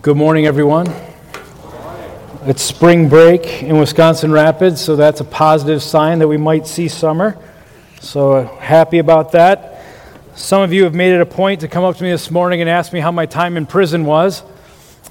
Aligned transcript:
Good 0.00 0.16
morning, 0.16 0.46
everyone. 0.46 0.86
It's 2.44 2.62
spring 2.62 3.10
break 3.10 3.62
in 3.62 3.76
Wisconsin 3.76 4.32
Rapids, 4.32 4.80
so 4.80 4.96
that's 4.96 5.20
a 5.20 5.24
positive 5.24 5.82
sign 5.82 6.18
that 6.20 6.28
we 6.28 6.38
might 6.38 6.66
see 6.66 6.88
summer. 6.88 7.36
So 8.00 8.32
uh, 8.32 8.56
happy 8.56 9.00
about 9.00 9.32
that. 9.32 9.82
Some 10.34 10.62
of 10.62 10.72
you 10.72 10.84
have 10.84 10.94
made 10.94 11.12
it 11.12 11.20
a 11.20 11.26
point 11.26 11.60
to 11.60 11.68
come 11.68 11.84
up 11.84 11.94
to 11.96 12.02
me 12.02 12.10
this 12.10 12.30
morning 12.30 12.62
and 12.62 12.70
ask 12.70 12.90
me 12.90 13.00
how 13.00 13.12
my 13.12 13.26
time 13.26 13.58
in 13.58 13.66
prison 13.66 14.06
was. 14.06 14.42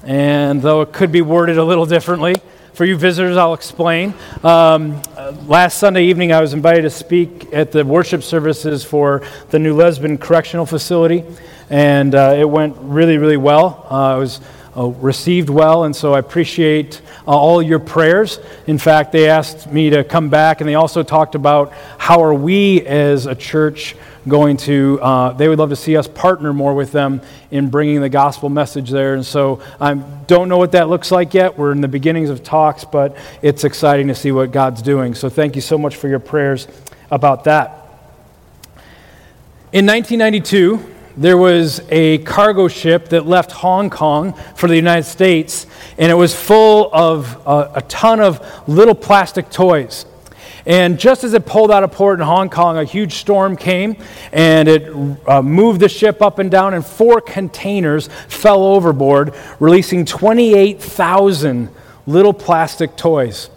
And 0.02 0.60
though 0.60 0.80
it 0.80 0.92
could 0.92 1.12
be 1.12 1.22
worded 1.22 1.58
a 1.58 1.64
little 1.64 1.86
differently, 1.86 2.34
for 2.72 2.84
you 2.84 2.96
visitors, 2.96 3.36
I'll 3.36 3.54
explain. 3.54 4.14
Um, 4.42 5.00
last 5.46 5.78
Sunday 5.78 6.06
evening, 6.06 6.32
I 6.32 6.40
was 6.40 6.54
invited 6.54 6.82
to 6.82 6.90
speak 6.90 7.52
at 7.52 7.70
the 7.70 7.84
worship 7.84 8.24
services 8.24 8.84
for 8.84 9.22
the 9.50 9.60
New 9.60 9.76
Lisbon 9.76 10.18
Correctional 10.18 10.66
Facility, 10.66 11.24
and 11.70 12.14
uh, 12.14 12.34
it 12.36 12.48
went 12.48 12.76
really, 12.78 13.18
really 13.18 13.36
well. 13.36 13.86
Uh, 13.90 14.16
it 14.16 14.20
was 14.20 14.40
uh, 14.76 14.86
received 14.86 15.48
well, 15.48 15.84
and 15.84 15.96
so 15.96 16.14
I 16.14 16.18
appreciate 16.18 17.00
uh, 17.26 17.30
all 17.30 17.62
your 17.62 17.78
prayers. 17.78 18.38
In 18.66 18.78
fact, 18.78 19.10
they 19.10 19.28
asked 19.28 19.72
me 19.72 19.90
to 19.90 20.04
come 20.04 20.28
back, 20.28 20.60
and 20.60 20.68
they 20.68 20.74
also 20.74 21.02
talked 21.02 21.34
about 21.34 21.72
how 21.96 22.22
are 22.22 22.34
we 22.34 22.86
as 22.86 23.26
a 23.26 23.34
church 23.34 23.96
going 24.28 24.56
to, 24.56 24.98
uh, 25.00 25.32
they 25.32 25.48
would 25.48 25.58
love 25.58 25.70
to 25.70 25.76
see 25.76 25.96
us 25.96 26.08
partner 26.08 26.52
more 26.52 26.74
with 26.74 26.92
them 26.92 27.22
in 27.50 27.70
bringing 27.70 28.00
the 28.00 28.08
gospel 28.08 28.48
message 28.48 28.90
there. 28.90 29.14
And 29.14 29.24
so 29.24 29.60
I 29.80 29.94
don't 29.94 30.48
know 30.48 30.58
what 30.58 30.72
that 30.72 30.88
looks 30.88 31.10
like 31.10 31.32
yet. 31.32 31.56
We're 31.56 31.72
in 31.72 31.80
the 31.80 31.88
beginnings 31.88 32.28
of 32.28 32.42
talks, 32.42 32.84
but 32.84 33.16
it's 33.40 33.64
exciting 33.64 34.08
to 34.08 34.14
see 34.14 34.32
what 34.32 34.50
God's 34.50 34.82
doing. 34.82 35.14
So 35.14 35.28
thank 35.28 35.54
you 35.54 35.62
so 35.62 35.78
much 35.78 35.96
for 35.96 36.08
your 36.08 36.18
prayers 36.18 36.66
about 37.10 37.44
that. 37.44 37.84
In 39.72 39.86
1992, 39.86 40.94
there 41.16 41.38
was 41.38 41.80
a 41.88 42.18
cargo 42.18 42.68
ship 42.68 43.08
that 43.08 43.26
left 43.26 43.50
Hong 43.52 43.88
Kong 43.88 44.34
for 44.54 44.68
the 44.68 44.76
United 44.76 45.04
States, 45.04 45.66
and 45.96 46.12
it 46.12 46.14
was 46.14 46.34
full 46.34 46.90
of 46.92 47.46
uh, 47.46 47.70
a 47.74 47.82
ton 47.82 48.20
of 48.20 48.68
little 48.68 48.94
plastic 48.94 49.50
toys. 49.50 50.04
And 50.66 50.98
just 50.98 51.22
as 51.22 51.32
it 51.32 51.46
pulled 51.46 51.70
out 51.70 51.84
of 51.84 51.92
port 51.92 52.18
in 52.18 52.26
Hong 52.26 52.50
Kong, 52.50 52.76
a 52.76 52.84
huge 52.84 53.14
storm 53.14 53.56
came 53.56 53.96
and 54.32 54.68
it 54.68 54.92
uh, 55.26 55.40
moved 55.40 55.80
the 55.80 55.88
ship 55.88 56.20
up 56.20 56.40
and 56.40 56.50
down, 56.50 56.74
and 56.74 56.84
four 56.84 57.20
containers 57.20 58.08
fell 58.28 58.64
overboard, 58.64 59.32
releasing 59.60 60.04
28,000 60.04 61.70
little 62.06 62.32
plastic 62.34 62.96
toys. 62.96 63.48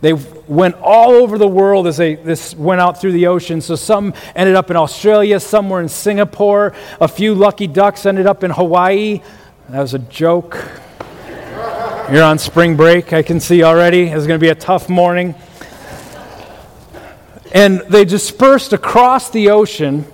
They 0.00 0.12
went 0.12 0.76
all 0.76 1.12
over 1.12 1.38
the 1.38 1.48
world 1.48 1.86
as 1.86 1.96
they 1.96 2.16
this 2.16 2.54
went 2.54 2.80
out 2.80 3.00
through 3.00 3.12
the 3.12 3.26
ocean. 3.26 3.60
So 3.60 3.76
some 3.76 4.14
ended 4.34 4.54
up 4.54 4.70
in 4.70 4.76
Australia, 4.76 5.40
some 5.40 5.70
were 5.70 5.80
in 5.80 5.88
Singapore, 5.88 6.74
a 7.00 7.08
few 7.08 7.34
lucky 7.34 7.66
ducks 7.66 8.04
ended 8.06 8.26
up 8.26 8.44
in 8.44 8.50
Hawaii. 8.50 9.22
That 9.70 9.80
was 9.80 9.94
a 9.94 9.98
joke. 9.98 10.62
You're 12.10 12.22
on 12.22 12.38
spring 12.38 12.76
break, 12.76 13.12
I 13.12 13.22
can 13.22 13.40
see 13.40 13.64
already. 13.64 14.04
It's 14.04 14.26
going 14.26 14.38
to 14.38 14.44
be 14.44 14.50
a 14.50 14.54
tough 14.54 14.88
morning. 14.88 15.34
And 17.52 17.80
they 17.80 18.04
dispersed 18.04 18.72
across 18.72 19.30
the 19.30 19.50
ocean, 19.50 20.04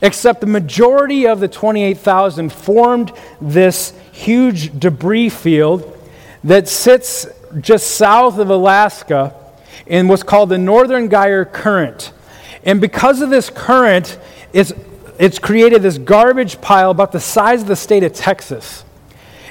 except 0.00 0.40
the 0.40 0.46
majority 0.46 1.26
of 1.26 1.40
the 1.40 1.48
28,000 1.48 2.52
formed 2.52 3.12
this 3.40 3.94
huge 4.12 4.78
debris 4.78 5.30
field 5.30 5.98
that 6.44 6.68
sits 6.68 7.26
just 7.60 7.96
south 7.96 8.38
of 8.38 8.50
Alaska 8.50 9.34
in 9.86 10.08
what's 10.08 10.22
called 10.22 10.48
the 10.48 10.58
Northern 10.58 11.10
Gyre 11.10 11.44
Current. 11.44 12.12
And 12.64 12.80
because 12.80 13.22
of 13.22 13.30
this 13.30 13.50
current, 13.50 14.18
it's, 14.52 14.72
it's 15.18 15.38
created 15.38 15.82
this 15.82 15.98
garbage 15.98 16.60
pile 16.60 16.90
about 16.90 17.12
the 17.12 17.20
size 17.20 17.62
of 17.62 17.68
the 17.68 17.76
state 17.76 18.02
of 18.02 18.12
Texas. 18.12 18.84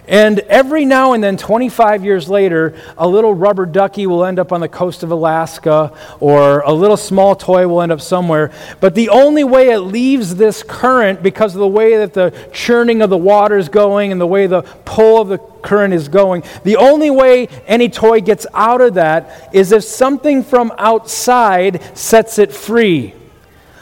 And 0.10 0.40
every 0.40 0.86
now 0.86 1.14
and 1.14 1.24
then, 1.24 1.38
25 1.38 2.04
years 2.04 2.28
later, 2.28 2.74
a 2.98 3.08
little 3.08 3.32
rubber 3.32 3.68
ducky 3.68 4.08
will 4.08 4.26
end 4.26 4.40
up 4.40 4.52
on 4.52 4.60
the 4.60 4.68
coast 4.68 5.04
of 5.04 5.12
Alaska, 5.12 5.94
or 6.20 6.61
a 6.61 6.73
little 6.73 6.98
small 6.98 7.36
toy 7.36 7.67
will 7.67 7.83
end 7.83 7.92
up 7.92 8.02
somewhere. 8.02 8.52
But 8.80 8.95
the 8.95 9.10
only 9.10 9.44
way 9.44 9.70
it 9.70 9.82
leaves 9.82 10.36
this 10.36 10.64
current, 10.64 11.22
because 11.22 11.54
of 11.54 11.60
the 11.60 11.67
way 11.67 11.98
that 11.98 12.14
the 12.14 12.33
churning 12.52 13.04
of 13.04 13.11
the 13.11 13.17
water 13.17 13.56
is 13.56 13.70
going 13.70 14.11
and 14.11 14.20
the 14.20 14.26
way 14.26 14.48
the 14.48 14.64
pull 14.83 15.22
of 15.22 15.28
the 15.28 15.38
current 15.38 15.94
is 15.94 16.08
going, 16.08 16.44
the 16.64 16.78
only 16.78 17.12
way 17.12 17.48
any 17.67 17.88
toy 17.88 18.20
gets 18.20 18.48
out 18.56 18.82
of 18.82 18.95
that 18.95 19.52
is 19.54 19.72
if 19.72 19.83
something 19.83 20.44
from 20.44 20.73
outside 20.80 21.95
sets 21.95 22.39
it 22.39 22.52
free. 22.52 23.14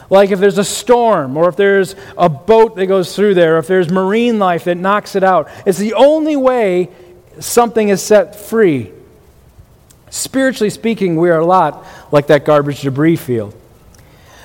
Like 0.09 0.31
if 0.31 0.39
there's 0.39 0.57
a 0.57 0.63
storm, 0.63 1.35
or 1.35 1.49
if 1.49 1.55
there's 1.55 1.95
a 2.17 2.29
boat 2.29 2.75
that 2.77 2.85
goes 2.87 3.15
through 3.15 3.33
there, 3.33 3.57
if 3.57 3.67
there's 3.67 3.89
marine 3.89 4.39
life 4.39 4.63
that 4.65 4.75
knocks 4.75 5.15
it 5.15 5.23
out. 5.23 5.49
It's 5.65 5.77
the 5.77 5.93
only 5.93 6.35
way 6.35 6.89
something 7.39 7.89
is 7.89 8.01
set 8.01 8.35
free. 8.35 8.91
Spiritually 10.09 10.69
speaking, 10.69 11.17
we 11.17 11.29
are 11.29 11.39
a 11.39 11.45
lot 11.45 11.85
like 12.11 12.27
that 12.27 12.45
garbage 12.45 12.81
debris 12.81 13.17
field. 13.17 13.53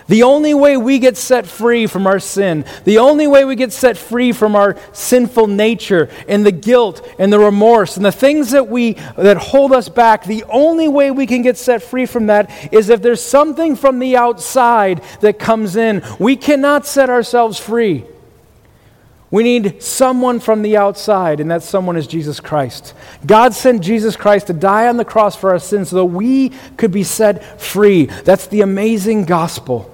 The 0.09 0.25
only 0.25 0.55
way 0.55 0.77
we 0.77 0.99
get 0.99 1.17
set 1.17 1.47
free 1.47 1.87
from 1.87 2.07
our 2.07 2.19
sin, 2.19 2.65
the 2.85 2.99
only 2.99 3.27
way 3.27 3.45
we 3.45 3.57
get 3.57 3.73
set 3.73 3.97
free 3.97 4.33
from 4.33 4.57
our 4.57 4.77
sinful 4.93 5.47
nature 5.47 6.11
and 6.29 6.45
the 6.45 6.53
guilt 6.53 7.07
and 7.19 7.33
the 7.33 7.39
remorse 7.39 7.97
and 7.97 8.05
the 8.05 8.13
things 8.13 8.51
that 8.51 8.69
we 8.69 8.95
that 9.17 9.37
hold 9.37 9.73
us 9.73 9.89
back, 9.89 10.25
the 10.25 10.45
only 10.45 10.89
way 10.89 11.11
we 11.11 11.27
can 11.27 11.43
get 11.43 11.57
set 11.57 11.83
free 11.83 12.07
from 12.07 12.27
that 12.27 12.51
is 12.73 12.91
if 12.91 13.03
there's 13.03 13.23
something 13.23 13.77
from 13.77 13.99
the 13.99 14.17
outside 14.17 15.03
that 15.21 15.39
comes 15.39 15.77
in. 15.77 16.03
We 16.19 16.37
cannot 16.37 16.87
set 16.87 17.11
ourselves 17.11 17.59
free. 17.59 18.05
We 19.31 19.43
need 19.45 19.83
someone 19.83 20.41
from 20.41 20.61
the 20.61 20.77
outside, 20.77 21.41
and 21.41 21.51
that 21.51 21.63
someone 21.63 21.97
is 21.97 22.07
Jesus 22.07 22.39
Christ. 22.39 22.93
God 23.25 23.55
sent 23.55 23.83
Jesus 23.83 24.15
Christ 24.15 24.49
to 24.49 24.53
die 24.53 24.89
on 24.89 24.99
the 24.99 25.07
cross 25.07 25.35
for 25.35 25.51
our 25.51 25.59
sins 25.59 25.89
so 25.89 25.97
that 25.97 26.05
we 26.05 26.51
could 26.77 26.93
be 26.93 27.03
set 27.03 27.59
free. 27.59 28.07
That's 28.07 28.47
the 28.49 28.61
amazing 28.61 29.25
gospel. 29.25 29.92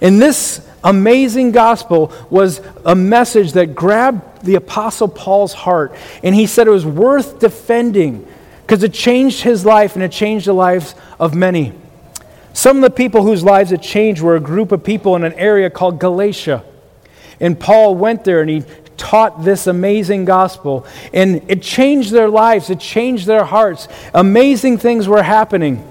And 0.00 0.20
this 0.20 0.66
amazing 0.82 1.52
gospel 1.52 2.12
was 2.30 2.60
a 2.84 2.94
message 2.94 3.52
that 3.52 3.74
grabbed 3.74 4.44
the 4.44 4.54
Apostle 4.54 5.08
Paul's 5.08 5.52
heart. 5.52 5.94
And 6.22 6.34
he 6.34 6.46
said 6.46 6.66
it 6.66 6.70
was 6.70 6.86
worth 6.86 7.38
defending 7.38 8.26
because 8.62 8.82
it 8.82 8.92
changed 8.92 9.42
his 9.42 9.64
life 9.64 9.94
and 9.94 10.04
it 10.04 10.12
changed 10.12 10.46
the 10.46 10.52
lives 10.52 10.94
of 11.18 11.34
many. 11.34 11.72
Some 12.52 12.78
of 12.78 12.82
the 12.82 12.90
people 12.90 13.22
whose 13.22 13.44
lives 13.44 13.72
it 13.72 13.82
changed 13.82 14.22
were 14.22 14.36
a 14.36 14.40
group 14.40 14.72
of 14.72 14.82
people 14.82 15.14
in 15.16 15.24
an 15.24 15.34
area 15.34 15.68
called 15.70 16.00
Galatia. 16.00 16.64
And 17.38 17.58
Paul 17.58 17.94
went 17.94 18.24
there 18.24 18.40
and 18.40 18.48
he 18.48 18.64
taught 18.96 19.44
this 19.44 19.66
amazing 19.66 20.24
gospel. 20.24 20.86
And 21.12 21.42
it 21.48 21.62
changed 21.62 22.12
their 22.12 22.28
lives, 22.28 22.70
it 22.70 22.80
changed 22.80 23.26
their 23.26 23.44
hearts. 23.44 23.88
Amazing 24.14 24.78
things 24.78 25.06
were 25.06 25.22
happening. 25.22 25.86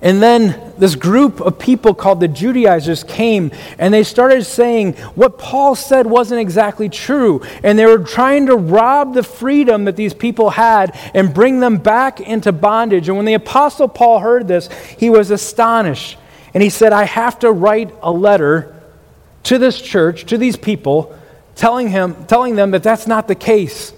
And 0.00 0.22
then 0.22 0.74
this 0.78 0.94
group 0.94 1.40
of 1.40 1.58
people 1.58 1.92
called 1.92 2.20
the 2.20 2.28
Judaizers 2.28 3.02
came 3.02 3.50
and 3.78 3.92
they 3.92 4.04
started 4.04 4.44
saying 4.44 4.92
what 5.16 5.38
Paul 5.38 5.74
said 5.74 6.06
wasn't 6.06 6.40
exactly 6.40 6.88
true. 6.88 7.42
And 7.64 7.76
they 7.76 7.84
were 7.84 7.98
trying 7.98 8.46
to 8.46 8.56
rob 8.56 9.14
the 9.14 9.24
freedom 9.24 9.86
that 9.86 9.96
these 9.96 10.14
people 10.14 10.50
had 10.50 10.96
and 11.14 11.34
bring 11.34 11.58
them 11.58 11.78
back 11.78 12.20
into 12.20 12.52
bondage. 12.52 13.08
And 13.08 13.16
when 13.16 13.26
the 13.26 13.34
Apostle 13.34 13.88
Paul 13.88 14.20
heard 14.20 14.46
this, 14.46 14.68
he 14.98 15.10
was 15.10 15.32
astonished. 15.32 16.16
And 16.54 16.62
he 16.62 16.70
said, 16.70 16.92
I 16.92 17.04
have 17.04 17.40
to 17.40 17.50
write 17.50 17.92
a 18.00 18.12
letter 18.12 18.80
to 19.44 19.58
this 19.58 19.80
church, 19.80 20.26
to 20.26 20.38
these 20.38 20.56
people, 20.56 21.16
telling, 21.56 21.88
him, 21.88 22.26
telling 22.26 22.54
them 22.54 22.70
that 22.70 22.84
that's 22.84 23.08
not 23.08 23.26
the 23.26 23.34
case. 23.34 23.92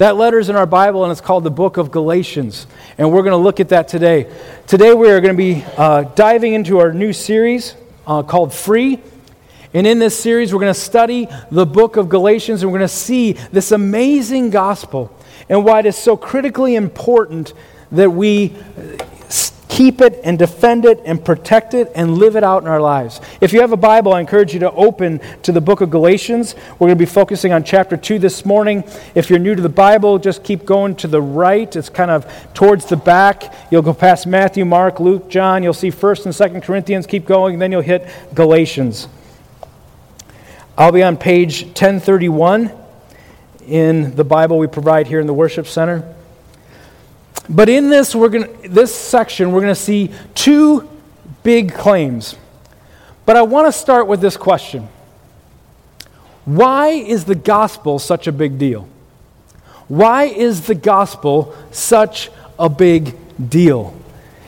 That 0.00 0.16
letter 0.16 0.38
is 0.38 0.48
in 0.48 0.56
our 0.56 0.64
Bible, 0.64 1.04
and 1.04 1.12
it's 1.12 1.20
called 1.20 1.44
the 1.44 1.50
book 1.50 1.76
of 1.76 1.90
Galatians. 1.90 2.66
And 2.96 3.12
we're 3.12 3.20
going 3.20 3.32
to 3.32 3.36
look 3.36 3.60
at 3.60 3.68
that 3.68 3.86
today. 3.86 4.32
Today, 4.66 4.94
we 4.94 5.10
are 5.10 5.20
going 5.20 5.36
to 5.36 5.38
be 5.38 5.62
uh, 5.76 6.04
diving 6.14 6.54
into 6.54 6.78
our 6.78 6.90
new 6.90 7.12
series 7.12 7.76
uh, 8.06 8.22
called 8.22 8.54
Free. 8.54 8.98
And 9.74 9.86
in 9.86 9.98
this 9.98 10.18
series, 10.18 10.54
we're 10.54 10.60
going 10.60 10.72
to 10.72 10.80
study 10.80 11.28
the 11.50 11.66
book 11.66 11.98
of 11.98 12.08
Galatians, 12.08 12.62
and 12.62 12.72
we're 12.72 12.78
going 12.78 12.88
to 12.88 12.94
see 12.94 13.32
this 13.52 13.72
amazing 13.72 14.48
gospel 14.48 15.14
and 15.50 15.66
why 15.66 15.80
it 15.80 15.84
is 15.84 15.98
so 15.98 16.16
critically 16.16 16.76
important 16.76 17.52
that 17.92 18.10
we 18.10 18.56
keep 19.70 20.00
it 20.00 20.20
and 20.24 20.38
defend 20.38 20.84
it 20.84 21.00
and 21.06 21.24
protect 21.24 21.72
it 21.72 21.90
and 21.94 22.18
live 22.18 22.36
it 22.36 22.42
out 22.42 22.62
in 22.62 22.68
our 22.68 22.80
lives. 22.80 23.20
If 23.40 23.52
you 23.52 23.60
have 23.60 23.72
a 23.72 23.76
Bible, 23.76 24.12
I 24.12 24.20
encourage 24.20 24.52
you 24.52 24.60
to 24.60 24.72
open 24.72 25.20
to 25.44 25.52
the 25.52 25.60
book 25.60 25.80
of 25.80 25.90
Galatians. 25.90 26.56
We're 26.72 26.88
going 26.88 26.98
to 26.98 27.02
be 27.02 27.06
focusing 27.06 27.52
on 27.52 27.62
chapter 27.62 27.96
2 27.96 28.18
this 28.18 28.44
morning. 28.44 28.84
If 29.14 29.30
you're 29.30 29.38
new 29.38 29.54
to 29.54 29.62
the 29.62 29.68
Bible, 29.68 30.18
just 30.18 30.42
keep 30.42 30.66
going 30.66 30.96
to 30.96 31.08
the 31.08 31.22
right. 31.22 31.74
It's 31.74 31.88
kind 31.88 32.10
of 32.10 32.30
towards 32.52 32.86
the 32.86 32.96
back. 32.96 33.54
You'll 33.70 33.82
go 33.82 33.94
past 33.94 34.26
Matthew, 34.26 34.64
Mark, 34.64 34.98
Luke, 34.98 35.30
John. 35.30 35.62
You'll 35.62 35.72
see 35.72 35.90
1st 35.90 36.26
and 36.26 36.34
2nd 36.34 36.62
Corinthians. 36.64 37.06
Keep 37.06 37.26
going, 37.26 37.60
then 37.60 37.70
you'll 37.70 37.80
hit 37.80 38.06
Galatians. 38.34 39.06
I'll 40.76 40.92
be 40.92 41.04
on 41.04 41.16
page 41.16 41.62
1031 41.62 42.72
in 43.68 44.16
the 44.16 44.24
Bible 44.24 44.58
we 44.58 44.66
provide 44.66 45.06
here 45.06 45.20
in 45.20 45.28
the 45.28 45.34
worship 45.34 45.68
center. 45.68 46.16
But 47.48 47.68
in 47.68 47.90
this, 47.90 48.14
we're 48.14 48.28
gonna, 48.28 48.48
this 48.68 48.94
section, 48.94 49.52
we're 49.52 49.60
going 49.60 49.74
to 49.74 49.80
see 49.80 50.10
two 50.34 50.88
big 51.42 51.74
claims. 51.74 52.36
But 53.26 53.36
I 53.36 53.42
want 53.42 53.66
to 53.66 53.72
start 53.72 54.06
with 54.06 54.20
this 54.20 54.36
question 54.36 54.88
Why 56.44 56.88
is 56.88 57.24
the 57.24 57.34
gospel 57.34 57.98
such 57.98 58.26
a 58.26 58.32
big 58.32 58.58
deal? 58.58 58.88
Why 59.88 60.24
is 60.24 60.66
the 60.66 60.74
gospel 60.74 61.54
such 61.72 62.30
a 62.58 62.68
big 62.68 63.16
deal? 63.48 63.94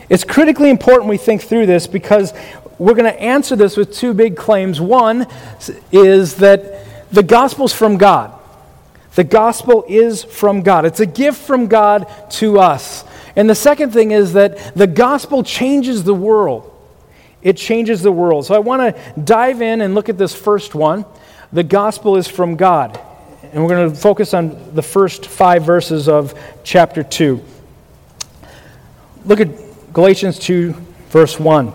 It's 0.09 0.25
critically 0.25 0.71
important 0.71 1.09
we 1.09 1.17
think 1.17 1.43
through 1.43 1.67
this 1.67 1.87
because 1.87 2.33
we're 2.79 2.95
going 2.95 3.13
to 3.13 3.21
answer 3.21 3.57
this 3.57 3.77
with 3.77 3.93
two 3.93 4.15
big 4.15 4.37
claims. 4.37 4.81
One 4.81 5.27
is 5.91 6.37
that 6.37 6.85
the 7.11 7.23
gospel's 7.23 7.73
from 7.73 7.97
God. 7.97 8.33
The 9.15 9.25
gospel 9.25 9.85
is 9.89 10.25
from 10.25 10.63
God. 10.63 10.87
It's 10.87 11.01
a 11.01 11.07
gift 11.07 11.43
from 11.43 11.67
God 11.67 12.07
to 12.33 12.59
us. 12.59 13.05
And 13.37 13.49
the 13.49 13.55
second 13.55 13.93
thing 13.93 14.11
is 14.11 14.33
that 14.33 14.75
the 14.75 14.87
gospel 14.87 15.43
changes 15.43 16.05
the 16.05 16.15
world. 16.15 16.69
It 17.43 17.57
changes 17.57 18.03
the 18.03 18.13
world. 18.13 18.47
So 18.47 18.55
I 18.55 18.59
want 18.61 18.95
to 18.95 19.21
dive 19.21 19.61
in 19.61 19.81
and 19.81 19.95
look 19.95 20.09
at 20.09 20.17
this 20.17 20.35
first 20.35 20.75
one. 20.75 21.05
The 21.53 21.63
gospel 21.63 22.17
is 22.17 22.29
from 22.29 22.57
God. 22.57 22.99
And 23.53 23.63
we're 23.63 23.69
going 23.69 23.91
to 23.91 23.97
focus 23.97 24.33
on 24.33 24.75
the 24.75 24.83
first 24.83 25.27
five 25.27 25.65
verses 25.65 26.09
of 26.09 26.39
chapter 26.65 27.03
2. 27.03 27.43
Look 29.27 29.41
at 29.41 29.49
Galatians 29.93 30.39
2, 30.39 30.73
verse 31.09 31.39
1. 31.39 31.73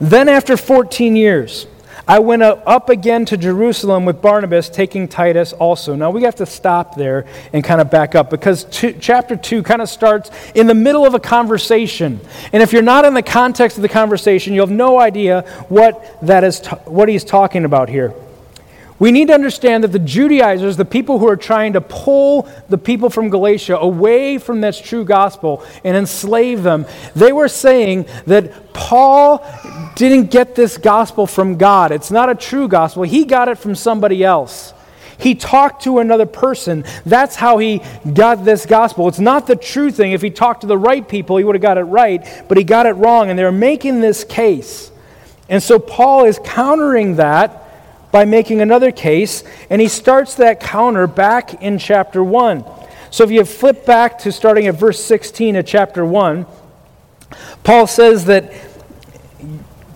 Then, 0.00 0.28
after 0.28 0.56
14 0.56 1.14
years, 1.14 1.66
I 2.06 2.18
went 2.18 2.42
up 2.42 2.88
again 2.88 3.24
to 3.26 3.36
Jerusalem 3.36 4.04
with 4.04 4.20
Barnabas, 4.20 4.68
taking 4.68 5.06
Titus 5.06 5.52
also. 5.52 5.94
Now, 5.94 6.10
we 6.10 6.24
have 6.24 6.34
to 6.36 6.46
stop 6.46 6.96
there 6.96 7.26
and 7.52 7.62
kind 7.62 7.80
of 7.80 7.90
back 7.90 8.14
up 8.14 8.28
because 8.28 8.64
two, 8.64 8.92
chapter 9.00 9.36
2 9.36 9.62
kind 9.62 9.80
of 9.80 9.88
starts 9.88 10.30
in 10.54 10.66
the 10.66 10.74
middle 10.74 11.06
of 11.06 11.14
a 11.14 11.20
conversation. 11.20 12.20
And 12.52 12.62
if 12.62 12.72
you're 12.72 12.82
not 12.82 13.04
in 13.04 13.14
the 13.14 13.22
context 13.22 13.78
of 13.78 13.82
the 13.82 13.88
conversation, 13.88 14.52
you'll 14.52 14.66
have 14.66 14.76
no 14.76 14.98
idea 14.98 15.42
what, 15.68 16.18
that 16.22 16.42
is 16.42 16.66
what 16.84 17.08
he's 17.08 17.24
talking 17.24 17.64
about 17.64 17.88
here. 17.88 18.12
We 19.02 19.10
need 19.10 19.26
to 19.28 19.34
understand 19.34 19.82
that 19.82 19.90
the 19.90 19.98
Judaizers, 19.98 20.76
the 20.76 20.84
people 20.84 21.18
who 21.18 21.26
are 21.26 21.36
trying 21.36 21.72
to 21.72 21.80
pull 21.80 22.48
the 22.68 22.78
people 22.78 23.10
from 23.10 23.30
Galatia 23.30 23.76
away 23.76 24.38
from 24.38 24.60
this 24.60 24.80
true 24.80 25.04
gospel 25.04 25.64
and 25.82 25.96
enslave 25.96 26.62
them, 26.62 26.86
they 27.16 27.32
were 27.32 27.48
saying 27.48 28.06
that 28.26 28.72
Paul 28.72 29.44
didn't 29.96 30.30
get 30.30 30.54
this 30.54 30.78
gospel 30.78 31.26
from 31.26 31.56
God. 31.56 31.90
It's 31.90 32.12
not 32.12 32.30
a 32.30 32.36
true 32.36 32.68
gospel. 32.68 33.02
He 33.02 33.24
got 33.24 33.48
it 33.48 33.58
from 33.58 33.74
somebody 33.74 34.22
else. 34.22 34.72
He 35.18 35.34
talked 35.34 35.82
to 35.82 35.98
another 35.98 36.26
person. 36.26 36.84
That's 37.04 37.34
how 37.34 37.58
he 37.58 37.82
got 38.14 38.44
this 38.44 38.66
gospel. 38.66 39.08
It's 39.08 39.18
not 39.18 39.48
the 39.48 39.56
true 39.56 39.90
thing. 39.90 40.12
If 40.12 40.22
he 40.22 40.30
talked 40.30 40.60
to 40.60 40.68
the 40.68 40.78
right 40.78 41.08
people, 41.08 41.38
he 41.38 41.42
would 41.42 41.56
have 41.56 41.60
got 41.62 41.76
it 41.76 41.82
right, 41.82 42.24
but 42.46 42.56
he 42.56 42.62
got 42.62 42.86
it 42.86 42.92
wrong. 42.92 43.30
And 43.30 43.36
they're 43.36 43.50
making 43.50 44.00
this 44.00 44.22
case. 44.22 44.92
And 45.48 45.60
so 45.60 45.80
Paul 45.80 46.24
is 46.24 46.38
countering 46.44 47.16
that 47.16 47.61
by 48.12 48.24
making 48.26 48.60
another 48.60 48.92
case, 48.92 49.42
and 49.70 49.80
he 49.80 49.88
starts 49.88 50.36
that 50.36 50.60
counter 50.60 51.06
back 51.08 51.62
in 51.62 51.78
chapter 51.78 52.22
1. 52.22 52.64
So 53.10 53.24
if 53.24 53.30
you 53.30 53.44
flip 53.44 53.84
back 53.84 54.18
to 54.20 54.30
starting 54.30 54.68
at 54.68 54.74
verse 54.76 55.02
16 55.02 55.56
of 55.56 55.66
chapter 55.66 56.04
1, 56.04 56.46
Paul 57.64 57.86
says 57.86 58.26
that 58.26 58.52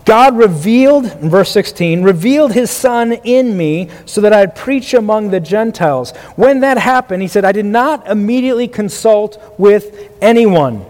God 0.07 0.37
revealed, 0.37 1.05
in 1.05 1.29
verse 1.29 1.51
16, 1.51 2.03
revealed 2.03 2.53
his 2.53 2.71
Son 2.71 3.13
in 3.13 3.57
me 3.57 3.91
so 4.07 4.21
that 4.21 4.33
I'd 4.33 4.55
preach 4.55 4.95
among 4.95 5.31
the 5.31 5.41
Gentiles. 5.41 6.13
When 6.37 6.61
that 6.61 6.79
happened, 6.79 7.23
he 7.23 7.29
said, 7.29 7.45
I 7.45 7.53
did 7.53 7.67
not 7.67 8.07
immediately 8.07 8.69
consult 8.69 9.43
with 9.59 10.11
anyone. 10.23 10.87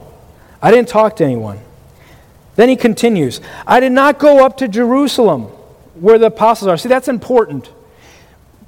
I 0.60 0.70
didn't 0.70 0.88
talk 0.88 1.16
to 1.16 1.24
anyone. 1.24 1.58
Then 2.56 2.68
he 2.68 2.76
continues, 2.76 3.40
I 3.66 3.80
did 3.80 3.92
not 3.92 4.18
go 4.18 4.44
up 4.44 4.58
to 4.58 4.68
Jerusalem 4.68 5.50
where 6.00 6.18
the 6.18 6.26
apostles 6.26 6.68
are. 6.68 6.76
See, 6.76 6.88
that's 6.88 7.08
important. 7.08 7.70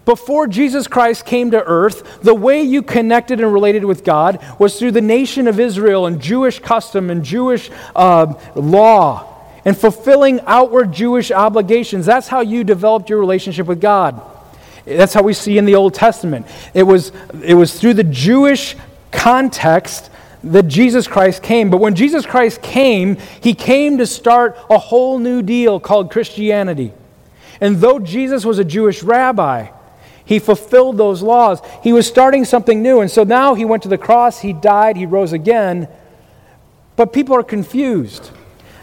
Before 0.04 0.46
Jesus 0.46 0.86
Christ 0.86 1.26
came 1.26 1.50
to 1.50 1.62
earth, 1.62 2.22
the 2.22 2.34
way 2.34 2.62
you 2.62 2.82
connected 2.82 3.40
and 3.40 3.52
related 3.52 3.84
with 3.84 4.04
God 4.04 4.42
was 4.58 4.78
through 4.78 4.92
the 4.92 5.02
nation 5.02 5.46
of 5.46 5.60
Israel 5.60 6.06
and 6.06 6.18
Jewish 6.18 6.60
custom 6.60 7.10
and 7.10 7.22
Jewish 7.22 7.70
uh, 7.94 8.32
law 8.54 9.36
and 9.66 9.76
fulfilling 9.76 10.40
outward 10.46 10.92
Jewish 10.92 11.30
obligations. 11.30 12.06
That's 12.06 12.26
how 12.26 12.40
you 12.40 12.64
developed 12.64 13.10
your 13.10 13.18
relationship 13.18 13.66
with 13.66 13.82
God. 13.82 14.18
That's 14.86 15.12
how 15.12 15.22
we 15.22 15.34
see 15.34 15.58
in 15.58 15.66
the 15.66 15.74
Old 15.74 15.92
Testament. 15.92 16.46
It 16.72 16.84
was, 16.84 17.12
it 17.44 17.52
was 17.52 17.78
through 17.78 17.92
the 17.92 18.04
Jewish 18.04 18.76
context 19.12 20.10
that 20.44 20.68
Jesus 20.68 21.06
Christ 21.06 21.42
came. 21.42 21.68
But 21.68 21.78
when 21.78 21.94
Jesus 21.94 22.24
Christ 22.24 22.62
came, 22.62 23.18
he 23.42 23.52
came 23.52 23.98
to 23.98 24.06
start 24.06 24.56
a 24.70 24.78
whole 24.78 25.18
new 25.18 25.42
deal 25.42 25.80
called 25.80 26.10
Christianity. 26.10 26.94
And 27.60 27.76
though 27.76 27.98
Jesus 27.98 28.44
was 28.44 28.58
a 28.58 28.64
Jewish 28.64 29.02
rabbi, 29.02 29.68
he 30.24 30.38
fulfilled 30.38 30.98
those 30.98 31.22
laws. 31.22 31.60
He 31.82 31.92
was 31.92 32.06
starting 32.06 32.44
something 32.44 32.82
new. 32.82 33.00
And 33.00 33.10
so 33.10 33.24
now 33.24 33.54
he 33.54 33.64
went 33.64 33.84
to 33.84 33.88
the 33.88 33.98
cross, 33.98 34.40
he 34.40 34.52
died, 34.52 34.96
he 34.96 35.06
rose 35.06 35.32
again. 35.32 35.88
But 36.96 37.12
people 37.12 37.34
are 37.36 37.42
confused. 37.42 38.30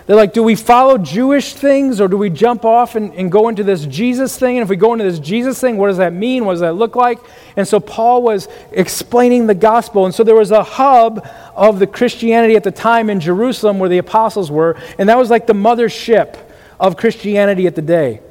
They're 0.08 0.16
like, 0.16 0.34
do 0.34 0.44
we 0.44 0.56
follow 0.56 1.00
Jewish 1.00 1.54
things 1.54 2.00
or 2.00 2.08
do 2.08 2.16
we 2.16 2.30
jump 2.30 2.64
off 2.64 2.96
and, 2.96 3.14
and 3.16 3.32
go 3.32 3.50
into 3.50 3.64
this 3.64 3.86
Jesus 3.86 4.38
thing? 4.38 4.58
And 4.58 4.64
if 4.64 4.70
we 4.70 4.76
go 4.76 4.94
into 4.94 5.04
this 5.04 5.18
Jesus 5.18 5.60
thing, 5.60 5.78
what 5.78 5.88
does 5.88 5.98
that 5.98 6.14
mean? 6.14 6.46
What 6.46 6.54
does 6.54 6.62
that 6.62 6.74
look 6.74 6.96
like? 6.96 7.18
And 7.56 7.68
so 7.68 7.80
Paul 7.80 8.22
was 8.22 8.48
explaining 8.72 9.48
the 9.48 9.56
gospel. 9.56 10.06
And 10.06 10.14
so 10.14 10.24
there 10.24 10.36
was 10.36 10.52
a 10.52 10.64
hub 10.64 11.28
of 11.56 11.80
the 11.80 11.88
Christianity 11.88 12.56
at 12.56 12.64
the 12.64 12.72
time 12.72 13.10
in 13.10 13.20
Jerusalem 13.20 13.80
where 13.80 13.90
the 13.90 13.98
apostles 13.98 14.52
were. 14.52 14.78
And 15.00 15.10
that 15.10 15.18
was 15.18 15.32
like 15.32 15.48
the 15.48 15.54
mothership 15.54 16.38
of 16.80 16.98
Christianity 16.98 17.66
at 17.66 17.74
the 17.74 17.82
day. 17.82 18.22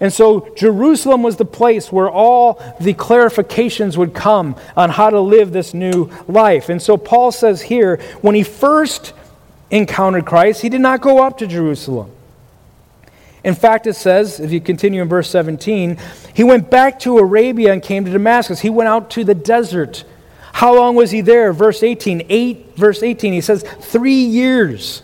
And 0.00 0.12
so 0.12 0.52
Jerusalem 0.56 1.22
was 1.22 1.36
the 1.36 1.44
place 1.44 1.92
where 1.92 2.10
all 2.10 2.60
the 2.80 2.94
clarifications 2.94 3.96
would 3.96 4.14
come 4.14 4.56
on 4.76 4.90
how 4.90 5.10
to 5.10 5.20
live 5.20 5.52
this 5.52 5.72
new 5.72 6.10
life. 6.26 6.68
And 6.68 6.82
so 6.82 6.96
Paul 6.96 7.32
says 7.32 7.62
here, 7.62 7.98
when 8.20 8.34
he 8.34 8.42
first 8.42 9.12
encountered 9.70 10.26
Christ, 10.26 10.62
he 10.62 10.68
did 10.68 10.80
not 10.80 11.00
go 11.00 11.22
up 11.22 11.38
to 11.38 11.46
Jerusalem. 11.46 12.10
In 13.44 13.54
fact, 13.54 13.86
it 13.86 13.94
says, 13.94 14.40
if 14.40 14.52
you 14.52 14.60
continue 14.60 15.02
in 15.02 15.08
verse 15.08 15.28
17, 15.30 15.98
he 16.34 16.42
went 16.42 16.70
back 16.70 16.98
to 17.00 17.18
Arabia 17.18 17.72
and 17.72 17.82
came 17.82 18.04
to 18.04 18.10
Damascus. 18.10 18.60
He 18.60 18.70
went 18.70 18.88
out 18.88 19.10
to 19.10 19.24
the 19.24 19.34
desert. 19.34 20.04
How 20.54 20.74
long 20.74 20.94
was 20.94 21.10
he 21.10 21.20
there? 21.20 21.52
Verse 21.52 21.82
18. 21.82 22.26
8, 22.28 22.76
verse 22.76 23.02
18, 23.02 23.32
he 23.32 23.40
says, 23.40 23.62
three 23.80 24.24
years. 24.24 25.02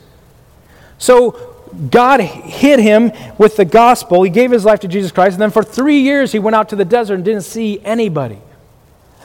So 0.97 1.50
God 1.91 2.21
hit 2.21 2.81
him 2.81 3.13
with 3.39 3.57
the 3.57 3.65
gospel. 3.65 4.23
He 4.23 4.31
gave 4.31 4.51
his 4.51 4.65
life 4.65 4.81
to 4.81 4.89
Jesus 4.89 5.13
Christ. 5.13 5.35
And 5.35 5.43
then 5.43 5.51
for 5.51 5.63
three 5.63 6.01
years, 6.01 6.33
he 6.33 6.39
went 6.39 6.57
out 6.57 6.69
to 6.71 6.77
the 6.77 6.85
desert 6.85 7.15
and 7.15 7.25
didn't 7.25 7.43
see 7.43 7.81
anybody. 7.85 8.39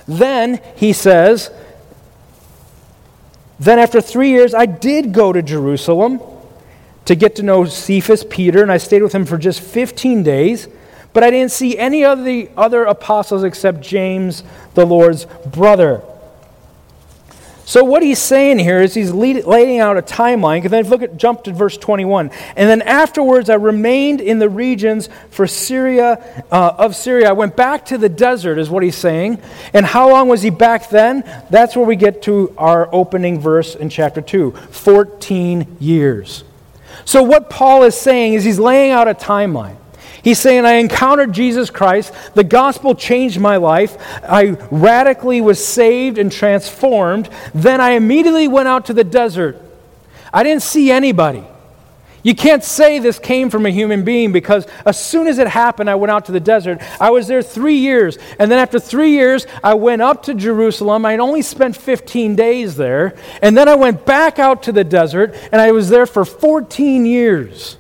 Then 0.08 0.62
he 0.76 0.94
says, 0.94 1.52
Then 3.60 3.80
after 3.80 4.02
three 4.02 4.30
years, 4.30 4.54
I 4.54 4.66
did 4.66 5.14
go 5.14 5.34
to 5.34 5.42
Jerusalem 5.42 6.22
to 7.06 7.16
get 7.16 7.36
to 7.38 7.44
know 7.44 7.66
Cephas, 7.66 8.24
Peter, 8.24 8.62
and 8.62 8.72
I 8.72 8.78
stayed 8.78 9.02
with 9.02 9.14
him 9.14 9.26
for 9.26 9.38
just 9.38 9.62
15 9.62 10.24
days. 10.24 10.68
But 11.14 11.24
I 11.24 11.32
didn't 11.32 11.52
see 11.52 11.78
any 11.78 12.04
of 12.04 12.26
the 12.26 12.50
other 12.58 12.84
apostles 12.84 13.44
except 13.44 13.82
James, 13.82 14.44
the 14.74 14.86
Lord's 14.86 15.26
brother. 15.46 16.04
So 17.66 17.84
what 17.84 18.04
he's 18.04 18.20
saying 18.20 18.60
here 18.60 18.80
is 18.80 18.94
he's 18.94 19.12
laying 19.12 19.80
out 19.80 19.98
a 19.98 20.04
timeline. 20.04 20.62
And 20.64 20.70
then 20.70 20.88
look 20.88 21.02
at 21.02 21.18
jump 21.18 21.44
to 21.46 21.52
verse 21.52 21.78
21. 21.78 22.30
And 22.56 22.70
then 22.70 22.84
afterwards, 22.84 23.50
I 23.50 23.56
remained 23.56 24.22
in 24.22 24.38
the 24.38 24.50
regions 24.50 25.10
for 25.32 25.48
Syria 25.48 26.44
uh, 26.52 26.76
of 26.78 26.96
Syria. 26.96 27.30
I 27.30 27.32
went 27.34 27.56
back 27.56 27.86
to 27.86 27.98
the 27.98 28.08
desert, 28.08 28.60
is 28.60 28.70
what 28.70 28.84
he's 28.84 28.96
saying. 28.96 29.42
And 29.74 29.84
how 29.84 30.12
long 30.12 30.28
was 30.28 30.44
he 30.44 30.52
back 30.52 30.90
then? 30.90 31.24
That's 31.50 31.76
where 31.76 31.86
we 31.86 31.96
get 31.96 32.22
to 32.24 32.54
our 32.56 32.88
opening 32.94 33.40
verse 33.40 33.74
in 33.74 33.90
chapter 33.90 34.22
2 34.22 34.52
14 34.52 35.78
years. 35.80 36.44
So 37.04 37.24
what 37.24 37.50
Paul 37.50 37.84
is 37.84 37.96
saying 37.96 38.34
is 38.34 38.44
he's 38.44 38.60
laying 38.60 38.92
out 38.92 39.08
a 39.08 39.16
timeline. 39.16 39.78
He's 40.26 40.40
saying, 40.40 40.66
I 40.66 40.78
encountered 40.78 41.34
Jesus 41.34 41.70
Christ. 41.70 42.12
The 42.34 42.44
gospel 42.44 42.96
changed 42.96 43.40
my 43.40 43.58
life. 43.58 43.96
I 44.24 44.58
radically 44.72 45.40
was 45.40 45.64
saved 45.64 46.18
and 46.18 46.32
transformed. 46.32 47.30
Then 47.54 47.80
I 47.80 47.92
immediately 47.92 48.48
went 48.48 48.68
out 48.68 48.88
to 48.88 48.94
the 48.94 49.04
desert. 49.04 49.62
I 50.34 50.42
didn't 50.42 50.64
see 50.64 50.90
anybody. 50.90 51.44
You 52.24 52.34
can't 52.34 52.64
say 52.64 52.98
this 52.98 53.20
came 53.20 53.52
from 53.52 53.68
a 53.68 53.70
human 53.70 54.04
being 54.04 54.32
because 54.32 54.66
as 54.84 55.00
soon 55.00 55.28
as 55.28 55.38
it 55.38 55.46
happened, 55.46 55.92
I 55.92 55.96
went 55.96 56.10
out 56.10 56.26
to 56.26 56.32
the 56.32 56.40
desert. 56.40 56.82
I 57.00 57.12
was 57.12 57.28
there 57.28 57.44
three 57.44 57.78
years. 57.78 58.18
And 58.40 58.50
then 58.50 58.58
after 58.58 58.80
three 58.80 59.12
years, 59.12 59.46
I 59.64 59.76
went 59.76 60.02
up 60.02 60.24
to 60.24 60.34
Jerusalem. 60.34 61.06
I 61.06 61.18
only 61.18 61.44
spent 61.44 61.78
15 61.78 62.36
days 62.36 62.78
there. 62.78 63.16
And 63.44 63.56
then 63.56 63.70
I 63.70 63.76
went 63.76 64.08
back 64.08 64.40
out 64.40 64.64
to 64.64 64.72
the 64.72 64.84
desert, 64.84 65.36
and 65.52 65.62
I 65.62 65.72
was 65.72 65.90
there 65.90 66.08
for 66.08 66.26
14 66.26 67.06
years. 67.06 67.78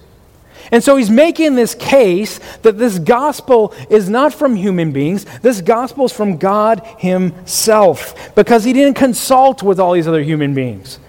And 0.75 0.83
so 0.83 0.97
he's 0.97 1.09
making 1.09 1.55
this 1.55 1.73
case 1.73 2.41
that 2.63 2.77
this 2.77 2.99
gospel 2.99 3.73
is 3.89 4.09
not 4.09 4.33
from 4.33 4.57
human 4.57 4.91
beings. 4.91 5.23
This 5.41 5.61
gospel 5.61 6.03
is 6.03 6.11
from 6.11 6.35
God 6.35 6.85
himself 6.97 8.35
because 8.35 8.65
he 8.65 8.73
didn't 8.73 8.97
consult 8.97 9.63
with 9.63 9.79
all 9.79 9.93
these 9.93 10.05
other 10.05 10.21
human 10.21 10.53
beings. 10.53 10.99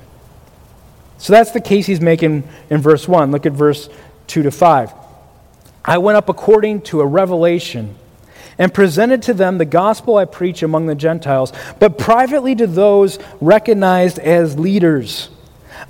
So 1.19 1.33
that's 1.33 1.51
the 1.51 1.61
case 1.61 1.85
he's 1.85 2.01
making 2.01 2.45
in 2.71 2.81
verse 2.81 3.09
1. 3.09 3.33
Look 3.33 3.45
at 3.45 3.55
verse 3.55 3.89
2 4.29 4.45
to 4.45 4.53
5. 4.53 4.93
I 5.85 5.99
went 5.99 6.17
up 6.17 6.29
according 6.29 6.83
to 6.83 7.01
a 7.01 7.07
revelation, 7.07 7.97
and 8.59 8.73
presented 8.73 9.21
to 9.23 9.35
them 9.35 9.59
the 9.59 9.65
gospel 9.65 10.17
I 10.17 10.27
preach 10.27 10.63
among 10.63 10.87
the 10.87 10.95
Gentiles, 10.95 11.53
but 11.81 11.99
privately 11.99 12.55
to 12.55 12.69
those 12.69 13.19
recognized 13.41 14.21
as 14.21 14.57
leaders. 14.57 15.29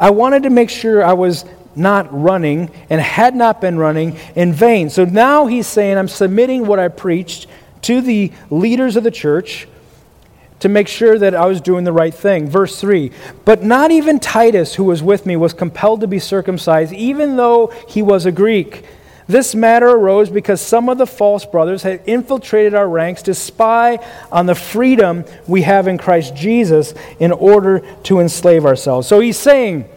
I 0.01 0.13
wanted 0.13 0.45
to 0.45 0.51
make 0.51 0.71
sure 0.71 1.05
I 1.05 1.13
was 1.13 1.45
not 1.77 2.09
running 2.13 2.71
and 2.91 3.01
had 3.01 3.35
not 3.35 3.61
been 3.61 3.79
running 3.79 4.19
in 4.35 4.53
vain. 4.53 4.91
So 4.91 5.05
now 5.05 5.47
he's 5.47 5.67
saying, 5.67 5.99
I'm 5.99 6.09
submitting 6.09 6.67
what 6.67 6.79
I 6.79 6.89
preached 6.89 7.47
to 7.83 8.01
the 8.01 8.33
leaders 8.51 8.97
of 8.97 9.05
the 9.05 9.11
church 9.11 9.69
to 10.61 10.69
make 10.69 10.89
sure 10.89 11.19
that 11.19 11.35
I 11.35 11.47
was 11.47 11.61
doing 11.61 11.85
the 11.85 11.93
right 11.93 12.15
thing. 12.15 12.49
Verse 12.49 12.81
3 12.81 13.11
But 13.45 13.63
not 13.63 13.91
even 13.91 14.19
Titus, 14.19 14.75
who 14.75 14.85
was 14.85 15.03
with 15.03 15.27
me, 15.27 15.37
was 15.37 15.53
compelled 15.53 16.01
to 16.01 16.07
be 16.07 16.19
circumcised, 16.19 16.93
even 16.93 17.37
though 17.37 17.69
he 17.89 18.03
was 18.03 18.27
a 18.27 18.33
Greek. 18.33 18.85
This 19.29 19.57
matter 19.57 19.89
arose 19.89 20.31
because 20.31 20.61
some 20.61 20.89
of 20.89 20.99
the 20.99 21.07
false 21.07 21.45
brothers 21.45 21.83
had 21.83 22.01
infiltrated 22.07 22.75
our 22.75 22.89
ranks 22.89 23.23
to 23.23 23.35
spy 23.35 23.99
on 24.31 24.47
the 24.47 24.55
freedom 24.55 25.25
we 25.49 25.63
have 25.63 25.89
in 25.89 25.99
Christ 25.99 26.37
Jesus 26.37 26.95
in 27.19 27.33
order 27.33 27.81
to 28.05 28.21
enslave 28.21 28.65
ourselves. 28.65 29.09
So 29.09 29.19
he's 29.19 29.37
saying, 29.37 29.89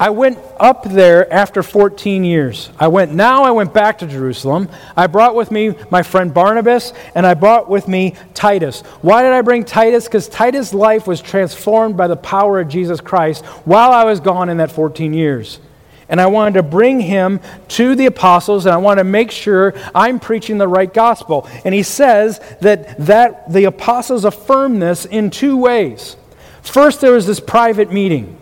I 0.00 0.10
went 0.10 0.38
up 0.60 0.84
there 0.84 1.32
after 1.32 1.60
14 1.60 2.22
years. 2.22 2.70
I 2.78 2.86
went 2.86 3.12
now 3.12 3.42
I 3.42 3.50
went 3.50 3.74
back 3.74 3.98
to 3.98 4.06
Jerusalem. 4.06 4.68
I 4.96 5.08
brought 5.08 5.34
with 5.34 5.50
me 5.50 5.74
my 5.90 6.04
friend 6.04 6.32
Barnabas 6.32 6.92
and 7.16 7.26
I 7.26 7.34
brought 7.34 7.68
with 7.68 7.88
me 7.88 8.14
Titus. 8.32 8.82
Why 9.02 9.22
did 9.22 9.32
I 9.32 9.42
bring 9.42 9.64
Titus? 9.64 10.06
Cuz 10.06 10.28
Titus' 10.28 10.72
life 10.72 11.08
was 11.08 11.20
transformed 11.20 11.96
by 11.96 12.06
the 12.06 12.16
power 12.16 12.60
of 12.60 12.68
Jesus 12.68 13.00
Christ 13.00 13.44
while 13.64 13.90
I 13.90 14.04
was 14.04 14.20
gone 14.20 14.48
in 14.48 14.58
that 14.58 14.70
14 14.70 15.12
years. 15.12 15.58
And 16.08 16.20
I 16.20 16.26
wanted 16.26 16.54
to 16.54 16.62
bring 16.62 17.00
him 17.00 17.40
to 17.68 17.96
the 17.96 18.06
apostles 18.06 18.66
and 18.66 18.74
I 18.74 18.78
want 18.78 18.98
to 18.98 19.04
make 19.04 19.32
sure 19.32 19.74
I'm 19.96 20.20
preaching 20.20 20.58
the 20.58 20.68
right 20.68 20.94
gospel. 20.94 21.48
And 21.64 21.74
he 21.74 21.82
says 21.82 22.40
that 22.60 23.04
that 23.04 23.52
the 23.52 23.64
apostles 23.64 24.24
affirm 24.24 24.78
this 24.78 25.06
in 25.06 25.30
two 25.30 25.56
ways. 25.56 26.16
First 26.62 27.00
there 27.00 27.12
was 27.14 27.26
this 27.26 27.40
private 27.40 27.92
meeting 27.92 28.38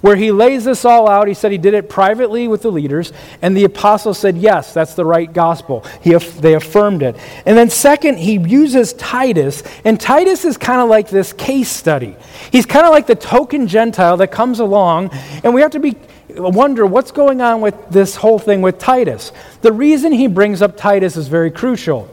where 0.00 0.16
he 0.16 0.32
lays 0.32 0.64
this 0.64 0.84
all 0.84 1.08
out. 1.08 1.28
He 1.28 1.34
said 1.34 1.52
he 1.52 1.58
did 1.58 1.74
it 1.74 1.88
privately 1.88 2.48
with 2.48 2.62
the 2.62 2.70
leaders, 2.70 3.12
and 3.42 3.56
the 3.56 3.64
apostles 3.64 4.18
said, 4.18 4.36
Yes, 4.36 4.72
that's 4.74 4.94
the 4.94 5.04
right 5.04 5.32
gospel. 5.32 5.84
He, 6.00 6.14
they 6.14 6.54
affirmed 6.54 7.02
it. 7.02 7.16
And 7.46 7.56
then, 7.56 7.70
second, 7.70 8.18
he 8.18 8.38
uses 8.38 8.92
Titus, 8.94 9.62
and 9.84 10.00
Titus 10.00 10.44
is 10.44 10.56
kind 10.56 10.80
of 10.80 10.88
like 10.88 11.08
this 11.08 11.32
case 11.32 11.70
study. 11.70 12.16
He's 12.50 12.66
kind 12.66 12.86
of 12.86 12.92
like 12.92 13.06
the 13.06 13.14
token 13.14 13.66
Gentile 13.66 14.16
that 14.18 14.30
comes 14.30 14.60
along, 14.60 15.10
and 15.44 15.54
we 15.54 15.60
have 15.60 15.72
to 15.72 15.80
be 15.80 15.96
wonder 16.36 16.86
what's 16.86 17.10
going 17.10 17.40
on 17.40 17.60
with 17.60 17.74
this 17.90 18.14
whole 18.14 18.38
thing 18.38 18.62
with 18.62 18.78
Titus. 18.78 19.32
The 19.62 19.72
reason 19.72 20.12
he 20.12 20.28
brings 20.28 20.62
up 20.62 20.76
Titus 20.76 21.16
is 21.16 21.28
very 21.28 21.50
crucial. 21.50 22.08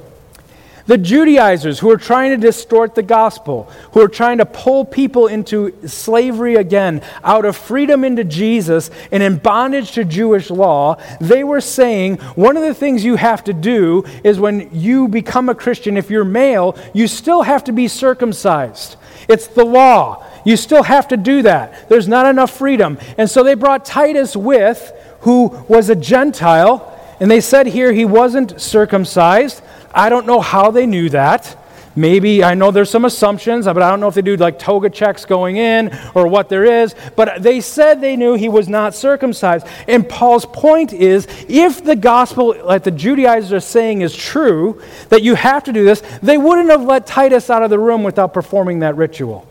The 0.88 0.98
Judaizers 0.98 1.80
who 1.80 1.92
are 1.92 1.98
trying 1.98 2.32
to 2.32 2.38
distort 2.38 2.96
the 2.96 3.04
gospel, 3.04 3.70
who 3.92 4.02
are 4.02 4.08
trying 4.08 4.38
to 4.40 4.46
pull 4.46 4.86
people 4.86 5.28
into 5.28 5.74
slavery 5.88 6.56
again, 6.56 7.02
out 7.24 7.46
of 7.46 7.58
freedom 7.58 8.04
into 8.04 8.24
Jesus 8.24 8.90
and 9.12 9.22
in 9.22 9.38
bondage 9.38 9.92
to 9.92 10.06
Jewish 10.06 10.50
law, 10.50 10.96
they 11.20 11.44
were 11.44 11.62
saying 11.62 12.18
one 12.36 12.56
of 12.56 12.64
the 12.64 12.74
things 12.74 13.04
you 13.04 13.18
have 13.18 13.44
to 13.44 13.54
do 13.54 14.06
is 14.24 14.40
when 14.40 14.70
you 14.74 15.10
become 15.10 15.50
a 15.50 15.56
Christian, 15.56 15.98
if 15.98 16.10
you're 16.10 16.24
male, 16.24 16.78
you 16.94 17.08
still 17.08 17.42
have 17.42 17.66
to 17.66 17.74
be 17.74 17.88
circumcised. 17.90 18.96
It's 19.28 19.48
the 19.48 19.66
law. 19.66 20.26
You 20.46 20.56
still 20.56 20.84
have 20.84 21.10
to 21.10 21.18
do 21.18 21.42
that. 21.42 21.90
There's 21.90 22.08
not 22.08 22.26
enough 22.26 22.58
freedom. 22.58 22.98
And 23.18 23.30
so 23.30 23.44
they 23.44 23.56
brought 23.56 23.84
Titus 23.84 24.38
with, 24.38 24.94
who 25.22 25.50
was 25.68 25.90
a 25.90 25.96
Gentile, 25.96 26.94
and 27.20 27.30
they 27.30 27.42
said 27.42 27.68
here 27.68 27.92
he 27.92 28.06
wasn't 28.06 28.62
circumcised. 28.62 29.62
I 29.98 30.10
don't 30.10 30.28
know 30.28 30.40
how 30.40 30.72
they 30.72 30.86
knew 30.86 31.10
that. 31.10 31.58
Maybe, 31.98 32.44
I 32.44 32.54
know 32.54 32.70
there's 32.70 32.92
some 32.92 33.06
assumptions, 33.06 33.66
but 33.66 33.82
I 33.82 33.90
don't 33.90 34.00
know 34.00 34.08
if 34.08 34.14
they 34.14 34.22
do 34.22 34.38
like 34.38 34.60
toga 34.60 34.88
checks 34.92 35.26
going 35.26 35.58
in 35.58 35.98
or 36.14 36.28
what 36.28 36.48
there 36.48 36.64
is. 36.64 36.94
But 37.16 37.42
they 37.42 37.60
said 37.60 38.02
they 38.02 38.16
knew 38.16 38.36
he 38.36 38.50
was 38.50 38.70
not 38.70 38.94
circumcised. 38.94 39.66
And 39.88 40.08
Paul's 40.08 40.46
point 40.46 40.94
is 40.94 41.28
if 41.50 41.84
the 41.84 41.96
gospel, 41.96 42.56
like 42.64 42.84
the 42.84 42.92
Judaizers 42.92 43.52
are 43.52 43.60
saying, 43.60 44.02
is 44.02 44.16
true, 44.16 44.80
that 45.10 45.24
you 45.24 45.34
have 45.34 45.64
to 45.64 45.74
do 45.74 45.84
this, 45.84 46.04
they 46.22 46.38
wouldn't 46.38 46.70
have 46.70 46.84
let 46.84 47.08
Titus 47.08 47.50
out 47.50 47.64
of 47.64 47.72
the 47.72 47.80
room 47.80 48.04
without 48.04 48.32
performing 48.32 48.80
that 48.80 48.96
ritual. 48.96 49.48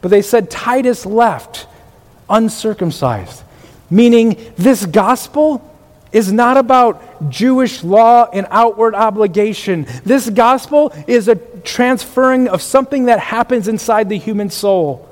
But 0.00 0.08
they 0.08 0.22
said 0.22 0.50
Titus 0.50 1.04
left 1.04 1.66
uncircumcised, 2.30 3.42
meaning 3.90 4.38
this 4.56 4.86
gospel 4.86 5.69
is 6.12 6.32
not 6.32 6.56
about 6.56 7.30
Jewish 7.30 7.84
law 7.84 8.28
and 8.32 8.46
outward 8.50 8.94
obligation. 8.94 9.86
This 10.04 10.28
gospel 10.28 10.92
is 11.06 11.28
a 11.28 11.36
transferring 11.36 12.48
of 12.48 12.62
something 12.62 13.04
that 13.06 13.20
happens 13.20 13.68
inside 13.68 14.08
the 14.08 14.18
human 14.18 14.50
soul. 14.50 15.06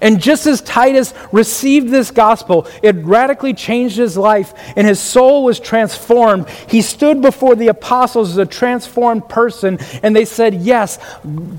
And 0.00 0.20
just 0.22 0.46
as 0.46 0.60
Titus 0.60 1.12
received 1.32 1.88
this 1.88 2.12
gospel, 2.12 2.68
it 2.82 2.94
radically 2.96 3.54
changed 3.54 3.96
his 3.96 4.16
life 4.16 4.54
and 4.76 4.86
his 4.86 5.00
soul 5.00 5.44
was 5.44 5.58
transformed. 5.58 6.48
He 6.68 6.80
stood 6.80 7.20
before 7.20 7.56
the 7.56 7.68
apostles 7.68 8.30
as 8.30 8.36
a 8.36 8.46
transformed 8.46 9.28
person, 9.28 9.78
and 10.02 10.14
they 10.14 10.24
said, 10.24 10.54
Yes, 10.54 10.98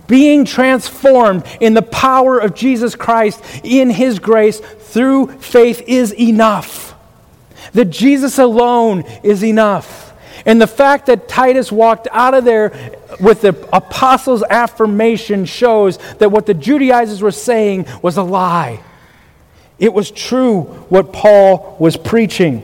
being 0.07 0.45
transformed 0.45 1.43
in 1.59 1.73
the 1.73 1.81
power 1.81 2.39
of 2.39 2.55
Jesus 2.55 2.95
Christ, 2.95 3.43
in 3.63 3.89
his 3.89 4.19
grace, 4.19 4.59
through 4.59 5.27
faith 5.39 5.81
is 5.85 6.13
enough 6.13 6.94
that 7.75 7.85
Jesus 7.85 8.39
alone 8.39 9.03
is 9.23 9.43
enough. 9.43 10.13
And 10.45 10.61
the 10.61 10.67
fact 10.67 11.05
that 11.05 11.27
Titus 11.27 11.71
walked 11.71 12.07
out 12.11 12.33
of 12.33 12.43
there 12.43 12.71
with 13.19 13.41
the 13.41 13.49
apostles' 13.71 14.43
affirmation 14.43 15.45
shows 15.45 15.97
that 16.17 16.31
what 16.31 16.45
the 16.45 16.53
Judaizers 16.53 17.21
were 17.21 17.31
saying 17.31 17.85
was 18.01 18.17
a 18.17 18.23
lie. 18.23 18.81
It 19.79 19.93
was 19.93 20.11
true 20.11 20.63
what 20.89 21.13
Paul 21.13 21.75
was 21.79 21.97
preaching. 21.97 22.63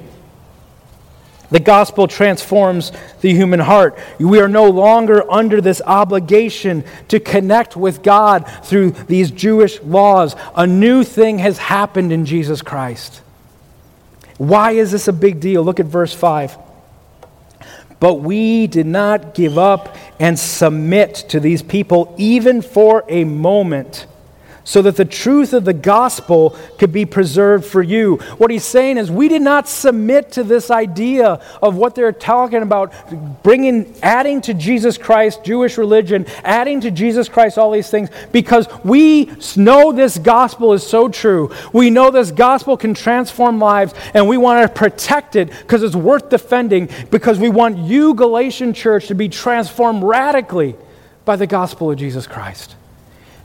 The 1.49 1.59
gospel 1.59 2.07
transforms 2.07 2.93
the 3.19 3.33
human 3.33 3.59
heart. 3.59 3.97
We 4.19 4.39
are 4.39 4.47
no 4.47 4.69
longer 4.69 5.29
under 5.29 5.59
this 5.59 5.81
obligation 5.85 6.85
to 7.09 7.19
connect 7.19 7.75
with 7.75 8.01
God 8.01 8.49
through 8.63 8.91
these 8.91 9.31
Jewish 9.31 9.81
laws. 9.81 10.35
A 10.55 10.65
new 10.65 11.03
thing 11.03 11.39
has 11.39 11.57
happened 11.57 12.13
in 12.13 12.25
Jesus 12.25 12.61
Christ. 12.61 13.21
Why 14.41 14.71
is 14.71 14.91
this 14.91 15.07
a 15.07 15.13
big 15.13 15.39
deal? 15.39 15.61
Look 15.61 15.79
at 15.79 15.85
verse 15.85 16.15
5. 16.15 16.57
But 17.99 18.15
we 18.15 18.65
did 18.65 18.87
not 18.87 19.35
give 19.35 19.59
up 19.59 19.95
and 20.19 20.39
submit 20.39 21.13
to 21.29 21.39
these 21.39 21.61
people 21.61 22.15
even 22.17 22.63
for 22.63 23.05
a 23.07 23.23
moment 23.23 24.07
so 24.63 24.81
that 24.81 24.95
the 24.95 25.05
truth 25.05 25.53
of 25.53 25.65
the 25.65 25.73
gospel 25.73 26.55
could 26.77 26.91
be 26.91 27.05
preserved 27.05 27.65
for 27.65 27.81
you. 27.81 28.17
What 28.37 28.51
he's 28.51 28.63
saying 28.63 28.97
is, 28.97 29.09
we 29.09 29.27
did 29.27 29.41
not 29.41 29.67
submit 29.67 30.31
to 30.33 30.43
this 30.43 30.69
idea 30.69 31.41
of 31.61 31.75
what 31.75 31.95
they're 31.95 32.11
talking 32.11 32.61
about, 32.61 32.93
bringing, 33.43 33.93
adding 34.03 34.41
to 34.41 34.53
Jesus 34.53 34.97
Christ 34.97 35.43
Jewish 35.43 35.77
religion, 35.77 36.25
adding 36.43 36.81
to 36.81 36.91
Jesus 36.91 37.27
Christ 37.27 37.57
all 37.57 37.71
these 37.71 37.89
things, 37.89 38.09
because 38.31 38.67
we 38.83 39.31
know 39.55 39.91
this 39.91 40.17
gospel 40.17 40.73
is 40.73 40.85
so 40.85 41.09
true. 41.09 41.51
We 41.73 41.89
know 41.89 42.11
this 42.11 42.31
gospel 42.31 42.77
can 42.77 42.93
transform 42.93 43.59
lives, 43.59 43.93
and 44.13 44.27
we 44.27 44.37
want 44.37 44.67
to 44.67 44.73
protect 44.73 45.35
it 45.35 45.49
because 45.49 45.83
it's 45.83 45.95
worth 45.95 46.29
defending, 46.29 46.89
because 47.09 47.39
we 47.39 47.49
want 47.49 47.77
you, 47.77 48.13
Galatian 48.13 48.73
church, 48.73 49.07
to 49.07 49.15
be 49.15 49.29
transformed 49.29 50.03
radically 50.03 50.75
by 51.25 51.35
the 51.35 51.47
gospel 51.47 51.91
of 51.91 51.97
Jesus 51.97 52.27
Christ. 52.27 52.75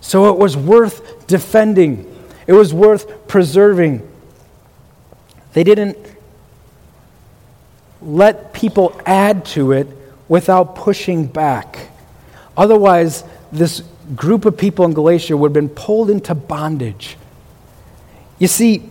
So 0.07 0.33
it 0.33 0.39
was 0.39 0.57
worth 0.57 1.27
defending, 1.27 2.07
it 2.47 2.53
was 2.53 2.73
worth 2.73 3.27
preserving. 3.27 4.09
They 5.53 5.65
didn't 5.65 5.99
let 8.01 8.53
people 8.53 9.01
add 9.05 9.45
to 9.47 9.73
it 9.73 9.89
without 10.29 10.77
pushing 10.77 11.27
back. 11.27 11.89
Otherwise, 12.57 13.25
this 13.51 13.83
group 14.15 14.45
of 14.45 14.57
people 14.57 14.85
in 14.85 14.93
Galatia 14.93 15.37
would 15.37 15.49
have 15.49 15.55
been 15.55 15.69
pulled 15.69 16.09
into 16.09 16.37
bondage. 16.37 17.17
You 18.39 18.47
see, 18.47 18.89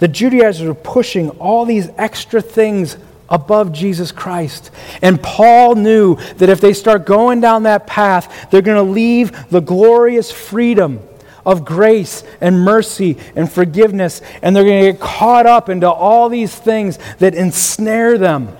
the 0.00 0.08
Judaizers 0.08 0.68
were 0.68 0.74
pushing 0.74 1.30
all 1.30 1.64
these 1.64 1.88
extra 1.96 2.42
things 2.42 2.98
above 3.32 3.72
Jesus 3.72 4.12
Christ. 4.12 4.70
And 5.00 5.20
Paul 5.20 5.74
knew 5.74 6.16
that 6.36 6.50
if 6.50 6.60
they 6.60 6.74
start 6.74 7.06
going 7.06 7.40
down 7.40 7.64
that 7.64 7.86
path, 7.86 8.50
they're 8.50 8.62
going 8.62 8.84
to 8.84 8.92
leave 8.92 9.48
the 9.48 9.60
glorious 9.60 10.30
freedom 10.30 11.00
of 11.44 11.64
grace 11.64 12.22
and 12.40 12.60
mercy 12.60 13.16
and 13.34 13.50
forgiveness, 13.50 14.20
and 14.42 14.54
they're 14.54 14.64
going 14.64 14.84
to 14.84 14.92
get 14.92 15.00
caught 15.00 15.46
up 15.46 15.68
into 15.68 15.90
all 15.90 16.28
these 16.28 16.54
things 16.54 16.98
that 17.18 17.34
ensnare 17.34 18.18
them 18.18 18.56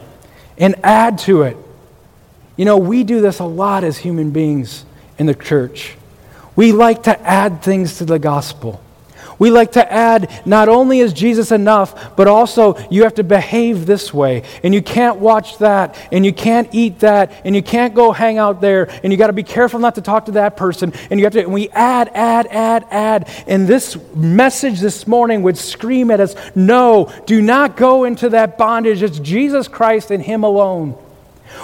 and 0.59 0.75
add 0.83 1.19
to 1.19 1.43
it. 1.43 1.57
You 2.57 2.65
know, 2.65 2.79
we 2.79 3.05
do 3.05 3.21
this 3.21 3.39
a 3.39 3.45
lot 3.45 3.85
as 3.85 3.99
human 3.99 4.31
beings 4.31 4.85
in 5.19 5.27
the 5.27 5.35
church. 5.35 5.97
We 6.57 6.73
like 6.73 7.05
to 7.05 7.21
add 7.21 7.63
things 7.63 7.99
to 7.99 8.05
the 8.05 8.19
gospel. 8.19 8.83
We 9.39 9.51
like 9.51 9.73
to 9.73 9.93
add 9.93 10.31
not 10.47 10.69
only 10.69 11.01
is 11.01 11.13
Jesus 11.13 11.53
enough, 11.53 12.17
but 12.17 12.29
also 12.29 12.77
you 12.91 13.03
have 13.05 13.15
to 13.15 13.25
behave 13.25 13.87
this 13.87 14.13
way. 14.13 14.45
And 14.63 14.75
you 14.75 14.83
can't 14.83 15.19
watch 15.19 15.59
that, 15.59 15.97
and 16.13 16.25
you 16.25 16.33
can't 16.33 16.69
eat 16.73 17.01
that, 17.01 17.33
and 17.45 17.55
you 17.55 17.63
can't 17.63 17.95
go 17.95 18.13
hang 18.13 18.39
out 18.39 18.61
there, 18.61 18.89
and 19.03 19.13
you 19.13 19.17
got 19.17 19.29
to 19.29 19.33
be 19.33 19.43
careful 19.43 19.81
not 19.81 19.95
to 19.97 20.03
talk 20.03 20.27
to 20.27 20.33
that 20.33 20.57
person. 20.57 20.93
And 21.11 21.19
you 21.19 21.27
have 21.27 21.33
to, 21.35 21.41
and 21.41 21.53
we 21.53 21.69
add, 21.71 22.11
add, 22.15 22.47
add, 22.51 22.87
add. 22.91 23.29
And 23.47 23.67
this 23.67 23.97
message 24.15 24.81
this 24.81 25.07
morning 25.07 25.43
would 25.43 25.59
scream 25.59 26.11
at 26.11 26.21
us 26.21 26.35
no, 26.55 27.13
do 27.27 27.43
not 27.43 27.77
go 27.77 28.05
into 28.05 28.29
that 28.31 28.59
bondage. 28.59 29.03
It's 29.03 29.19
Jesus 29.19 29.69
Christ 29.69 30.11
and 30.11 30.23
Him 30.23 30.45
alone. 30.45 31.02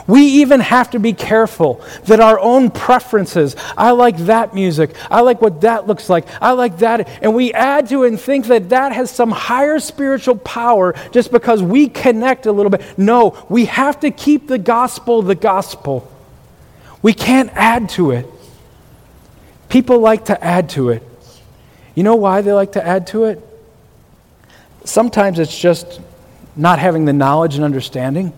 We 0.07 0.23
even 0.23 0.61
have 0.61 0.91
to 0.91 0.99
be 0.99 1.13
careful 1.13 1.85
that 2.05 2.21
our 2.21 2.39
own 2.41 2.71
preferences, 2.71 3.57
I 3.77 3.91
like 3.91 4.17
that 4.19 4.55
music, 4.55 4.95
I 5.11 5.21
like 5.21 5.41
what 5.41 5.61
that 5.63 5.87
looks 5.87 6.09
like, 6.09 6.27
I 6.41 6.53
like 6.53 6.79
that, 6.79 7.09
and 7.23 7.35
we 7.35 7.53
add 7.53 7.89
to 7.91 8.05
it 8.05 8.09
and 8.09 8.21
think 8.21 8.47
that 8.47 8.71
that 8.71 8.93
has 8.93 9.11
some 9.11 9.31
higher 9.31 9.79
spiritual 9.79 10.37
power 10.37 10.95
just 11.13 11.31
because 11.31 11.63
we 11.63 11.89
connect 11.89 12.47
a 12.47 12.53
little 12.53 12.71
bit. 12.71 12.99
No, 12.99 13.45
we 13.49 13.67
have 13.67 14.01
to 14.01 14.11
keep 14.11 14.49
the 14.49 14.59
gospel 14.59 15.23
the 15.23 15.35
gospel. 15.35 16.11
We 17.03 17.13
can't 17.13 17.51
add 17.55 17.91
to 17.91 18.11
it. 18.11 18.27
People 19.69 20.01
like 20.01 20.27
to 20.27 20.45
add 20.45 20.71
to 20.71 20.91
it. 20.91 21.03
You 21.95 22.03
know 22.03 22.17
why 22.17 22.41
they 22.41 22.53
like 22.53 22.73
to 22.73 22.85
add 22.85 23.07
to 23.09 23.25
it? 23.25 23.45
Sometimes 24.85 25.39
it's 25.39 25.57
just 25.57 26.01
not 26.57 26.79
having 26.79 27.05
the 27.05 27.13
knowledge 27.13 27.55
and 27.57 27.65
understanding. 27.65 28.33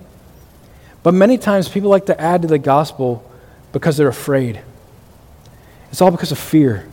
But 1.03 1.15
many 1.15 1.39
times 1.39 1.69
people 1.69 1.91
like 1.91 2.07
to 2.07 2.21
add 2.21 2.43
to 2.43 2.49
the 2.49 2.59
gospel 2.59 3.29
because 3.73 3.97
they're 3.97 4.09
afraid. 4.09 4.61
It's 5.91 6.01
all 6.01 6.11
because 6.11 6.33
of 6.33 6.39
fear. 6.39 6.89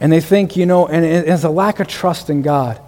And 0.00 0.12
they 0.12 0.20
think, 0.20 0.56
you 0.56 0.66
know, 0.66 0.86
and 0.86 1.04
it's 1.04 1.44
a 1.44 1.50
lack 1.50 1.80
of 1.80 1.86
trust 1.86 2.28
in 2.28 2.42
God. 2.42 2.80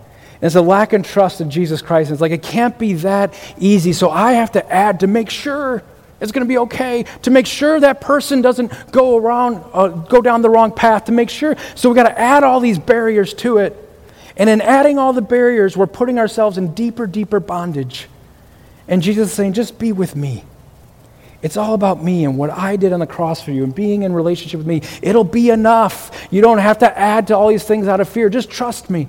It's 0.43 0.55
a 0.55 0.63
lack 0.63 0.93
of 0.93 1.03
trust 1.05 1.41
in 1.41 1.51
Jesus 1.51 1.81
Christ. 1.81 2.11
And 2.11 2.15
it's 2.15 2.21
like, 2.21 2.33
it 2.33 2.43
can't 2.43 2.79
be 2.79 2.95
that 2.95 3.35
easy. 3.59 3.93
So 3.93 4.11
I 4.11 4.33
have 4.33 4.53
to 4.53 4.73
add 4.73 5.01
to 5.01 5.07
make 5.07 5.31
sure 5.31 5.83
it's 6.21 6.33
going 6.33 6.45
to 6.45 6.49
be 6.49 6.59
okay, 6.59 7.05
to 7.23 7.31
make 7.31 7.47
sure 7.47 7.79
that 7.79 8.01
person 8.01 8.43
doesn't 8.43 8.73
go 8.91 9.17
around, 9.17 9.63
uh, 9.73 9.89
go 9.89 10.23
down 10.23 10.43
the 10.43 10.51
wrong 10.51 10.73
path, 10.73 11.07
to 11.07 11.13
make 11.13 11.31
sure. 11.31 11.57
So 11.75 11.89
we've 11.89 11.97
got 11.97 12.09
to 12.09 12.19
add 12.19 12.43
all 12.43 12.61
these 12.61 12.79
barriers 12.79 13.35
to 13.35 13.59
it. 13.59 13.83
And 14.37 14.51
in 14.51 14.61
adding 14.61 14.99
all 14.99 15.13
the 15.13 15.23
barriers, 15.23 15.77
we're 15.77 15.87
putting 15.87 16.19
ourselves 16.19 16.59
in 16.59 16.75
deeper, 16.75 17.07
deeper 17.07 17.41
bondage. 17.41 18.09
And 18.89 19.03
Jesus 19.03 19.29
is 19.29 19.35
saying, 19.35 19.55
just 19.55 19.79
be 19.79 19.93
with 19.93 20.15
me. 20.15 20.45
It's 21.43 21.57
all 21.57 21.75
about 21.75 22.03
me 22.03 22.25
and 22.25 22.39
what 22.39 22.51
I 22.51 22.77
did 22.77 22.93
on 22.93 23.01
the 23.01 23.07
cross 23.07 23.43
for 23.43 23.53
you 23.53 23.63
and 23.65 23.75
being 23.75 24.03
in 24.03 24.13
relationship 24.13 24.59
with 24.59 24.67
me. 24.67 24.83
It'll 25.03 25.25
be 25.25 25.51
enough. 25.51 26.27
You 26.31 26.41
don't 26.41 26.59
have 26.59 26.79
to 26.79 26.99
add 26.99 27.29
to 27.29 27.37
all 27.37 27.49
these 27.49 27.65
things 27.65 27.89
out 27.89 28.01
of 28.01 28.09
fear. 28.09 28.29
Just 28.29 28.51
trust 28.51 28.91
me. 28.91 29.09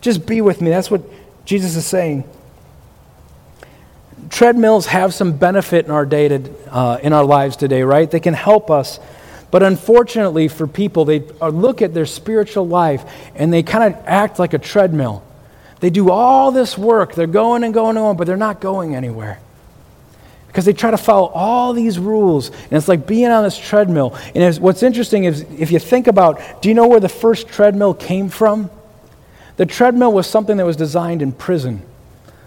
Just 0.00 0.26
be 0.26 0.40
with 0.40 0.60
me. 0.60 0.70
That's 0.70 0.90
what 0.90 1.02
Jesus 1.44 1.76
is 1.76 1.86
saying. 1.86 2.24
Treadmills 4.30 4.86
have 4.86 5.12
some 5.12 5.36
benefit 5.36 5.84
in 5.84 5.90
our 5.90 6.06
day 6.06 6.28
to, 6.28 6.50
uh, 6.70 6.98
in 7.02 7.12
our 7.12 7.24
lives 7.24 7.56
today, 7.56 7.82
right? 7.82 8.10
They 8.10 8.20
can 8.20 8.34
help 8.34 8.70
us. 8.70 8.98
But 9.50 9.62
unfortunately 9.62 10.48
for 10.48 10.66
people, 10.66 11.04
they 11.04 11.22
uh, 11.40 11.48
look 11.48 11.82
at 11.82 11.92
their 11.92 12.06
spiritual 12.06 12.66
life 12.66 13.04
and 13.34 13.52
they 13.52 13.62
kind 13.62 13.92
of 13.92 14.02
act 14.06 14.38
like 14.38 14.54
a 14.54 14.58
treadmill. 14.58 15.22
They 15.82 15.90
do 15.90 16.12
all 16.12 16.52
this 16.52 16.78
work. 16.78 17.16
They're 17.16 17.26
going 17.26 17.64
and 17.64 17.74
going 17.74 17.96
and 17.96 18.04
going, 18.04 18.16
but 18.16 18.28
they're 18.28 18.36
not 18.36 18.60
going 18.60 18.94
anywhere. 18.94 19.40
Because 20.46 20.64
they 20.64 20.72
try 20.72 20.92
to 20.92 20.96
follow 20.96 21.26
all 21.26 21.72
these 21.72 21.98
rules. 21.98 22.50
And 22.50 22.74
it's 22.74 22.86
like 22.86 23.04
being 23.04 23.32
on 23.32 23.42
this 23.42 23.58
treadmill. 23.58 24.16
And 24.32 24.56
what's 24.58 24.84
interesting 24.84 25.24
is 25.24 25.40
if 25.58 25.72
you 25.72 25.80
think 25.80 26.06
about 26.06 26.62
do 26.62 26.68
you 26.68 26.76
know 26.76 26.86
where 26.86 27.00
the 27.00 27.08
first 27.08 27.48
treadmill 27.48 27.94
came 27.94 28.28
from? 28.28 28.70
The 29.56 29.66
treadmill 29.66 30.12
was 30.12 30.28
something 30.28 30.56
that 30.58 30.64
was 30.64 30.76
designed 30.76 31.20
in 31.20 31.32
prison. 31.32 31.82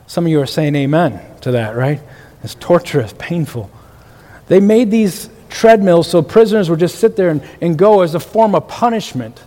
Some 0.07 0.25
of 0.25 0.31
you 0.31 0.39
are 0.39 0.45
saying 0.47 0.73
amen 0.73 1.19
to 1.41 1.51
that, 1.51 1.75
right? 1.75 2.01
It's 2.41 2.55
torturous, 2.55 3.13
painful. 3.17 3.69
They 4.47 4.61
made 4.61 4.91
these 4.91 5.29
treadmills 5.49 6.09
so 6.09 6.21
prisoners 6.21 6.69
would 6.69 6.79
just 6.79 6.99
sit 6.99 7.17
there 7.17 7.31
and, 7.31 7.43
and 7.59 7.77
go 7.77 7.99
as 7.99 8.15
a 8.15 8.19
form 8.21 8.55
of 8.55 8.69
punishment. 8.69 9.43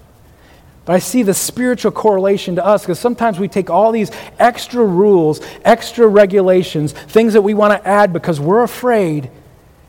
But 0.88 0.95
I 0.95 1.00
see 1.00 1.23
the 1.23 1.35
spiritual 1.35 1.92
correlation 1.92 2.55
to 2.55 2.64
us 2.64 2.81
because 2.81 2.98
sometimes 2.98 3.38
we 3.38 3.46
take 3.46 3.68
all 3.68 3.92
these 3.92 4.11
extra 4.38 4.83
rules, 4.83 5.42
extra 5.62 6.09
regulations, 6.09 6.92
things 6.92 7.35
that 7.35 7.42
we 7.42 7.53
want 7.53 7.79
to 7.79 7.87
add 7.87 8.11
because 8.14 8.40
we're 8.40 8.62
afraid. 8.62 9.31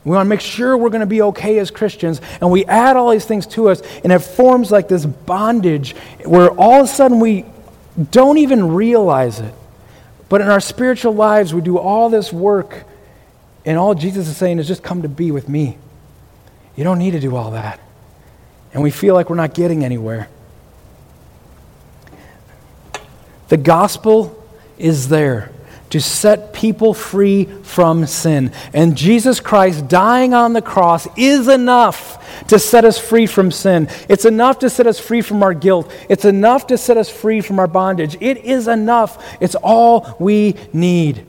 We 0.03 0.11
want 0.11 0.25
to 0.25 0.29
make 0.29 0.41
sure 0.41 0.75
we're 0.75 0.89
going 0.89 0.99
to 0.99 1.05
be 1.05 1.21
okay 1.21 1.57
as 1.59 1.71
Christians, 1.71 2.19
and 2.41 2.51
we 2.51 2.65
add 2.65 2.97
all 2.97 3.11
these 3.11 3.23
things 3.23 3.47
to 3.47 3.69
us, 3.69 3.81
and 4.03 4.11
it 4.11 4.19
forms 4.19 4.71
like 4.71 4.89
this 4.89 5.05
bondage 5.05 5.95
where 6.25 6.49
all 6.49 6.81
of 6.81 6.87
a 6.87 6.89
sudden 6.89 7.21
we 7.21 7.45
don't 8.11 8.37
even 8.37 8.73
realize 8.73 9.39
it. 9.39 9.53
But 10.27 10.41
in 10.41 10.49
our 10.49 10.59
spiritual 10.59 11.15
lives, 11.15 11.53
we 11.53 11.61
do 11.61 11.77
all 11.77 12.09
this 12.09 12.33
work, 12.33 12.83
and 13.63 13.77
all 13.77 13.95
Jesus 13.95 14.27
is 14.27 14.35
saying 14.35 14.59
is 14.59 14.67
just 14.67 14.83
come 14.83 15.03
to 15.03 15.09
be 15.09 15.31
with 15.31 15.47
me. 15.47 15.77
You 16.75 16.83
don't 16.83 16.99
need 16.99 17.11
to 17.11 17.21
do 17.21 17.37
all 17.37 17.51
that. 17.51 17.79
And 18.73 18.83
we 18.83 18.91
feel 18.91 19.13
like 19.13 19.29
we're 19.29 19.37
not 19.37 19.53
getting 19.53 19.85
anywhere. 19.85 20.27
The 23.49 23.57
gospel 23.57 24.35
is 24.77 25.09
there 25.09 25.51
to 25.89 25.99
set 25.99 26.53
people 26.53 26.93
free 26.93 27.45
from 27.63 28.05
sin. 28.05 28.51
And 28.73 28.95
Jesus 28.95 29.39
Christ 29.39 29.87
dying 29.87 30.33
on 30.33 30.53
the 30.53 30.61
cross 30.61 31.07
is 31.17 31.47
enough 31.47 32.15
to 32.47 32.59
set 32.59 32.85
us 32.85 32.99
free 32.99 33.25
from 33.25 33.51
sin. 33.51 33.89
It's 34.07 34.25
enough 34.25 34.59
to 34.59 34.69
set 34.69 34.85
us 34.85 34.99
free 34.99 35.21
from 35.21 35.41
our 35.41 35.53
guilt. 35.53 35.91
It's 36.07 36.25
enough 36.25 36.67
to 36.67 36.77
set 36.77 36.97
us 36.97 37.09
free 37.09 37.41
from 37.41 37.59
our 37.59 37.67
bondage. 37.67 38.17
It 38.21 38.37
is 38.45 38.67
enough. 38.67 39.37
It's 39.41 39.55
all 39.55 40.15
we 40.19 40.55
need. 40.73 41.25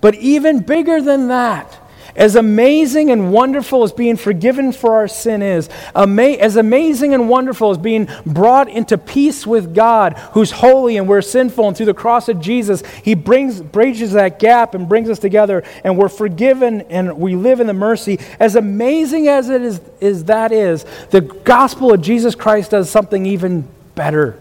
But 0.00 0.14
even 0.16 0.60
bigger 0.60 1.00
than 1.02 1.28
that, 1.28 1.76
as 2.16 2.34
amazing 2.36 3.10
and 3.10 3.32
wonderful 3.32 3.82
as 3.82 3.92
being 3.92 4.16
forgiven 4.16 4.72
for 4.72 4.94
our 4.94 5.08
sin 5.08 5.42
is, 5.42 5.68
ama- 5.94 6.22
as 6.22 6.56
amazing 6.56 7.14
and 7.14 7.28
wonderful 7.28 7.70
as 7.70 7.78
being 7.78 8.08
brought 8.24 8.68
into 8.68 8.98
peace 8.98 9.46
with 9.46 9.74
God, 9.74 10.14
who's 10.32 10.50
holy 10.50 10.96
and 10.96 11.08
we're 11.08 11.22
sinful, 11.22 11.68
and 11.68 11.76
through 11.76 11.86
the 11.86 11.94
cross 11.94 12.28
of 12.28 12.40
Jesus, 12.40 12.82
He 13.02 13.14
brings, 13.14 13.60
bridges 13.60 14.12
that 14.12 14.38
gap 14.38 14.74
and 14.74 14.88
brings 14.88 15.10
us 15.10 15.18
together, 15.18 15.62
and 15.84 15.96
we're 15.96 16.08
forgiven 16.08 16.82
and 16.82 17.18
we 17.18 17.36
live 17.36 17.60
in 17.60 17.66
the 17.66 17.72
mercy. 17.72 18.18
As 18.40 18.56
amazing 18.56 19.28
as 19.28 19.48
it 19.48 19.62
is, 19.62 19.80
is 20.00 20.24
that 20.24 20.52
is, 20.52 20.84
the 21.10 21.20
gospel 21.20 21.92
of 21.92 22.00
Jesus 22.00 22.34
Christ 22.34 22.72
does 22.72 22.90
something 22.90 23.26
even 23.26 23.66
better. 23.94 24.38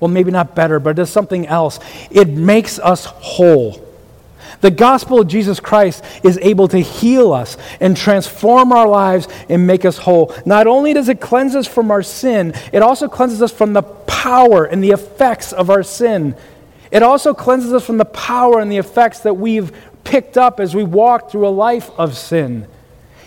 Well, 0.00 0.10
maybe 0.10 0.30
not 0.30 0.54
better, 0.54 0.80
but 0.80 0.90
it 0.90 0.96
does 0.96 1.10
something 1.10 1.46
else. 1.46 1.78
It 2.10 2.28
makes 2.28 2.78
us 2.78 3.06
whole. 3.06 3.83
The 4.64 4.70
gospel 4.70 5.20
of 5.20 5.28
Jesus 5.28 5.60
Christ 5.60 6.02
is 6.22 6.38
able 6.40 6.68
to 6.68 6.78
heal 6.78 7.34
us 7.34 7.58
and 7.80 7.94
transform 7.94 8.72
our 8.72 8.88
lives 8.88 9.28
and 9.50 9.66
make 9.66 9.84
us 9.84 9.98
whole. 9.98 10.34
Not 10.46 10.66
only 10.66 10.94
does 10.94 11.10
it 11.10 11.20
cleanse 11.20 11.54
us 11.54 11.66
from 11.66 11.90
our 11.90 12.02
sin, 12.02 12.54
it 12.72 12.80
also 12.80 13.06
cleanses 13.06 13.42
us 13.42 13.52
from 13.52 13.74
the 13.74 13.82
power 13.82 14.64
and 14.64 14.82
the 14.82 14.92
effects 14.92 15.52
of 15.52 15.68
our 15.68 15.82
sin. 15.82 16.34
It 16.90 17.02
also 17.02 17.34
cleanses 17.34 17.74
us 17.74 17.84
from 17.84 17.98
the 17.98 18.06
power 18.06 18.58
and 18.58 18.72
the 18.72 18.78
effects 18.78 19.20
that 19.20 19.34
we've 19.34 19.70
picked 20.02 20.38
up 20.38 20.58
as 20.58 20.74
we 20.74 20.82
walk 20.82 21.30
through 21.30 21.46
a 21.46 21.50
life 21.50 21.90
of 21.98 22.16
sin. 22.16 22.66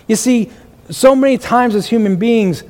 You 0.08 0.16
see, 0.16 0.52
so 0.90 1.16
many 1.16 1.38
times 1.38 1.76
as 1.76 1.86
human 1.86 2.16
beings, 2.16 2.64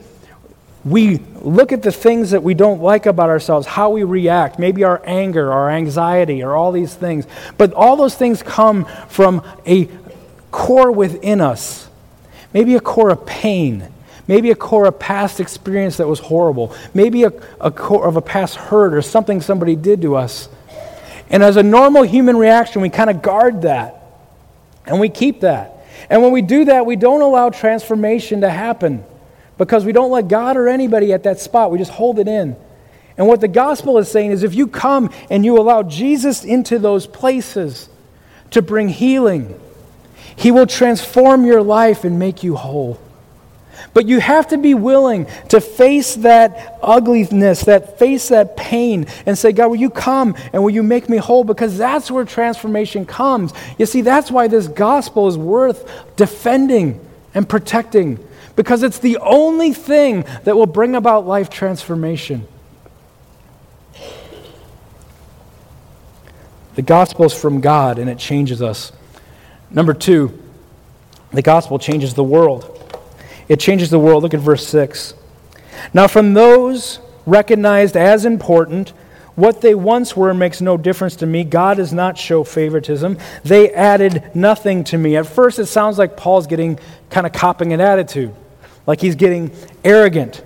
we 0.90 1.18
look 1.42 1.72
at 1.72 1.82
the 1.82 1.92
things 1.92 2.32
that 2.32 2.44
we 2.44 2.54
don't 2.54 2.82
like 2.82 3.06
about 3.06 3.30
ourselves, 3.30 3.68
how 3.68 3.90
we 3.90 4.04
react, 4.04 4.60
maybe 4.60 4.84
our 4.84 5.02
anger, 5.06 5.52
our 5.52 5.70
anxiety, 5.70 6.44
or 6.44 6.56
all 6.56 6.72
these 6.72 6.94
things. 6.94 7.26
But 7.58 7.74
all 7.74 7.96
those 7.96 8.16
things 8.16 8.44
come 8.44 8.86
from 9.10 9.44
a 9.66 9.90
core 10.52 10.92
within 10.92 11.42
us. 11.42 11.90
Maybe 12.54 12.76
a 12.76 12.80
core 12.80 13.10
of 13.10 13.26
pain. 13.26 13.92
Maybe 14.28 14.52
a 14.52 14.56
core 14.56 14.86
of 14.86 15.00
past 15.00 15.40
experience 15.40 15.98
that 15.98 16.08
was 16.08 16.20
horrible. 16.20 16.76
Maybe 16.94 17.24
a, 17.24 17.34
a 17.60 17.72
core 17.72 18.08
of 18.08 18.16
a 18.16 18.22
past 18.22 18.56
hurt 18.56 18.94
or 18.94 19.02
something 19.02 19.42
somebody 19.42 19.76
did 19.76 20.02
to 20.04 20.16
us. 20.16 20.48
And 21.30 21.44
as 21.44 21.58
a 21.58 21.64
normal 21.64 22.04
human 22.04 22.38
reaction, 22.38 22.82
we 22.82 22.90
kind 22.90 23.10
of 23.10 23.22
guard 23.22 23.64
that. 23.64 24.04
And 24.86 25.00
we 25.00 25.10
keep 25.10 25.42
that. 25.42 25.86
And 26.10 26.22
when 26.22 26.32
we 26.32 26.42
do 26.42 26.66
that, 26.66 26.86
we 26.86 26.96
don't 26.96 27.22
allow 27.22 27.50
transformation 27.50 28.42
to 28.42 28.50
happen 28.50 29.04
because 29.58 29.86
we 29.86 29.92
don't 29.92 30.12
let 30.12 30.28
God 30.28 30.58
or 30.58 30.68
anybody 30.68 31.14
at 31.14 31.24
that 31.24 31.40
spot. 31.40 31.72
We 31.72 31.78
just 31.78 31.92
hold 31.92 32.20
it 32.20 32.28
in. 32.28 32.56
And 33.18 33.28
what 33.28 33.42
the 33.42 33.48
gospel 33.48 33.98
is 33.98 34.10
saying 34.10 34.32
is 34.32 34.44
if 34.44 34.54
you 34.54 34.68
come 34.68 35.10
and 35.30 35.44
you 35.44 35.58
allow 35.58 35.84
Jesus 35.84 36.44
into 36.44 36.78
those 36.78 37.08
places 37.08 37.90
to 38.52 38.62
bring 38.62 38.90
healing, 38.90 39.60
he 40.36 40.52
will 40.52 40.68
transform 40.68 41.46
your 41.46 41.64
life 41.64 42.04
and 42.04 42.20
make 42.20 42.44
you 42.44 42.56
whole. 42.56 43.00
But 43.94 44.08
you 44.08 44.20
have 44.20 44.48
to 44.50 44.58
be 44.58 44.74
willing 44.74 45.28
to 45.50 45.62
face 45.62 46.16
that 46.16 46.78
ugliness, 46.82 47.62
that 47.62 47.98
face 47.98 48.30
that 48.30 48.58
pain, 48.58 49.08
and 49.26 49.38
say, 49.38 49.52
God, 49.52 49.70
will 49.70 49.76
you 49.78 49.90
come 49.90 50.36
and 50.54 50.64
will 50.64 50.70
you 50.70 50.84
make 50.84 51.10
me 51.10 51.18
whole? 51.18 51.44
Because 51.44 51.78
that's 51.78 52.12
where 52.12 52.26
transformation 52.26 53.06
comes. 53.06 53.54
You 53.78 53.86
see, 53.86 54.02
that's 54.02 54.30
why 54.30 54.48
this 54.48 54.68
gospel 54.68 55.28
is 55.28 55.38
worth 55.38 55.90
defending 56.16 57.04
and 57.34 57.48
protecting 57.48 58.24
because 58.58 58.84
it's 58.84 59.00
the 59.00 59.18
only 59.20 59.72
thing 59.72 60.26
that 60.44 60.58
will 60.58 60.66
bring 60.66 60.96
about 60.96 61.26
life 61.26 61.50
transformation. 61.50 62.46
The 66.76 66.82
gospel 66.82 67.26
is 67.26 67.34
from 67.34 67.62
God 67.62 68.00
and 68.00 68.10
it 68.10 68.18
changes 68.18 68.62
us. 68.62 68.92
Number 69.72 69.94
two, 69.94 70.38
the 71.32 71.42
gospel 71.42 71.80
changes 71.80 72.14
the 72.14 72.24
world. 72.24 72.74
It 73.48 73.60
changes 73.60 73.90
the 73.90 74.00
world. 74.00 74.24
Look 74.24 74.34
at 74.34 74.40
verse 74.40 74.68
6. 74.68 75.14
Now, 75.94 76.08
from 76.08 76.34
those 76.34 77.00
recognized 77.26 77.96
as 77.96 78.26
important, 78.26 78.94
what 79.36 79.62
they 79.62 79.76
once 79.76 80.18
were 80.18 80.34
makes 80.34 80.62
no 80.62 80.78
difference 80.78 81.16
to 81.18 81.28
me. 81.28 81.44
God 81.44 81.78
does 81.78 81.94
not 81.94 82.18
show 82.18 82.44
favoritism. 82.44 83.20
They 83.44 83.72
added 83.72 84.32
nothing 84.34 84.84
to 84.86 84.98
me. 84.98 85.16
At 85.16 85.28
first, 85.28 85.60
it 85.60 85.68
sounds 85.68 86.00
like 86.00 86.18
Paul's 86.18 86.48
getting 86.48 86.80
kind 87.12 87.28
of 87.28 87.34
copping 87.34 87.72
an 87.72 87.80
attitude, 87.80 88.34
like 88.88 89.02
he's 89.02 89.16
getting 89.16 89.52
arrogant 89.84 90.42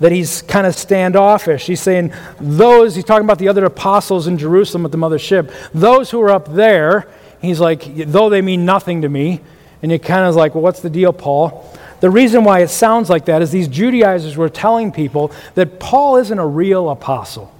that 0.00 0.10
he's 0.10 0.42
kind 0.42 0.66
of 0.66 0.74
standoffish. 0.74 1.66
He's 1.66 1.80
saying, 1.80 2.12
those, 2.40 2.96
he's 2.96 3.04
talking 3.04 3.24
about 3.24 3.38
the 3.38 3.48
other 3.48 3.64
apostles 3.64 4.26
in 4.26 4.36
Jerusalem 4.36 4.84
at 4.84 4.90
the 4.90 4.98
mothership, 4.98 5.54
those 5.72 6.10
who 6.10 6.20
are 6.22 6.30
up 6.30 6.52
there, 6.52 7.06
he's 7.40 7.60
like, 7.60 7.84
though 8.06 8.28
they 8.28 8.42
mean 8.42 8.64
nothing 8.64 9.02
to 9.02 9.08
me. 9.08 9.40
And 9.80 9.92
you 9.92 10.00
kind 10.00 10.26
of 10.26 10.34
like, 10.34 10.54
well, 10.54 10.62
what's 10.62 10.80
the 10.80 10.90
deal, 10.90 11.12
Paul? 11.12 11.72
The 12.00 12.10
reason 12.10 12.42
why 12.42 12.60
it 12.60 12.68
sounds 12.68 13.08
like 13.08 13.26
that 13.26 13.42
is 13.42 13.52
these 13.52 13.68
Judaizers 13.68 14.36
were 14.36 14.48
telling 14.48 14.90
people 14.90 15.30
that 15.54 15.78
Paul 15.78 16.16
isn't 16.16 16.38
a 16.38 16.46
real 16.46 16.90
apostle. 16.90 17.52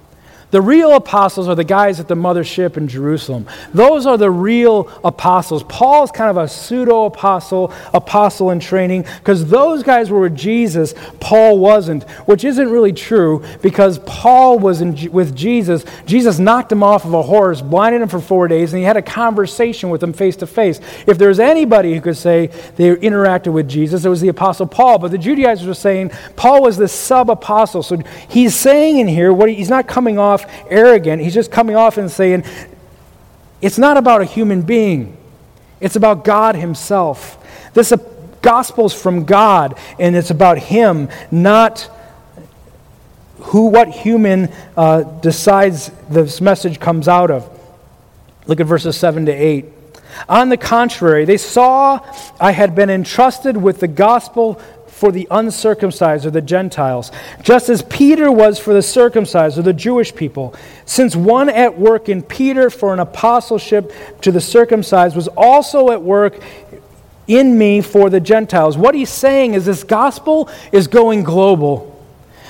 The 0.53 0.61
real 0.61 0.95
apostles 0.95 1.47
are 1.47 1.55
the 1.55 1.63
guys 1.63 1.99
at 1.99 2.07
the 2.07 2.13
mothership 2.13 2.77
in 2.77 2.87
Jerusalem. 2.87 3.47
Those 3.73 4.05
are 4.05 4.19
the 4.19 4.29
real 4.29 4.87
apostles. 5.03 5.63
Paul's 5.63 6.11
kind 6.11 6.29
of 6.29 6.37
a 6.37 6.47
pseudo 6.47 7.05
apostle, 7.05 7.73
apostle 7.91 8.51
in 8.51 8.59
training, 8.59 9.05
because 9.17 9.47
those 9.47 9.81
guys 9.81 10.11
were 10.11 10.19
with 10.19 10.35
Jesus, 10.35 10.93
Paul 11.19 11.57
wasn't, 11.57 12.03
which 12.27 12.43
isn't 12.43 12.69
really 12.69 12.93
true 12.93 13.43
because 13.63 13.97
Paul 14.05 14.59
was 14.59 14.81
in, 14.81 15.11
with 15.11 15.35
Jesus. 15.35 15.85
Jesus 16.05 16.37
knocked 16.37 16.71
him 16.71 16.83
off 16.83 17.03
of 17.03 17.15
a 17.15 17.23
horse, 17.23 17.63
blinded 17.63 18.03
him 18.03 18.09
for 18.09 18.19
four 18.21 18.47
days, 18.47 18.73
and 18.73 18.77
he 18.77 18.85
had 18.85 18.95
a 18.95 19.01
conversation 19.01 19.89
with 19.89 20.03
him 20.03 20.13
face 20.13 20.35
to 20.35 20.45
face. 20.45 20.79
If 21.07 21.17
there's 21.17 21.39
anybody 21.39 21.95
who 21.95 22.01
could 22.01 22.17
say 22.17 22.51
they 22.75 22.95
interacted 22.97 23.53
with 23.53 23.67
Jesus, 23.67 24.05
it 24.05 24.09
was 24.09 24.21
the 24.21 24.27
apostle 24.27 24.67
Paul. 24.67 24.99
But 24.99 25.09
the 25.09 25.17
Judaizers 25.17 25.65
were 25.65 25.73
saying 25.73 26.11
Paul 26.35 26.61
was 26.61 26.77
the 26.77 26.87
sub 26.87 27.31
apostle. 27.31 27.81
So 27.81 27.97
he's 28.29 28.53
saying 28.53 28.99
in 28.99 29.07
here, 29.07 29.33
what 29.33 29.49
he, 29.49 29.55
he's 29.55 29.71
not 29.71 29.87
coming 29.87 30.19
off 30.19 30.42
arrogant. 30.69 31.21
He's 31.21 31.33
just 31.33 31.51
coming 31.51 31.75
off 31.75 31.97
and 31.97 32.09
saying, 32.09 32.43
it's 33.61 33.77
not 33.77 33.97
about 33.97 34.21
a 34.21 34.25
human 34.25 34.61
being, 34.61 35.17
it's 35.79 35.95
about 35.95 36.25
God 36.25 36.55
Himself. 36.55 37.37
This 37.73 37.91
uh, 37.91 37.97
gospel's 38.41 38.93
from 38.93 39.25
God, 39.25 39.77
and 39.99 40.15
it's 40.15 40.29
about 40.29 40.57
Him, 40.57 41.09
not 41.31 41.89
who, 43.37 43.67
what 43.67 43.89
human 43.89 44.51
uh, 44.77 45.03
decides 45.03 45.91
this 46.09 46.39
message 46.41 46.79
comes 46.79 47.07
out 47.07 47.31
of. 47.31 47.49
Look 48.45 48.59
at 48.59 48.67
verses 48.67 48.97
7 48.97 49.25
to 49.27 49.31
8. 49.31 49.65
On 50.29 50.49
the 50.49 50.57
contrary, 50.57 51.25
they 51.25 51.37
saw 51.37 51.99
I 52.39 52.51
had 52.51 52.75
been 52.75 52.89
entrusted 52.89 53.57
with 53.57 53.79
the 53.79 53.87
gospel 53.87 54.61
for 54.93 55.11
the 55.11 55.27
uncircumcised 55.31 56.25
or 56.25 56.31
the 56.31 56.41
Gentiles, 56.41 57.11
just 57.41 57.67
as 57.67 57.81
Peter 57.81 58.31
was 58.31 58.59
for 58.59 58.73
the 58.73 58.81
circumcised 58.81 59.57
or 59.57 59.63
the 59.63 59.73
Jewish 59.73 60.15
people. 60.15 60.55
Since 60.85 61.15
one 61.15 61.49
at 61.49 61.77
work 61.77 62.09
in 62.09 62.21
Peter 62.21 62.69
for 62.69 62.93
an 62.93 62.99
apostleship 62.99 63.91
to 64.21 64.31
the 64.31 64.39
circumcised 64.39 65.15
was 65.15 65.27
also 65.29 65.89
at 65.91 66.01
work 66.01 66.41
in 67.27 67.57
me 67.57 67.81
for 67.81 68.09
the 68.09 68.19
Gentiles. 68.19 68.77
What 68.77 68.95
he's 68.95 69.09
saying 69.09 69.55
is 69.55 69.65
this 69.65 69.83
gospel 69.83 70.49
is 70.71 70.87
going 70.87 71.23
global. 71.23 71.89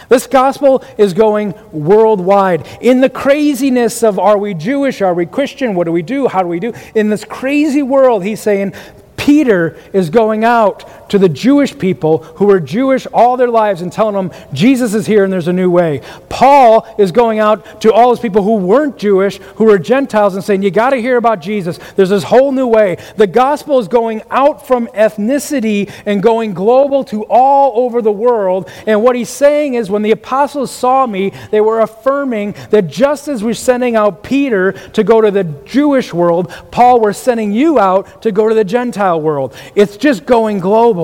This 0.10 0.28
gospel 0.28 0.84
is 0.98 1.14
going 1.14 1.54
worldwide. 1.72 2.68
In 2.82 3.00
the 3.00 3.10
craziness 3.10 4.04
of 4.04 4.20
are 4.20 4.38
we 4.38 4.54
Jewish? 4.54 5.02
Are 5.02 5.14
we 5.14 5.26
Christian? 5.26 5.76
What 5.76 5.86
do 5.86 5.92
we 5.92 6.02
do? 6.02 6.28
How 6.28 6.42
do 6.42 6.48
we 6.50 6.60
do? 6.60 6.74
In 6.94 7.10
this 7.10 7.24
crazy 7.24 7.82
world, 7.82 8.24
he's 8.24 8.42
saying 8.42 8.74
Peter 9.16 9.78
is 9.94 10.10
going 10.10 10.44
out 10.44 11.03
to 11.14 11.20
the 11.20 11.30
Jewish 11.30 11.78
people 11.78 12.18
who 12.18 12.46
were 12.46 12.60
Jewish 12.60 13.06
all 13.08 13.38
their 13.38 13.48
lives 13.48 13.82
and 13.82 13.92
telling 13.92 14.16
them 14.16 14.32
Jesus 14.52 14.94
is 14.94 15.06
here 15.06 15.24
and 15.24 15.32
there's 15.32 15.48
a 15.48 15.54
new 15.54 15.70
way. 15.70 16.02
Paul 16.30 16.88
is 16.98 17.12
going 17.12 17.40
out 17.40 17.82
to 17.82 17.94
all 17.94 18.10
those 18.10 18.20
people 18.20 18.44
who 18.44 18.58
weren't 18.58 18.98
Jewish, 18.98 19.38
who 19.56 19.66
were 19.66 19.80
Gentiles, 19.80 20.36
and 20.36 20.44
saying, 20.44 20.64
You 20.64 20.72
got 20.72 20.92
to 20.92 20.98
hear 20.98 21.18
about 21.18 21.42
Jesus. 21.42 21.80
There's 21.96 22.10
this 22.10 22.24
whole 22.24 22.52
new 22.52 22.68
way. 22.68 22.98
The 23.16 23.28
gospel 23.28 23.80
is 23.80 23.88
going 23.88 24.22
out 24.30 24.66
from 24.66 24.88
ethnicity 24.88 25.92
and 26.06 26.22
going 26.22 26.54
global 26.54 27.04
to 27.06 27.24
all 27.26 27.86
over 27.86 28.02
the 28.02 28.12
world. 28.12 28.70
And 28.88 29.04
what 29.04 29.16
he's 29.16 29.30
saying 29.30 29.76
is, 29.76 29.90
when 29.90 30.02
the 30.02 30.12
apostles 30.12 30.72
saw 30.72 31.06
me, 31.06 31.32
they 31.52 31.62
were 31.62 31.82
affirming 31.82 32.56
that 32.72 32.88
just 32.88 33.28
as 33.28 33.44
we're 33.44 33.54
sending 33.54 33.96
out 33.96 34.24
Peter 34.24 34.72
to 34.72 35.04
go 35.04 35.22
to 35.22 35.32
the 35.32 35.44
Jewish 35.44 36.14
world, 36.14 36.52
Paul, 36.72 37.00
we're 37.00 37.14
sending 37.14 37.52
you 37.52 37.80
out 37.80 38.22
to 38.24 38.32
go 38.32 38.50
to 38.50 38.56
the 38.56 38.64
Gentile 38.64 38.84
Gentile 38.84 39.22
world. 39.22 39.56
It's 39.76 39.98
just 39.98 40.26
going 40.26 40.60
global, 40.60 41.03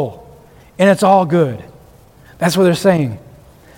and 0.78 0.90
it's 0.90 1.04
all 1.04 1.26
good. 1.26 1.64
That's 2.38 2.56
what 2.56 2.64
they're 2.64 2.74
saying. 2.74 3.20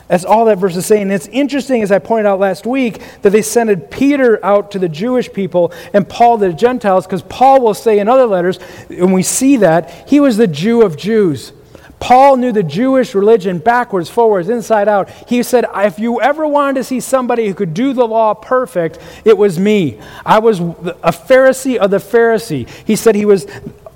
That's 0.07 0.25
all 0.25 0.45
that 0.45 0.57
verse 0.57 0.75
is 0.75 0.85
saying. 0.85 1.03
And 1.03 1.13
it's 1.13 1.27
interesting, 1.27 1.81
as 1.81 1.91
I 1.91 1.99
pointed 1.99 2.27
out 2.27 2.37
last 2.37 2.65
week, 2.65 3.01
that 3.21 3.29
they 3.29 3.41
sent 3.41 3.89
Peter 3.89 4.43
out 4.45 4.71
to 4.71 4.79
the 4.79 4.89
Jewish 4.89 5.31
people 5.31 5.71
and 5.93 6.07
Paul 6.07 6.37
to 6.37 6.49
the 6.49 6.53
Gentiles, 6.53 7.05
because 7.05 7.21
Paul 7.21 7.61
will 7.61 7.73
say 7.73 7.97
in 7.97 8.09
other 8.09 8.25
letters, 8.25 8.59
and 8.89 9.13
we 9.13 9.23
see 9.23 9.55
that, 9.57 10.09
he 10.09 10.19
was 10.19 10.35
the 10.35 10.47
Jew 10.47 10.81
of 10.81 10.97
Jews. 10.97 11.53
Paul 12.01 12.37
knew 12.37 12.51
the 12.51 12.63
Jewish 12.63 13.15
religion 13.15 13.59
backwards, 13.59 14.09
forwards, 14.09 14.49
inside 14.49 14.89
out. 14.89 15.09
He 15.29 15.43
said, 15.43 15.65
If 15.73 15.99
you 15.99 16.19
ever 16.19 16.47
wanted 16.47 16.79
to 16.79 16.83
see 16.83 16.99
somebody 16.99 17.47
who 17.47 17.53
could 17.53 17.73
do 17.73 17.93
the 17.93 18.07
law 18.07 18.33
perfect, 18.33 18.99
it 19.23 19.37
was 19.37 19.59
me. 19.59 20.01
I 20.25 20.39
was 20.39 20.59
a 20.59 21.13
Pharisee 21.13 21.77
of 21.77 21.91
the 21.91 21.97
Pharisee. 21.97 22.67
He 22.85 22.95
said 22.95 23.15
he 23.15 23.25
was 23.25 23.47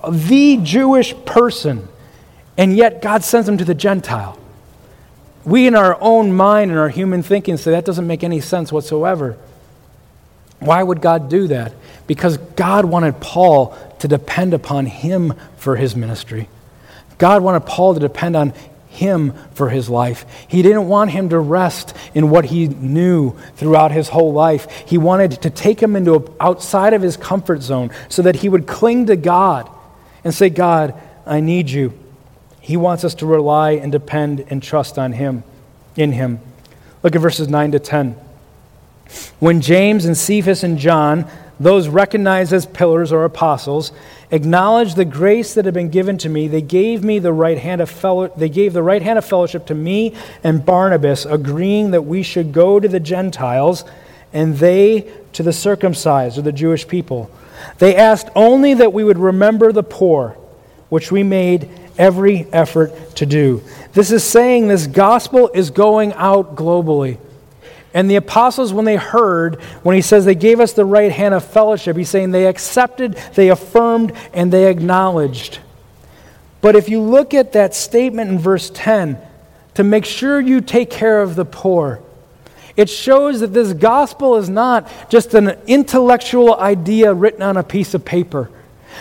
the 0.10 0.58
Jewish 0.58 1.14
person, 1.26 1.88
and 2.58 2.76
yet 2.76 3.02
God 3.02 3.24
sends 3.24 3.48
him 3.48 3.58
to 3.58 3.66
the 3.66 3.76
Gentile. 3.76 4.40
We, 5.44 5.68
in 5.68 5.76
our 5.76 5.98
own 6.02 6.34
mind 6.34 6.72
and 6.72 6.80
our 6.80 6.90
human 6.90 7.22
thinking, 7.22 7.58
say 7.58 7.72
that 7.72 7.86
doesn't 7.86 8.08
make 8.08 8.24
any 8.24 8.42
sense 8.42 8.72
whatsoever. 8.72 9.38
Why 10.60 10.82
would 10.82 11.02
God 11.02 11.30
do 11.30 11.48
that? 11.48 11.74
Because 12.08 12.38
God 12.38 12.86
wanted 12.86 13.20
Paul 13.20 13.78
to 14.00 14.08
depend 14.08 14.54
upon 14.54 14.86
him 14.86 15.34
for 15.58 15.76
his 15.76 15.96
ministry. 15.96 16.50
God 17.18 17.44
wanted 17.44 17.62
Paul 17.62 17.94
to 17.94 18.00
depend 18.00 18.36
on 18.36 18.54
him 18.88 19.34
for 19.54 19.70
his 19.70 19.90
life. 19.90 20.26
He 20.48 20.62
didn't 20.62 20.88
want 20.88 21.12
him 21.12 21.30
to 21.30 21.40
rest 21.40 21.96
in 22.14 22.30
what 22.30 22.46
he 22.46 22.68
knew 22.68 23.36
throughout 23.56 23.92
his 23.92 24.10
whole 24.10 24.34
life. 24.34 24.68
He 24.88 24.98
wanted 24.98 25.42
to 25.42 25.50
take 25.50 25.82
him 25.82 25.96
into 25.96 26.16
a, 26.16 26.24
outside 26.40 26.94
of 26.94 27.02
his 27.02 27.18
comfort 27.18 27.62
zone 27.62 27.92
so 28.10 28.22
that 28.22 28.38
he 28.38 28.50
would 28.50 28.68
cling 28.68 29.08
to 29.08 29.16
God 29.16 29.70
and 30.24 30.34
say, 30.34 30.50
God, 30.50 30.94
I 31.26 31.42
need 31.42 31.70
you. 31.70 31.94
He 32.66 32.78
wants 32.78 33.04
us 33.04 33.14
to 33.16 33.28
rely 33.28 33.74
and 33.74 33.92
depend 33.92 34.44
and 34.50 34.62
trust 34.62 34.98
on 34.98 35.14
Him, 35.14 35.44
in 35.96 36.14
Him. 36.14 36.40
Look 37.04 37.16
at 37.16 37.22
verses 37.22 37.48
9 37.48 37.74
to 37.74 37.80
10. 37.80 38.16
When 39.38 39.62
James 39.62 40.06
and 40.06 40.18
Cephas 40.18 40.64
and 40.64 40.80
John, 40.80 41.28
those 41.60 41.88
recognized 41.88 42.52
as 42.54 42.66
pillars 42.66 43.12
or 43.12 43.24
apostles, 43.24 43.92
acknowledged 44.32 44.96
the 44.96 45.06
grace 45.06 45.54
that 45.54 45.66
had 45.66 45.76
been 45.76 45.92
given 45.92 46.18
to 46.18 46.28
me, 46.28 46.48
they 46.48 46.64
gave 46.64 47.04
me 47.04 47.20
the 47.20 47.32
right 47.32 47.60
hand 47.60 47.82
of 47.82 47.90
fellow, 47.92 48.30
they 48.30 48.50
gave 48.50 48.74
the 48.74 48.82
right 48.82 49.04
hand 49.04 49.20
of 49.20 49.26
fellowship 49.26 49.68
to 49.68 49.76
me 49.76 50.16
and 50.44 50.66
Barnabas, 50.66 51.24
agreeing 51.26 51.92
that 51.92 52.02
we 52.02 52.24
should 52.24 52.52
go 52.52 52.80
to 52.80 52.88
the 52.88 53.00
Gentiles 53.00 53.84
and 54.34 54.58
they 54.58 55.08
to 55.34 55.44
the 55.44 55.54
circumcised 55.54 56.40
or 56.40 56.42
the 56.42 56.52
Jewish 56.52 56.88
people. 56.88 57.30
They 57.78 57.96
asked 57.96 58.30
only 58.36 58.74
that 58.74 58.92
we 58.92 59.04
would 59.04 59.20
remember 59.20 59.72
the 59.72 59.84
poor, 59.84 60.36
which 60.90 61.12
we 61.12 61.22
made 61.22 61.70
every 61.98 62.48
effort 62.52 63.16
to 63.18 63.26
do. 63.26 63.64
This 63.94 64.12
is 64.12 64.24
saying 64.24 64.68
this 64.68 64.88
gospel 64.88 65.50
is 65.54 65.70
going 65.70 66.14
out 66.14 66.56
globally. 66.56 67.18
And 67.94 68.12
the 68.12 68.18
apostles, 68.18 68.74
when 68.74 68.84
they 68.84 68.98
heard, 68.98 69.62
when 69.84 69.96
he 69.96 70.02
says 70.02 70.26
they 70.26 70.36
gave 70.36 70.60
us 70.60 70.74
the 70.74 70.84
right 70.84 71.12
hand 71.12 71.34
of 71.34 71.46
fellowship, 71.46 71.96
he's 71.96 72.10
saying 72.10 72.32
they 72.32 72.46
accepted, 72.46 73.14
they 73.36 73.50
affirmed, 73.50 74.12
and 74.34 74.52
they 74.52 74.70
acknowledged. 74.70 75.60
But 76.60 76.76
if 76.76 76.90
you 76.90 77.00
look 77.00 77.34
at 77.34 77.54
that 77.54 77.74
statement 77.74 78.30
in 78.32 78.38
verse 78.38 78.70
10, 78.74 79.18
to 79.76 79.84
make 79.84 80.04
sure 80.04 80.42
you 80.42 80.60
take 80.60 80.90
care 80.90 81.22
of 81.22 81.36
the 81.36 81.46
poor, 81.46 82.02
it 82.76 82.90
shows 82.90 83.40
that 83.40 83.54
this 83.54 83.72
gospel 83.72 84.36
is 84.36 84.50
not 84.50 84.92
just 85.10 85.34
an 85.34 85.58
intellectual 85.68 86.56
idea 86.56 87.14
written 87.14 87.42
on 87.42 87.56
a 87.56 87.64
piece 87.64 87.94
of 87.94 88.04
paper. 88.04 88.50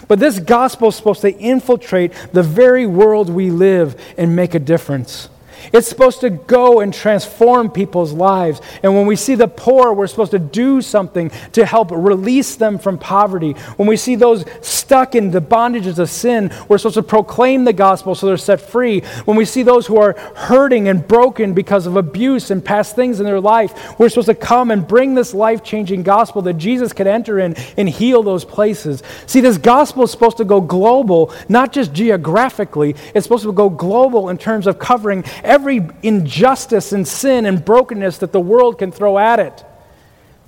But 0.09 0.19
this 0.19 0.39
gospel 0.39 0.89
is 0.89 0.97
supposed 0.97 1.23
to 1.23 1.37
infiltrate 1.37 2.13
the 2.33 2.43
very 2.43 2.87
world 2.87 3.31
we 3.31 3.51
live 3.51 4.01
and 4.17 4.35
make 4.35 4.55
a 4.55 4.59
difference. 4.59 5.29
It's 5.73 5.89
supposed 5.89 6.21
to 6.21 6.31
go 6.31 6.81
and 6.81 6.93
transform 6.93 7.71
people's 7.71 8.13
lives. 8.13 8.61
And 8.83 8.95
when 8.95 9.07
we 9.07 9.17
see 9.17 9.35
the 9.35 9.49
poor, 9.49 9.93
we're 9.93 10.07
supposed 10.07 10.33
to 10.33 10.39
do 10.39 10.81
something 10.83 11.31
to 11.53 11.65
help 11.65 11.91
release 11.91 12.57
them 12.57 12.79
from 12.79 12.99
poverty. 12.99 13.53
When 13.77 13.89
we 13.89 13.97
see 13.97 14.15
those 14.15 14.45
stuck 14.61 15.15
in 15.15 15.31
the 15.31 15.41
bondages 15.41 15.99
of 15.99 16.11
sin, 16.11 16.53
we're 16.69 16.79
supposed 16.79 16.95
to 16.95 17.03
proclaim 17.03 17.65
the 17.65 17.73
gospel 17.73 18.15
so 18.15 18.27
they're 18.27 18.37
set 18.37 18.61
free. 18.61 19.01
When 19.25 19.37
we 19.37 19.45
see 19.45 19.63
those 19.63 19.87
who 19.87 19.99
are 19.99 20.15
hurting 20.35 20.89
and 20.89 21.07
broken 21.07 21.55
because 21.55 21.87
of 21.87 21.97
abuse 21.97 22.51
and 22.51 22.65
past 22.65 22.95
things 22.95 23.21
in 23.21 23.27
their 23.27 23.41
life, 23.41 23.99
we're 23.99 24.09
supposed 24.09 24.29
to 24.29 24.35
come 24.35 24.71
and 24.71 24.87
bring 24.87 25.15
this 25.15 25.35
life 25.35 25.63
changing 25.63 26.03
gospel 26.03 26.43
that 26.43 26.55
Jesus 26.55 26.93
could 26.93 27.07
enter 27.07 27.39
in 27.39 27.57
and 27.77 27.89
heal 27.89 28.23
those 28.23 28.45
places. 28.45 29.03
See, 29.27 29.41
this 29.41 29.59
gospel 29.59 30.05
is 30.05 30.11
supposed 30.11 30.37
to 30.39 30.45
go 30.45 30.61
global, 30.61 31.33
not 31.49 31.73
just 31.73 31.93
geographically, 31.93 32.95
it's 33.15 33.25
supposed 33.25 33.45
to 33.45 33.53
go 33.53 33.71
global 33.71 34.29
in 34.29 34.39
terms 34.39 34.67
of 34.67 34.79
covering 34.79 35.25
every 35.45 35.87
injustice 36.03 36.93
and 36.93 37.07
sin 37.07 37.47
and 37.47 37.65
brokenness 37.65 38.19
that 38.19 38.33
the 38.33 38.41
world 38.41 38.79
can 38.79 38.91
throw 38.91 39.19
at 39.19 39.39
it 39.39 39.65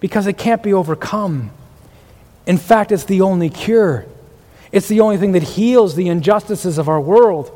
because 0.01 0.27
it 0.27 0.37
can't 0.37 0.63
be 0.63 0.73
overcome. 0.73 1.51
In 2.47 2.59
fact, 2.59 2.93
it's 2.93 3.05
the 3.05 3.21
only 3.21 3.51
cure. 3.51 4.07
It's 4.73 4.89
the 4.89 5.01
only 5.01 5.17
thing 5.17 5.33
that 5.33 5.43
heals 5.43 5.95
the 5.95 6.09
injustices 6.09 6.79
of 6.79 6.89
our 6.89 7.01
world. 7.01 7.53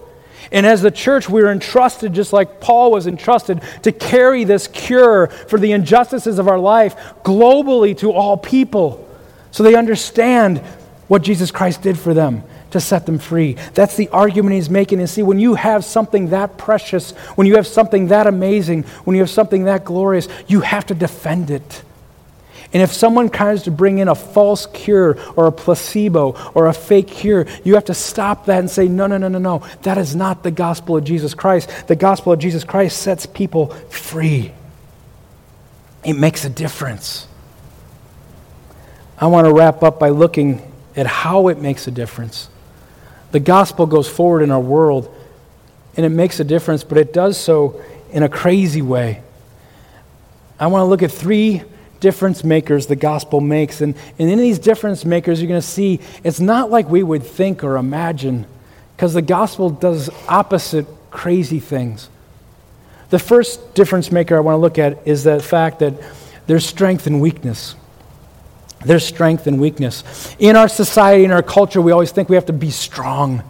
And 0.52 0.66
as 0.66 0.82
the 0.82 0.90
church, 0.90 1.28
we're 1.28 1.50
entrusted, 1.50 2.12
just 2.12 2.32
like 2.32 2.60
Paul 2.60 2.90
was 2.90 3.06
entrusted, 3.06 3.62
to 3.82 3.92
carry 3.92 4.44
this 4.44 4.66
cure 4.66 5.26
for 5.26 5.58
the 5.58 5.72
injustices 5.72 6.38
of 6.38 6.48
our 6.48 6.58
life 6.58 6.96
globally 7.24 7.96
to 7.98 8.12
all 8.12 8.36
people 8.36 9.06
so 9.50 9.62
they 9.62 9.74
understand 9.74 10.58
what 11.08 11.22
Jesus 11.22 11.50
Christ 11.50 11.82
did 11.82 11.98
for 11.98 12.14
them 12.14 12.44
to 12.70 12.80
set 12.80 13.06
them 13.06 13.18
free. 13.18 13.56
That's 13.74 13.96
the 13.96 14.08
argument 14.08 14.54
he's 14.54 14.70
making. 14.70 15.00
And 15.00 15.10
see, 15.10 15.22
when 15.22 15.38
you 15.38 15.54
have 15.54 15.84
something 15.84 16.30
that 16.30 16.56
precious, 16.56 17.10
when 17.34 17.46
you 17.46 17.56
have 17.56 17.66
something 17.66 18.08
that 18.08 18.26
amazing, 18.26 18.84
when 19.04 19.16
you 19.16 19.22
have 19.22 19.30
something 19.30 19.64
that 19.64 19.84
glorious, 19.84 20.28
you 20.46 20.60
have 20.60 20.86
to 20.86 20.94
defend 20.94 21.50
it. 21.50 21.82
And 22.72 22.82
if 22.82 22.92
someone 22.92 23.30
tries 23.30 23.64
to 23.64 23.72
bring 23.72 23.98
in 23.98 24.06
a 24.06 24.14
false 24.14 24.66
cure 24.66 25.18
or 25.34 25.46
a 25.46 25.52
placebo 25.52 26.52
or 26.54 26.68
a 26.68 26.72
fake 26.72 27.08
cure, 27.08 27.46
you 27.64 27.74
have 27.74 27.86
to 27.86 27.94
stop 27.94 28.46
that 28.46 28.60
and 28.60 28.70
say, 28.70 28.86
no, 28.86 29.08
no, 29.08 29.18
no, 29.18 29.26
no, 29.26 29.40
no. 29.40 29.66
That 29.82 29.98
is 29.98 30.14
not 30.14 30.44
the 30.44 30.52
gospel 30.52 30.96
of 30.96 31.02
Jesus 31.02 31.34
Christ. 31.34 31.88
The 31.88 31.96
gospel 31.96 32.32
of 32.32 32.38
Jesus 32.38 32.62
Christ 32.62 33.02
sets 33.02 33.26
people 33.26 33.68
free, 33.90 34.52
it 36.04 36.14
makes 36.14 36.44
a 36.44 36.50
difference. 36.50 37.26
I 39.18 39.26
want 39.26 39.46
to 39.46 39.52
wrap 39.52 39.82
up 39.82 39.98
by 39.98 40.08
looking 40.10 40.62
at 40.96 41.06
how 41.06 41.48
it 41.48 41.58
makes 41.58 41.86
a 41.86 41.90
difference. 41.90 42.48
The 43.32 43.40
gospel 43.40 43.86
goes 43.86 44.08
forward 44.08 44.42
in 44.42 44.50
our 44.50 44.60
world, 44.60 45.14
and 45.96 46.04
it 46.04 46.10
makes 46.10 46.40
a 46.40 46.44
difference, 46.44 46.84
but 46.84 46.98
it 46.98 47.12
does 47.12 47.38
so 47.38 47.82
in 48.10 48.22
a 48.22 48.28
crazy 48.28 48.82
way. 48.82 49.22
I 50.58 50.66
want 50.66 50.82
to 50.82 50.86
look 50.86 51.02
at 51.02 51.10
three 51.10 51.62
difference 52.00 52.42
makers 52.42 52.86
the 52.86 52.96
gospel 52.96 53.40
makes. 53.40 53.80
And, 53.80 53.94
and 54.18 54.30
in 54.30 54.38
these 54.38 54.58
difference 54.58 55.04
makers, 55.04 55.40
you're 55.40 55.48
going 55.48 55.60
to 55.60 55.66
see 55.66 56.00
it's 56.24 56.40
not 56.40 56.70
like 56.70 56.88
we 56.88 57.02
would 57.02 57.22
think 57.22 57.62
or 57.62 57.76
imagine, 57.76 58.46
because 58.96 59.14
the 59.14 59.22
gospel 59.22 59.70
does 59.70 60.10
opposite 60.28 60.86
crazy 61.10 61.60
things. 61.60 62.08
The 63.10 63.18
first 63.18 63.74
difference 63.74 64.12
maker 64.12 64.36
I 64.36 64.40
want 64.40 64.54
to 64.54 64.60
look 64.60 64.78
at 64.78 65.06
is 65.06 65.24
the 65.24 65.40
fact 65.40 65.80
that 65.80 65.94
there's 66.46 66.64
strength 66.64 67.06
and 67.06 67.20
weakness. 67.20 67.74
There's 68.84 69.04
strength 69.04 69.46
and 69.46 69.60
weakness. 69.60 70.34
In 70.38 70.56
our 70.56 70.68
society, 70.68 71.24
in 71.24 71.30
our 71.30 71.42
culture, 71.42 71.80
we 71.80 71.92
always 71.92 72.12
think 72.12 72.28
we 72.28 72.36
have 72.36 72.46
to 72.46 72.52
be 72.52 72.70
strong. 72.70 73.42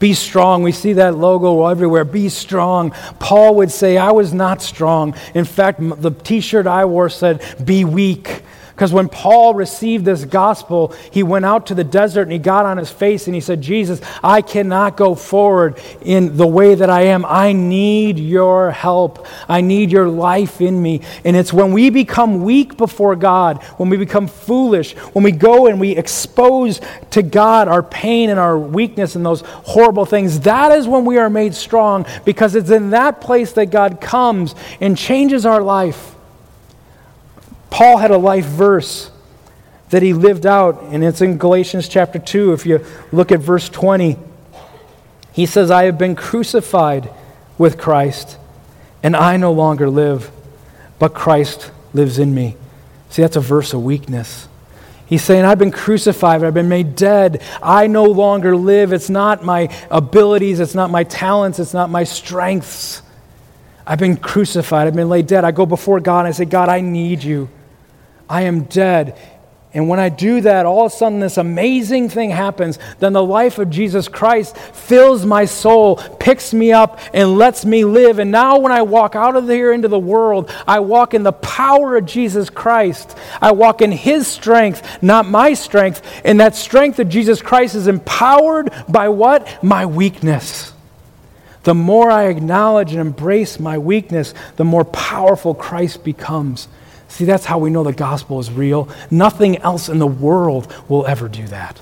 Be 0.00 0.14
strong. 0.14 0.62
We 0.62 0.72
see 0.72 0.94
that 0.94 1.16
logo 1.16 1.66
everywhere. 1.66 2.04
Be 2.04 2.28
strong. 2.28 2.90
Paul 3.20 3.54
would 3.56 3.70
say, 3.70 3.96
I 3.96 4.10
was 4.10 4.34
not 4.34 4.60
strong. 4.60 5.14
In 5.34 5.44
fact, 5.44 5.78
the 5.80 6.10
t 6.10 6.40
shirt 6.40 6.66
I 6.66 6.84
wore 6.84 7.08
said, 7.08 7.42
Be 7.64 7.84
weak. 7.84 8.42
Because 8.74 8.92
when 8.92 9.08
Paul 9.08 9.54
received 9.54 10.04
this 10.04 10.24
gospel, 10.24 10.92
he 11.12 11.22
went 11.22 11.44
out 11.44 11.66
to 11.66 11.76
the 11.76 11.84
desert 11.84 12.22
and 12.22 12.32
he 12.32 12.38
got 12.38 12.66
on 12.66 12.76
his 12.76 12.90
face 12.90 13.26
and 13.26 13.34
he 13.34 13.40
said, 13.40 13.62
Jesus, 13.62 14.00
I 14.20 14.42
cannot 14.42 14.96
go 14.96 15.14
forward 15.14 15.80
in 16.02 16.36
the 16.36 16.46
way 16.46 16.74
that 16.74 16.90
I 16.90 17.02
am. 17.02 17.24
I 17.24 17.52
need 17.52 18.18
your 18.18 18.72
help. 18.72 19.28
I 19.48 19.60
need 19.60 19.92
your 19.92 20.08
life 20.08 20.60
in 20.60 20.82
me. 20.82 21.02
And 21.24 21.36
it's 21.36 21.52
when 21.52 21.70
we 21.70 21.88
become 21.90 22.42
weak 22.42 22.76
before 22.76 23.14
God, 23.14 23.62
when 23.76 23.90
we 23.90 23.96
become 23.96 24.26
foolish, 24.26 24.94
when 25.12 25.22
we 25.22 25.30
go 25.30 25.68
and 25.68 25.78
we 25.78 25.92
expose 25.96 26.80
to 27.10 27.22
God 27.22 27.68
our 27.68 27.82
pain 27.82 28.28
and 28.28 28.40
our 28.40 28.58
weakness 28.58 29.14
and 29.14 29.24
those 29.24 29.42
horrible 29.42 30.04
things, 30.04 30.40
that 30.40 30.72
is 30.72 30.88
when 30.88 31.04
we 31.04 31.18
are 31.18 31.30
made 31.30 31.54
strong 31.54 32.06
because 32.24 32.56
it's 32.56 32.70
in 32.70 32.90
that 32.90 33.20
place 33.20 33.52
that 33.52 33.66
God 33.66 34.00
comes 34.00 34.56
and 34.80 34.98
changes 34.98 35.46
our 35.46 35.62
life. 35.62 36.13
Paul 37.74 37.96
had 37.96 38.12
a 38.12 38.16
life 38.16 38.44
verse 38.44 39.10
that 39.90 40.00
he 40.00 40.12
lived 40.12 40.46
out, 40.46 40.80
and 40.84 41.02
it's 41.02 41.20
in 41.20 41.38
Galatians 41.38 41.88
chapter 41.88 42.20
2. 42.20 42.52
If 42.52 42.64
you 42.66 42.86
look 43.10 43.32
at 43.32 43.40
verse 43.40 43.68
20, 43.68 44.16
he 45.32 45.44
says, 45.44 45.72
I 45.72 45.86
have 45.86 45.98
been 45.98 46.14
crucified 46.14 47.10
with 47.58 47.76
Christ, 47.76 48.38
and 49.02 49.16
I 49.16 49.38
no 49.38 49.50
longer 49.50 49.90
live, 49.90 50.30
but 51.00 51.14
Christ 51.14 51.72
lives 51.92 52.20
in 52.20 52.32
me. 52.32 52.56
See, 53.10 53.22
that's 53.22 53.34
a 53.34 53.40
verse 53.40 53.72
of 53.72 53.82
weakness. 53.82 54.46
He's 55.06 55.24
saying, 55.24 55.44
I've 55.44 55.58
been 55.58 55.72
crucified, 55.72 56.44
I've 56.44 56.54
been 56.54 56.68
made 56.68 56.94
dead. 56.94 57.42
I 57.60 57.88
no 57.88 58.04
longer 58.04 58.56
live. 58.56 58.92
It's 58.92 59.10
not 59.10 59.44
my 59.44 59.68
abilities, 59.90 60.60
it's 60.60 60.76
not 60.76 60.92
my 60.92 61.02
talents, 61.02 61.58
it's 61.58 61.74
not 61.74 61.90
my 61.90 62.04
strengths. 62.04 63.02
I've 63.84 63.98
been 63.98 64.16
crucified, 64.16 64.86
I've 64.86 64.94
been 64.94 65.08
laid 65.08 65.26
dead. 65.26 65.44
I 65.44 65.50
go 65.50 65.66
before 65.66 65.98
God 65.98 66.20
and 66.20 66.28
I 66.28 66.30
say, 66.30 66.44
God, 66.44 66.68
I 66.68 66.80
need 66.80 67.24
you. 67.24 67.48
I 68.28 68.42
am 68.42 68.64
dead. 68.64 69.18
And 69.74 69.88
when 69.88 69.98
I 69.98 70.08
do 70.08 70.40
that, 70.42 70.66
all 70.66 70.86
of 70.86 70.92
a 70.92 70.94
sudden 70.94 71.18
this 71.18 71.36
amazing 71.36 72.08
thing 72.08 72.30
happens. 72.30 72.78
Then 73.00 73.12
the 73.12 73.24
life 73.24 73.58
of 73.58 73.70
Jesus 73.70 74.06
Christ 74.06 74.56
fills 74.56 75.26
my 75.26 75.46
soul, 75.46 75.96
picks 75.96 76.54
me 76.54 76.70
up, 76.70 77.00
and 77.12 77.36
lets 77.36 77.64
me 77.64 77.84
live. 77.84 78.20
And 78.20 78.30
now 78.30 78.58
when 78.58 78.70
I 78.70 78.82
walk 78.82 79.16
out 79.16 79.34
of 79.34 79.48
here 79.48 79.72
into 79.72 79.88
the 79.88 79.98
world, 79.98 80.48
I 80.64 80.78
walk 80.78 81.12
in 81.12 81.24
the 81.24 81.32
power 81.32 81.96
of 81.96 82.06
Jesus 82.06 82.50
Christ. 82.50 83.18
I 83.42 83.50
walk 83.50 83.82
in 83.82 83.90
His 83.90 84.28
strength, 84.28 85.02
not 85.02 85.26
my 85.26 85.54
strength. 85.54 86.02
And 86.24 86.38
that 86.38 86.54
strength 86.54 87.00
of 87.00 87.08
Jesus 87.08 87.42
Christ 87.42 87.74
is 87.74 87.88
empowered 87.88 88.72
by 88.88 89.08
what? 89.08 89.60
My 89.60 89.86
weakness. 89.86 90.72
The 91.64 91.74
more 91.74 92.12
I 92.12 92.26
acknowledge 92.26 92.92
and 92.92 93.00
embrace 93.00 93.58
my 93.58 93.78
weakness, 93.78 94.34
the 94.54 94.64
more 94.64 94.84
powerful 94.84 95.52
Christ 95.52 96.04
becomes. 96.04 96.68
See, 97.14 97.26
that's 97.26 97.44
how 97.44 97.58
we 97.58 97.70
know 97.70 97.84
the 97.84 97.92
gospel 97.92 98.40
is 98.40 98.50
real. 98.50 98.88
Nothing 99.08 99.58
else 99.58 99.88
in 99.88 100.00
the 100.00 100.06
world 100.06 100.74
will 100.88 101.06
ever 101.06 101.28
do 101.28 101.46
that. 101.46 101.80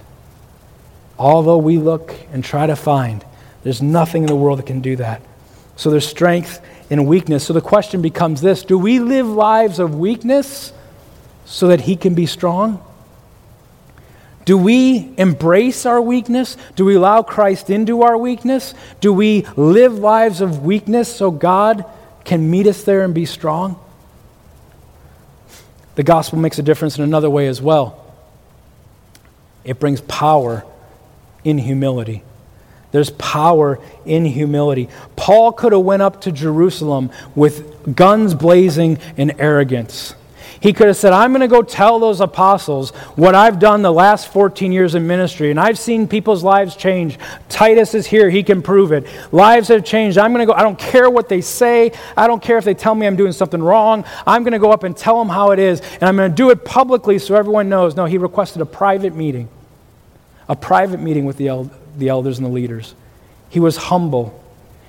Although 1.19 1.57
we 1.57 1.79
look 1.79 2.15
and 2.35 2.45
try 2.45 2.67
to 2.67 2.77
find, 2.77 3.25
there's 3.63 3.81
nothing 3.81 4.25
in 4.25 4.27
the 4.27 4.37
world 4.37 4.59
that 4.59 4.67
can 4.67 4.83
do 4.83 4.95
that. 4.97 5.23
So 5.77 5.89
there's 5.89 6.07
strength 6.07 6.61
and 6.91 7.07
weakness. 7.07 7.47
So 7.47 7.55
the 7.55 7.63
question 7.63 8.03
becomes 8.03 8.43
this 8.43 8.63
Do 8.63 8.77
we 8.77 8.99
live 8.99 9.27
lives 9.27 9.79
of 9.79 9.95
weakness 9.95 10.75
so 11.47 11.69
that 11.69 11.81
He 11.81 11.97
can 11.97 12.13
be 12.13 12.27
strong? 12.27 12.85
Do 14.45 14.59
we 14.59 15.15
embrace 15.17 15.87
our 15.87 16.03
weakness? 16.03 16.59
Do 16.77 16.85
we 16.85 16.97
allow 16.97 17.23
Christ 17.23 17.71
into 17.71 18.03
our 18.03 18.19
weakness? 18.19 18.75
Do 19.01 19.15
we 19.15 19.47
live 19.57 19.95
lives 19.95 20.43
of 20.43 20.63
weakness 20.63 21.17
so 21.17 21.31
God 21.31 21.87
can 22.23 22.51
meet 22.51 22.67
us 22.67 22.85
there 22.85 23.03
and 23.03 23.15
be 23.15 23.25
strong? 23.25 23.82
The 25.95 26.03
gospel 26.03 26.39
makes 26.39 26.59
a 26.59 26.63
difference 26.63 26.97
in 26.97 27.05
another 27.05 27.29
way 27.29 27.49
as 27.49 27.61
well. 27.61 27.99
It 29.65 29.79
brings 29.79 30.01
power 30.03 30.65
in 31.45 31.59
humility. 31.59 32.25
There's 32.93 33.11
power 33.11 33.79
in 34.05 34.25
humility. 34.25 34.89
Paul 35.17 35.53
could 35.53 35.73
have 35.73 35.83
went 35.83 36.03
up 36.03 36.23
to 36.23 36.33
Jerusalem 36.33 37.11
with 37.35 37.95
guns 37.97 38.35
blazing 38.35 38.99
and 39.17 39.35
arrogance. 39.39 40.15
He 40.63 40.73
could 40.73 40.87
have 40.87 40.97
said, 40.97 41.13
I'm 41.13 41.33
going 41.33 41.41
to 41.41 41.49
go 41.49 41.63
tell 41.63 41.99
those 41.99 42.21
apostles 42.21 42.91
what 43.17 43.35
I've 43.35 43.59
done 43.59 43.83
the 43.83 43.93
last 43.93 44.29
14 44.29 44.71
years 44.71 44.95
in 44.95 45.09
ministry, 45.09 45.51
and 45.51 45.59
I've 45.59 45.77
seen 45.77 46.07
people's 46.07 46.45
lives 46.45 46.77
change. 46.77 47.19
Titus 47.49 47.95
is 47.95 48.07
here, 48.07 48.31
he 48.31 48.45
can 48.45 48.63
prove 48.63 48.93
it. 48.93 49.05
Lives 49.33 49.67
have 49.69 49.85
changed. 49.85 50.19
I'm 50.19 50.33
going 50.33 50.47
to 50.47 50.47
go, 50.47 50.57
I 50.57 50.63
don't 50.63 50.79
care 50.79 51.11
what 51.11 51.29
they 51.29 51.41
say. 51.41 51.91
I 52.17 52.29
don't 52.29 52.41
care 52.41 52.59
if 52.59 52.65
they 52.65 52.75
tell 52.75 52.95
me 52.95 53.09
I'm 53.09 53.17
doing 53.17 53.33
something 53.33 53.61
wrong. 53.61 54.05
I'm 54.25 54.45
going 54.45 54.53
to 54.53 54.61
go 54.61 54.71
up 54.71 54.85
and 54.85 54.97
tell 54.97 55.19
them 55.19 55.29
how 55.29 55.51
it 55.51 55.59
is, 55.59 55.81
and 55.95 56.05
I'm 56.05 56.15
going 56.15 56.31
to 56.31 56.37
do 56.37 56.51
it 56.51 56.65
publicly 56.65 57.19
so 57.19 57.35
everyone 57.35 57.69
knows. 57.69 57.97
No, 57.97 58.05
he 58.05 58.17
requested 58.17 58.63
a 58.63 58.67
private 58.67 59.17
meeting, 59.17 59.49
a 60.49 60.55
private 60.55 61.01
meeting 61.01 61.25
with 61.25 61.39
the, 61.39 61.49
el- 61.49 61.73
the 61.97 62.09
elders 62.09 62.39
and 62.39 62.47
the 62.47 62.53
leaders. 62.53 62.95
He 63.51 63.59
was 63.59 63.77
humble, 63.77 64.41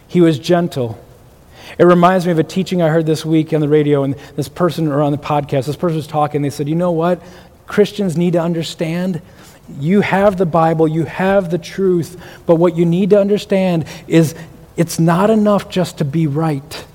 he 0.07 0.21
was 0.21 0.37
gentle. 0.37 1.03
It 1.77 1.85
reminds 1.85 2.25
me 2.25 2.31
of 2.31 2.39
a 2.39 2.43
teaching 2.43 2.81
I 2.81 2.89
heard 2.89 3.05
this 3.05 3.25
week 3.25 3.53
on 3.53 3.61
the 3.61 3.69
radio, 3.69 4.03
and 4.03 4.15
this 4.35 4.49
person, 4.49 4.87
or 4.87 5.01
on 5.01 5.11
the 5.11 5.17
podcast, 5.17 5.65
this 5.65 5.75
person 5.75 5.97
was 5.97 6.07
talking. 6.07 6.41
They 6.41 6.49
said, 6.49 6.67
You 6.69 6.75
know 6.75 6.91
what? 6.91 7.21
Christians 7.67 8.17
need 8.17 8.33
to 8.33 8.41
understand 8.41 9.21
you 9.79 10.01
have 10.01 10.37
the 10.37 10.45
Bible, 10.45 10.87
you 10.87 11.05
have 11.05 11.49
the 11.49 11.57
truth, 11.57 12.21
but 12.45 12.55
what 12.55 12.75
you 12.75 12.85
need 12.85 13.11
to 13.11 13.19
understand 13.19 13.85
is 14.07 14.35
it's 14.75 14.99
not 14.99 15.29
enough 15.29 15.69
just 15.69 15.99
to 15.99 16.05
be 16.05 16.27
right. 16.27 16.85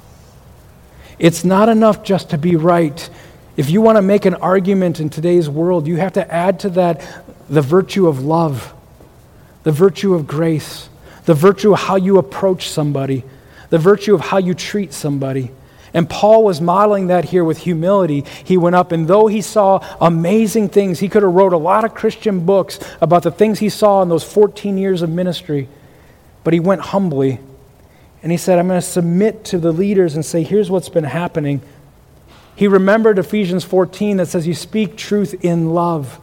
It's 1.18 1.44
not 1.44 1.68
enough 1.68 2.04
just 2.04 2.30
to 2.30 2.38
be 2.38 2.56
right. 2.56 3.08
If 3.56 3.70
you 3.70 3.80
want 3.80 3.96
to 3.96 4.02
make 4.02 4.24
an 4.24 4.34
argument 4.34 5.00
in 5.00 5.10
today's 5.10 5.48
world, 5.48 5.86
you 5.86 5.96
have 5.96 6.12
to 6.12 6.32
add 6.32 6.60
to 6.60 6.70
that 6.70 7.24
the 7.48 7.62
virtue 7.62 8.06
of 8.06 8.24
love, 8.24 8.72
the 9.64 9.72
virtue 9.72 10.14
of 10.14 10.26
grace, 10.26 10.88
the 11.24 11.34
virtue 11.34 11.72
of 11.72 11.80
how 11.80 11.96
you 11.96 12.18
approach 12.18 12.68
somebody, 12.68 13.24
the 13.70 13.78
virtue 13.78 14.14
of 14.14 14.20
how 14.20 14.38
you 14.38 14.54
treat 14.54 14.92
somebody. 14.92 15.50
And 15.94 16.08
Paul 16.08 16.44
was 16.44 16.60
modeling 16.60 17.06
that 17.06 17.26
here 17.26 17.44
with 17.44 17.58
humility. 17.58 18.24
He 18.44 18.56
went 18.56 18.76
up, 18.76 18.92
and 18.92 19.08
though 19.08 19.26
he 19.26 19.40
saw 19.40 19.84
amazing 20.00 20.68
things, 20.68 20.98
he 20.98 21.08
could 21.08 21.22
have 21.22 21.32
wrote 21.32 21.52
a 21.52 21.58
lot 21.58 21.84
of 21.84 21.94
Christian 21.94 22.44
books 22.44 22.78
about 23.00 23.22
the 23.22 23.30
things 23.30 23.58
he 23.58 23.68
saw 23.68 24.02
in 24.02 24.08
those 24.08 24.24
14 24.24 24.76
years 24.76 25.02
of 25.02 25.10
ministry. 25.10 25.68
But 26.44 26.52
he 26.52 26.60
went 26.60 26.82
humbly, 26.82 27.40
and 28.22 28.30
he 28.30 28.38
said, 28.38 28.58
I'm 28.58 28.68
going 28.68 28.80
to 28.80 28.86
submit 28.86 29.44
to 29.46 29.58
the 29.58 29.72
leaders 29.72 30.14
and 30.14 30.24
say, 30.24 30.42
here's 30.42 30.70
what's 30.70 30.88
been 30.88 31.04
happening. 31.04 31.62
He 32.54 32.66
remembered 32.66 33.18
Ephesians 33.18 33.64
14 33.64 34.16
that 34.16 34.26
says, 34.26 34.46
You 34.46 34.54
speak 34.54 34.96
truth 34.96 35.44
in 35.44 35.74
love. 35.74 36.20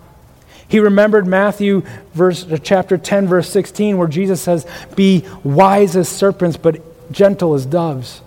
He 0.67 0.79
remembered 0.79 1.25
Matthew 1.25 1.83
verse, 2.13 2.45
chapter 2.61 2.97
10, 2.97 3.27
verse 3.27 3.49
16, 3.49 3.97
where 3.97 4.07
Jesus 4.07 4.41
says, 4.41 4.67
Be 4.95 5.25
wise 5.43 5.95
as 5.95 6.09
serpents, 6.09 6.57
but 6.57 6.81
gentle 7.11 7.53
as 7.53 7.65
doves. 7.65 8.21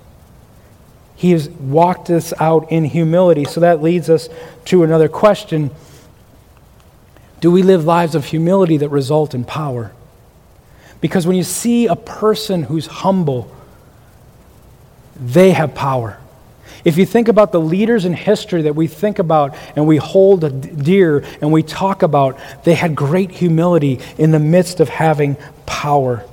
He 1.16 1.32
has 1.32 1.48
walked 1.48 2.10
us 2.10 2.32
out 2.38 2.70
in 2.70 2.84
humility. 2.84 3.44
So 3.44 3.60
that 3.60 3.82
leads 3.82 4.08
us 4.08 4.28
to 4.66 4.84
another 4.84 5.08
question 5.08 5.70
Do 7.40 7.50
we 7.50 7.62
live 7.62 7.84
lives 7.84 8.14
of 8.14 8.24
humility 8.24 8.76
that 8.78 8.88
result 8.88 9.34
in 9.34 9.44
power? 9.44 9.92
Because 11.00 11.26
when 11.26 11.36
you 11.36 11.44
see 11.44 11.86
a 11.86 11.96
person 11.96 12.64
who's 12.64 12.86
humble, 12.86 13.54
they 15.20 15.52
have 15.52 15.74
power. 15.74 16.18
If 16.84 16.96
you 16.96 17.06
think 17.06 17.28
about 17.28 17.52
the 17.52 17.60
leaders 17.60 18.04
in 18.04 18.12
history 18.12 18.62
that 18.62 18.74
we 18.74 18.86
think 18.86 19.18
about 19.18 19.56
and 19.74 19.86
we 19.86 19.96
hold 19.96 20.84
dear 20.84 21.24
and 21.40 21.52
we 21.52 21.62
talk 21.62 22.02
about, 22.02 22.38
they 22.64 22.74
had 22.74 22.94
great 22.94 23.30
humility 23.30 24.00
in 24.16 24.30
the 24.30 24.38
midst 24.38 24.80
of 24.80 24.88
having 24.88 25.36
power. 25.66 26.24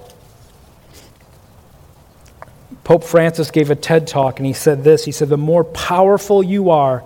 Pope 2.86 3.04
Francis 3.04 3.50
gave 3.52 3.71
a 3.71 3.76
TED 3.76 4.08
talk 4.08 4.38
and 4.39 4.45
he 4.45 4.54
said 4.54 4.86
this 4.86 5.04
He 5.04 5.12
said, 5.12 5.28
The 5.28 5.38
more 5.38 5.65
powerful 5.65 6.41
you 6.41 6.69
are, 6.69 7.04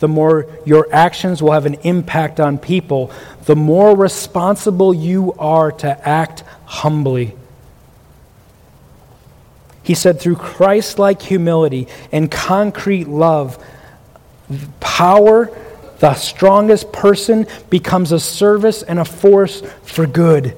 the 0.00 0.08
more 0.08 0.46
your 0.64 0.88
actions 0.92 1.42
will 1.42 1.52
have 1.52 1.66
an 1.66 1.74
impact 1.82 2.40
on 2.40 2.58
people, 2.58 3.12
the 3.44 3.54
more 3.54 3.96
responsible 3.96 4.94
you 4.94 5.34
are 5.38 5.70
to 5.70 6.08
act 6.08 6.42
humbly. 6.64 7.36
He 9.82 9.94
said, 9.94 10.20
through 10.20 10.36
Christ 10.36 10.98
like 10.98 11.22
humility 11.22 11.88
and 12.12 12.30
concrete 12.30 13.08
love, 13.08 13.62
power, 14.80 15.50
the 15.98 16.14
strongest 16.14 16.92
person, 16.92 17.46
becomes 17.70 18.12
a 18.12 18.20
service 18.20 18.82
and 18.82 18.98
a 18.98 19.04
force 19.04 19.62
for 19.82 20.06
good. 20.06 20.54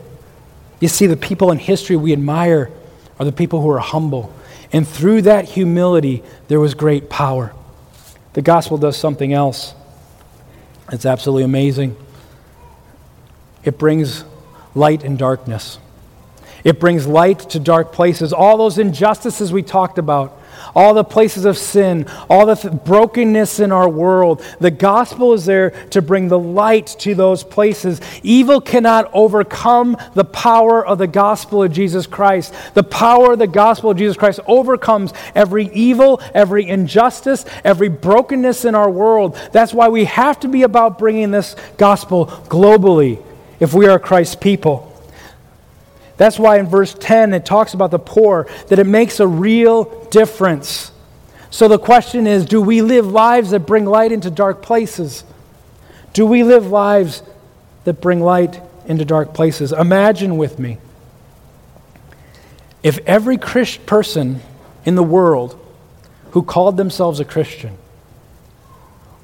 You 0.81 0.89
see, 0.89 1.07
the 1.07 1.17
people 1.17 1.53
in 1.53 1.59
history 1.59 1.97
we 1.97 2.13
admire 2.13 2.73
are 3.21 3.25
the 3.25 3.33
people 3.33 3.63
who 3.63 3.71
are 3.71 3.79
humble. 3.79 4.35
And 4.73 4.87
through 4.87 5.23
that 5.23 5.47
humility, 5.47 6.23
there 6.49 6.61
was 6.61 6.75
great 6.75 7.11
power. 7.11 7.53
The 8.35 8.43
gospel 8.43 8.79
does 8.79 8.97
something 8.97 9.33
else. 9.33 9.75
It's 10.93 11.07
absolutely 11.07 11.45
amazing. 11.45 11.97
It 13.65 13.79
brings 13.79 14.25
light 14.75 15.03
and 15.03 15.19
darkness. 15.19 15.79
It 16.63 16.79
brings 16.79 17.07
light 17.07 17.41
to 17.51 17.59
dark 17.59 17.93
places. 17.93 18.33
All 18.33 18.57
those 18.59 18.79
injustices 18.79 19.53
we 19.53 19.63
talked 19.63 19.99
about, 19.99 20.40
all 20.75 20.95
the 20.95 21.05
places 21.05 21.45
of 21.45 21.57
sin, 21.57 22.07
all 22.29 22.47
the 22.47 22.55
th- 22.55 22.85
brokenness 22.85 23.61
in 23.61 23.73
our 23.73 23.89
world. 23.89 24.45
The 24.61 24.71
gospel 24.71 25.33
is 25.33 25.45
there 25.47 25.71
to 25.91 26.03
bring 26.03 26.29
the 26.29 26.39
light 26.39 26.87
to 27.01 27.15
those 27.15 27.45
places. 27.45 28.01
Evil 28.23 28.61
cannot 28.61 29.11
overcome 29.13 29.97
the 30.15 30.25
power 30.25 30.85
of 30.85 30.99
the 30.99 31.07
gospel 31.07 31.63
of 31.63 31.73
Jesus 31.73 32.07
Christ. 32.07 32.55
The 32.75 32.83
power 32.83 33.33
of 33.33 33.39
the 33.39 33.47
gospel 33.47 33.91
of 33.91 33.99
Jesus 33.99 34.17
Christ 34.17 34.41
overcomes 34.47 35.13
every 35.35 35.67
evil, 35.69 36.21
every 36.35 36.69
injustice, 36.69 37.45
every 37.65 37.89
brokenness 37.89 38.65
in 38.65 38.75
our 38.75 38.91
world. 38.91 39.37
That's 39.53 39.75
why 39.75 39.89
we 39.89 40.05
have 40.05 40.41
to 40.41 40.49
be 40.49 40.63
about 40.63 40.99
bringing 40.99 41.31
this 41.31 41.57
gospel 41.77 42.27
globally 42.27 43.23
if 43.59 43.75
we 43.75 43.87
are 43.87 43.99
Christ's 43.99 44.37
people. 44.37 44.90
That's 46.21 46.39
why 46.39 46.59
in 46.59 46.67
verse 46.67 46.95
10 47.01 47.33
it 47.33 47.47
talks 47.47 47.73
about 47.73 47.91
the 47.91 47.99
poor, 47.99 48.47
that 48.69 48.79
it 48.79 48.85
makes 48.85 49.21
a 49.21 49.27
real 49.27 49.85
difference. 50.11 50.93
So 51.49 51.67
the 51.67 51.79
question 51.79 52.27
is 52.27 52.45
do 52.45 52.61
we 52.61 52.83
live 52.83 53.07
lives 53.07 53.53
that 53.53 53.61
bring 53.61 53.87
light 53.87 54.13
into 54.13 54.31
dark 54.31 54.61
places? 54.61 55.25
Do 56.13 56.27
we 56.27 56.45
live 56.45 56.67
lives 56.67 57.23
that 57.85 58.03
bring 58.03 58.21
light 58.21 58.61
into 58.85 59.07
dark 59.07 59.33
places? 59.33 59.73
Imagine 59.73 60.37
with 60.37 60.59
me 60.59 60.77
if 62.83 62.99
every 63.07 63.39
Christ 63.39 63.87
person 63.87 64.43
in 64.85 64.97
the 64.97 65.03
world 65.03 65.59
who 66.33 66.43
called 66.43 66.77
themselves 66.77 67.19
a 67.21 67.25
Christian 67.25 67.79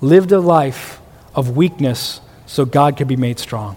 lived 0.01 0.33
a 0.33 0.41
life 0.41 0.99
of 1.35 1.59
weakness 1.59 2.23
so 2.47 2.65
God 2.65 2.97
could 2.97 3.07
be 3.07 3.17
made 3.17 3.39
strong. 3.39 3.77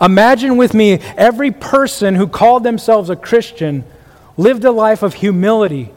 Imagine 0.00 0.56
with 0.56 0.74
me 0.74 0.94
every 1.16 1.50
person 1.50 2.14
who 2.14 2.26
called 2.26 2.64
themselves 2.64 3.10
a 3.10 3.16
Christian 3.16 3.84
lived 4.36 4.64
a 4.64 4.70
life 4.70 5.02
of 5.02 5.14
humility. 5.14 5.90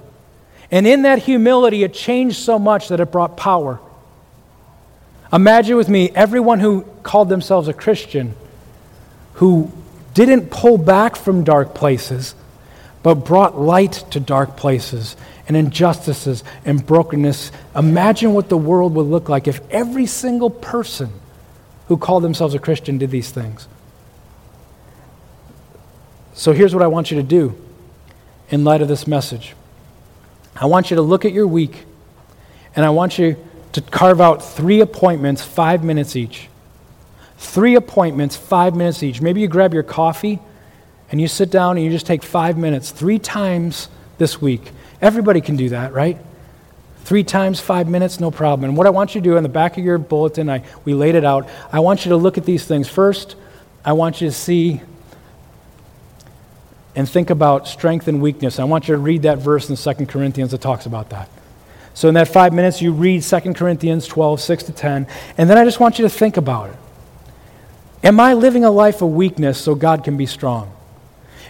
And 0.72 0.88
in 0.88 1.02
that 1.04 1.20
humility, 1.20 1.84
it 1.84 1.94
changed 1.94 2.38
so 2.38 2.58
much 2.58 2.90
that 2.90 3.00
it 3.00 3.12
brought 3.12 3.38
power. 3.38 3.80
Imagine 5.34 5.78
with 5.78 5.90
me 5.90 6.10
everyone 6.16 6.60
who 6.60 6.84
called 7.04 7.30
themselves 7.30 7.68
a 7.68 7.74
Christian 7.74 8.36
who 9.36 9.72
didn't 10.14 10.50
pull 10.50 10.78
back 10.78 11.16
from 11.16 11.44
dark 11.44 11.74
places, 11.74 12.36
but 13.02 13.16
brought 13.16 13.58
light 13.58 13.94
to 14.12 14.20
dark 14.20 14.58
places 14.58 15.16
and 15.48 15.56
injustices 15.56 16.44
and 16.66 16.86
brokenness. 16.86 17.52
Imagine 17.76 18.34
what 18.34 18.50
the 18.50 18.58
world 18.58 18.94
would 18.96 19.08
look 19.08 19.30
like 19.30 19.48
if 19.48 19.62
every 19.70 20.06
single 20.06 20.50
person 20.50 21.12
who 21.92 21.98
called 21.98 22.24
themselves 22.24 22.54
a 22.54 22.60
Christian 22.60 22.98
did 22.98 23.12
these 23.12 23.32
things. 23.32 23.68
So 26.34 26.54
here's 26.54 26.74
what 26.74 26.82
I 26.82 26.88
want 26.88 27.12
you 27.12 27.18
to 27.18 27.24
do 27.24 27.54
in 28.50 28.64
light 28.64 28.82
of 28.82 28.88
this 28.88 29.06
message 29.08 29.56
I 30.56 30.68
want 30.68 30.90
you 30.90 30.96
to 30.96 31.02
look 31.02 31.26
at 31.26 31.34
your 31.34 31.46
week, 31.46 31.84
and 32.78 32.86
I 32.86 32.92
want 32.92 33.20
you 33.20 33.36
to 33.74 33.82
carve 33.82 34.22
out 34.22 34.42
three 34.42 34.80
appointments, 34.80 35.44
five 35.44 35.84
minutes 35.84 36.16
each. 36.16 36.48
Three 37.38 37.76
appointments, 37.76 38.38
five 38.38 38.74
minutes 38.74 39.04
each. 39.04 39.20
Maybe 39.22 39.42
you 39.42 39.50
grab 39.50 39.74
your 39.74 39.84
coffee 39.84 40.40
and 41.12 41.20
you 41.20 41.28
sit 41.28 41.52
down 41.52 41.76
and 41.76 41.86
you 41.86 41.92
just 41.92 42.06
take 42.06 42.24
five 42.24 42.58
minutes, 42.58 42.92
three 42.92 43.20
times 43.20 43.90
this 44.18 44.40
week. 44.42 44.72
Everybody 45.02 45.42
can 45.42 45.58
do 45.58 45.68
that, 45.70 45.92
right? 45.92 46.18
Three 47.04 47.24
times 47.24 47.60
five 47.60 47.88
minutes, 47.88 48.20
no 48.20 48.32
problem. 48.32 48.70
And 48.70 48.78
what 48.78 48.88
I 48.88 48.92
want 48.92 49.16
you 49.16 49.22
to 49.22 49.26
do 49.26 49.38
in 49.38 49.44
the 49.44 49.50
back 49.50 49.78
of 49.78 49.84
your 49.84 49.98
bulletin, 49.98 50.50
I, 50.50 50.64
we 50.86 50.94
laid 50.94 51.16
it 51.16 51.26
out. 51.26 51.50
I 51.72 51.80
want 51.80 52.06
you 52.06 52.10
to 52.10 52.18
look 52.18 52.38
at 52.38 52.46
these 52.46 52.66
things. 52.66 52.88
First, 52.88 53.36
I 53.84 53.94
want 53.94 54.22
you 54.22 54.28
to 54.28 54.34
see 54.34 54.82
and 56.96 57.10
think 57.10 57.30
about 57.30 57.68
strength 57.68 58.08
and 58.08 58.22
weakness. 58.22 58.60
I 58.60 58.66
want 58.66 58.88
you 58.88 58.96
to 58.96 59.02
read 59.02 59.24
that 59.24 59.40
verse 59.40 59.70
in 59.70 59.76
2 59.76 60.06
Corinthians 60.06 60.52
that 60.52 60.62
talks 60.62 60.86
about 60.86 61.10
that. 61.10 61.30
So, 61.94 62.08
in 62.08 62.14
that 62.14 62.28
five 62.28 62.54
minutes, 62.54 62.82
you 62.82 62.94
read 62.94 63.24
2 63.24 63.54
Corinthians 63.54 64.08
12, 64.08 64.40
6 64.40 64.64
to 64.64 64.72
10, 64.72 65.08
and 65.38 65.50
then 65.50 65.58
I 65.58 65.66
just 65.66 65.80
want 65.80 66.00
you 66.00 66.04
to 66.04 66.10
think 66.10 66.38
about 66.38 66.70
it. 66.70 66.76
Am 68.04 68.20
I 68.20 68.34
living 68.34 68.64
a 68.64 68.72
life 68.72 69.02
of 69.02 69.10
weakness 69.10 69.60
so 69.60 69.76
God 69.76 70.04
can 70.04 70.18
be 70.18 70.26
strong? 70.26 70.72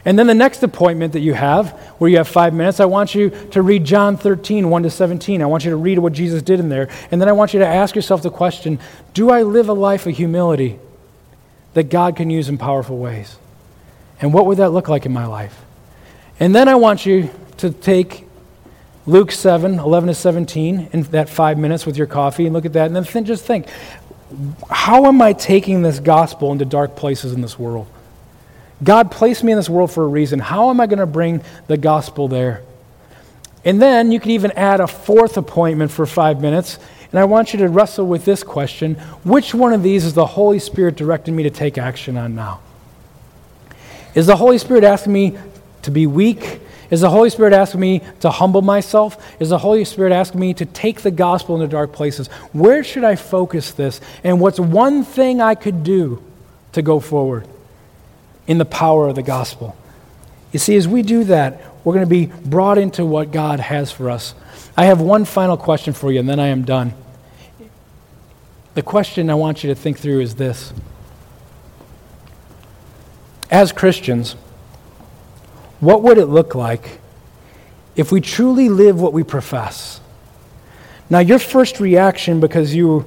And 0.03 0.17
then 0.17 0.27
the 0.27 0.33
next 0.33 0.63
appointment 0.63 1.13
that 1.13 1.19
you 1.19 1.33
have, 1.33 1.71
where 1.99 2.09
you 2.09 2.17
have 2.17 2.27
five 2.27 2.53
minutes, 2.53 2.79
I 2.79 2.85
want 2.85 3.13
you 3.13 3.29
to 3.51 3.61
read 3.61 3.85
John 3.85 4.17
13, 4.17 4.69
1 4.69 4.83
to 4.83 4.89
17. 4.89 5.41
I 5.41 5.45
want 5.45 5.63
you 5.63 5.71
to 5.71 5.77
read 5.77 5.99
what 5.99 6.13
Jesus 6.13 6.41
did 6.41 6.59
in 6.59 6.69
there. 6.69 6.89
And 7.11 7.21
then 7.21 7.29
I 7.29 7.33
want 7.33 7.53
you 7.53 7.59
to 7.59 7.67
ask 7.67 7.95
yourself 7.95 8.23
the 8.23 8.31
question 8.31 8.79
Do 9.13 9.29
I 9.29 9.43
live 9.43 9.69
a 9.69 9.73
life 9.73 10.07
of 10.07 10.17
humility 10.17 10.79
that 11.73 11.89
God 11.89 12.15
can 12.15 12.29
use 12.29 12.49
in 12.49 12.57
powerful 12.57 12.97
ways? 12.97 13.37
And 14.19 14.33
what 14.33 14.45
would 14.47 14.57
that 14.57 14.69
look 14.69 14.89
like 14.89 15.05
in 15.05 15.13
my 15.13 15.25
life? 15.25 15.57
And 16.39 16.55
then 16.55 16.67
I 16.67 16.75
want 16.75 17.05
you 17.05 17.29
to 17.57 17.71
take 17.71 18.25
Luke 19.05 19.31
7, 19.31 19.79
11 19.79 20.07
to 20.07 20.15
17, 20.15 20.89
in 20.93 21.03
that 21.03 21.29
five 21.29 21.57
minutes 21.57 21.85
with 21.85 21.97
your 21.97 22.07
coffee, 22.07 22.45
and 22.45 22.53
look 22.53 22.65
at 22.65 22.73
that. 22.73 22.87
And 22.87 22.95
then 22.95 23.03
th- 23.03 23.25
just 23.25 23.45
think 23.45 23.67
how 24.69 25.05
am 25.05 25.21
I 25.21 25.33
taking 25.33 25.81
this 25.81 25.99
gospel 25.99 26.51
into 26.51 26.65
dark 26.65 26.95
places 26.95 27.33
in 27.33 27.41
this 27.41 27.59
world? 27.59 27.87
God 28.83 29.11
placed 29.11 29.43
me 29.43 29.51
in 29.51 29.57
this 29.57 29.69
world 29.69 29.91
for 29.91 30.03
a 30.03 30.07
reason. 30.07 30.39
How 30.39 30.69
am 30.69 30.79
I 30.79 30.87
going 30.87 30.99
to 30.99 31.05
bring 31.05 31.41
the 31.67 31.77
gospel 31.77 32.27
there? 32.27 32.63
And 33.63 33.81
then 33.81 34.11
you 34.11 34.19
could 34.19 34.31
even 34.31 34.51
add 34.51 34.79
a 34.79 34.87
fourth 34.87 35.37
appointment 35.37 35.91
for 35.91 36.05
five 36.05 36.41
minutes. 36.41 36.79
And 37.11 37.19
I 37.19 37.25
want 37.25 37.53
you 37.53 37.59
to 37.59 37.67
wrestle 37.67 38.07
with 38.07 38.25
this 38.25 38.43
question 38.43 38.95
Which 39.23 39.53
one 39.53 39.73
of 39.73 39.83
these 39.83 40.05
is 40.05 40.13
the 40.13 40.25
Holy 40.25 40.59
Spirit 40.59 40.95
directing 40.95 41.35
me 41.35 41.43
to 41.43 41.49
take 41.49 41.77
action 41.77 42.17
on 42.17 42.33
now? 42.33 42.61
Is 44.15 44.25
the 44.25 44.35
Holy 44.35 44.57
Spirit 44.57 44.83
asking 44.83 45.13
me 45.13 45.37
to 45.83 45.91
be 45.91 46.07
weak? 46.07 46.59
Is 46.89 47.01
the 47.01 47.09
Holy 47.09 47.29
Spirit 47.29 47.53
asking 47.53 47.79
me 47.79 48.01
to 48.19 48.29
humble 48.29 48.61
myself? 48.61 49.17
Is 49.39 49.49
the 49.49 49.57
Holy 49.57 49.85
Spirit 49.85 50.11
asking 50.11 50.41
me 50.41 50.53
to 50.55 50.65
take 50.65 51.01
the 51.01 51.11
gospel 51.11 51.55
into 51.55 51.67
dark 51.67 51.93
places? 51.93 52.27
Where 52.51 52.83
should 52.83 53.05
I 53.05 53.15
focus 53.15 53.71
this? 53.71 54.01
And 54.23 54.41
what's 54.41 54.59
one 54.59 55.05
thing 55.05 55.39
I 55.39 55.55
could 55.55 55.83
do 55.83 56.21
to 56.73 56.81
go 56.81 56.99
forward 56.99 57.47
in 58.47 58.57
the 58.57 58.65
power 58.65 59.07
of 59.07 59.15
the 59.15 59.23
gospel? 59.23 59.75
You 60.51 60.59
see, 60.59 60.75
as 60.75 60.87
we 60.87 61.01
do 61.01 61.23
that, 61.25 61.61
we're 61.83 61.93
going 61.93 62.05
to 62.05 62.09
be 62.09 62.25
brought 62.25 62.77
into 62.77 63.05
what 63.05 63.31
God 63.31 63.59
has 63.59 63.91
for 63.91 64.09
us. 64.09 64.35
I 64.77 64.85
have 64.85 65.01
one 65.01 65.25
final 65.25 65.57
question 65.57 65.93
for 65.93 66.11
you, 66.11 66.19
and 66.19 66.29
then 66.29 66.39
I 66.39 66.47
am 66.47 66.63
done. 66.63 66.93
The 68.73 68.81
question 68.81 69.29
I 69.29 69.35
want 69.35 69.63
you 69.63 69.69
to 69.69 69.75
think 69.75 69.99
through 69.99 70.21
is 70.21 70.35
this 70.35 70.73
As 73.49 73.71
Christians, 73.71 74.33
what 75.79 76.03
would 76.03 76.17
it 76.17 76.27
look 76.27 76.55
like 76.55 76.99
if 77.95 78.11
we 78.11 78.21
truly 78.21 78.69
live 78.69 79.01
what 79.01 79.13
we 79.13 79.23
profess? 79.23 79.99
Now, 81.09 81.19
your 81.19 81.39
first 81.39 81.79
reaction, 81.79 82.39
because 82.39 82.73
you 82.73 83.05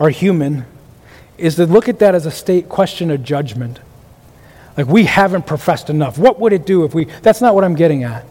are 0.00 0.10
human, 0.10 0.64
is 1.38 1.54
to 1.56 1.66
look 1.66 1.88
at 1.88 2.00
that 2.00 2.14
as 2.14 2.26
a 2.26 2.30
state 2.30 2.68
question 2.68 3.10
of 3.10 3.22
judgment. 3.22 3.78
Like, 4.76 4.86
we 4.86 5.04
haven't 5.04 5.46
professed 5.46 5.90
enough. 5.90 6.18
What 6.18 6.40
would 6.40 6.52
it 6.52 6.66
do 6.66 6.84
if 6.84 6.94
we. 6.94 7.04
That's 7.04 7.40
not 7.40 7.54
what 7.54 7.64
I'm 7.64 7.74
getting 7.74 8.04
at. 8.04 8.24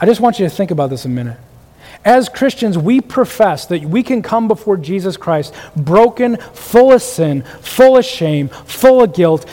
I 0.00 0.06
just 0.06 0.20
want 0.20 0.38
you 0.38 0.46
to 0.46 0.50
think 0.50 0.70
about 0.70 0.90
this 0.90 1.04
a 1.04 1.08
minute. 1.08 1.38
As 2.04 2.28
Christians, 2.28 2.76
we 2.76 3.00
profess 3.00 3.66
that 3.66 3.82
we 3.82 4.02
can 4.02 4.22
come 4.22 4.48
before 4.48 4.76
Jesus 4.76 5.16
Christ 5.16 5.54
broken, 5.76 6.36
full 6.36 6.92
of 6.92 7.00
sin, 7.00 7.42
full 7.60 7.96
of 7.96 8.04
shame, 8.04 8.48
full 8.48 9.04
of 9.04 9.14
guilt, 9.14 9.46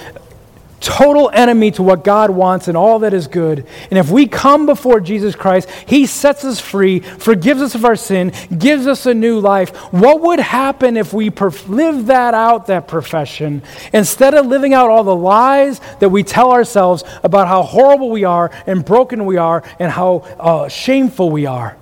total 0.80 1.30
enemy 1.34 1.72
to 1.72 1.84
what 1.84 2.04
God 2.04 2.30
wants 2.30 2.68
and 2.68 2.78
all 2.78 3.00
that 3.00 3.14
is 3.14 3.28
good. 3.28 3.66
And 3.90 4.00
if 4.00 4.10
we 4.10 4.28
come 4.28 4.66
before 4.66 5.00
Jesus 5.00 5.36
Christ, 5.36 5.70
He 5.88 6.06
sets 6.06 6.44
us 6.46 6.60
free, 6.60 7.00
forgives 7.00 7.62
us 7.62 7.76
of 7.76 7.86
our 7.86 7.96
sin, 7.96 8.34
gives 8.58 8.88
us 8.88 9.06
a 9.06 9.14
new 9.14 9.40
life. 9.40 9.76
What 9.94 10.22
would 10.22 10.40
happen 10.40 10.98
if 10.98 11.14
we 11.14 11.30
perf- 11.30 11.68
live 11.68 12.08
that 12.08 12.34
out, 12.34 12.68
that 12.68 12.88
profession, 12.88 13.62
instead 13.94 14.34
of 14.34 14.46
living 14.46 14.74
out 14.74 14.90
all 14.90 15.04
the 15.04 15.16
lies 15.16 15.80
that 16.00 16.10
we 16.10 16.24
tell 16.24 16.52
ourselves 16.52 17.04
about 17.24 17.48
how 17.48 17.64
horrible 17.64 18.10
we 18.10 18.24
are 18.24 18.52
and 18.66 18.84
broken 18.84 19.26
we 19.26 19.38
are 19.38 19.64
and 19.80 19.92
how 19.92 20.18
uh, 20.40 20.68
shameful 20.68 21.30
we 21.30 21.46
are? 21.46 21.78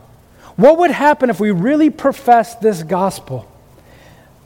What 0.56 0.80
would 0.80 0.92
happen 0.92 1.30
if 1.30 1.40
we 1.40 1.52
really 1.52 1.92
professed 1.92 2.62
this 2.62 2.82
gospel? 2.82 3.48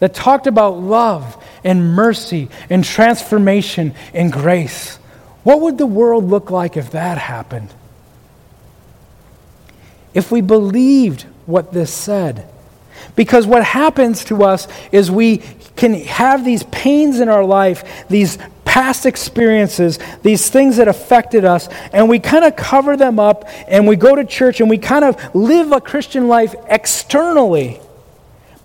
That 0.02 0.16
talked 0.16 0.48
about 0.48 0.80
love 0.80 1.42
and 1.64 1.94
mercy 1.94 2.50
and 2.72 2.84
transformation 2.84 3.94
and 4.16 4.34
grace. 4.34 4.98
What 5.44 5.62
would 5.62 5.78
the 5.78 5.86
world 5.86 6.26
look 6.26 6.50
like 6.50 6.76
if 6.76 6.92
that 6.92 7.20
happened? 7.20 7.72
If 10.14 10.32
we 10.32 10.42
believed 10.42 11.22
what 11.46 11.72
this 11.72 11.94
said. 11.94 12.50
Because 13.16 13.46
what 13.46 13.64
happens 13.64 14.26
to 14.26 14.44
us 14.44 14.68
is 14.92 15.12
we 15.12 15.38
can 15.76 15.94
have 15.94 16.44
these 16.44 16.64
pains 16.64 17.20
in 17.20 17.30
our 17.30 17.46
life, 17.46 18.08
these 18.08 18.40
past 18.66 19.06
experiences, 19.06 20.00
these 20.24 20.50
things 20.50 20.78
that 20.78 20.88
affected 20.88 21.46
us, 21.46 21.68
and 21.94 22.10
we 22.10 22.18
kind 22.18 22.44
of 22.44 22.56
cover 22.56 22.98
them 22.98 23.20
up 23.20 23.48
and 23.68 23.88
we 23.88 23.96
go 23.96 24.16
to 24.16 24.26
church 24.26 24.62
and 24.62 24.70
we 24.70 24.80
kind 24.80 25.06
of 25.06 25.36
live 25.36 25.72
a 25.72 25.82
Christian 25.82 26.28
life 26.28 26.56
externally 26.68 27.80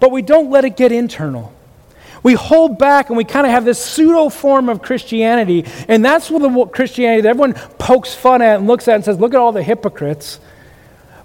but 0.01 0.11
we 0.11 0.23
don't 0.23 0.51
let 0.51 0.65
it 0.65 0.77
get 0.77 0.93
internal. 0.93 1.53
We 2.23 2.35
hold 2.35 2.79
back 2.79 3.09
and 3.09 3.17
we 3.17 3.25
kind 3.25 3.47
of 3.47 3.53
have 3.53 3.65
this 3.65 3.79
pseudo 3.79 4.29
form 4.29 4.69
of 4.69 4.83
Christianity, 4.83 5.65
and 5.87 6.05
that's 6.05 6.31
what 6.31 6.43
the 6.43 6.65
Christianity 6.67 7.23
that 7.23 7.29
everyone 7.29 7.55
pokes 7.79 8.15
fun 8.15 8.43
at 8.43 8.59
and 8.59 8.67
looks 8.67 8.89
at 8.89 8.97
and 8.97 9.05
says, 9.05 9.21
Look 9.21 9.33
at 9.35 9.41
all 9.41 9.53
the 9.53 9.63
hypocrites. 9.63 10.41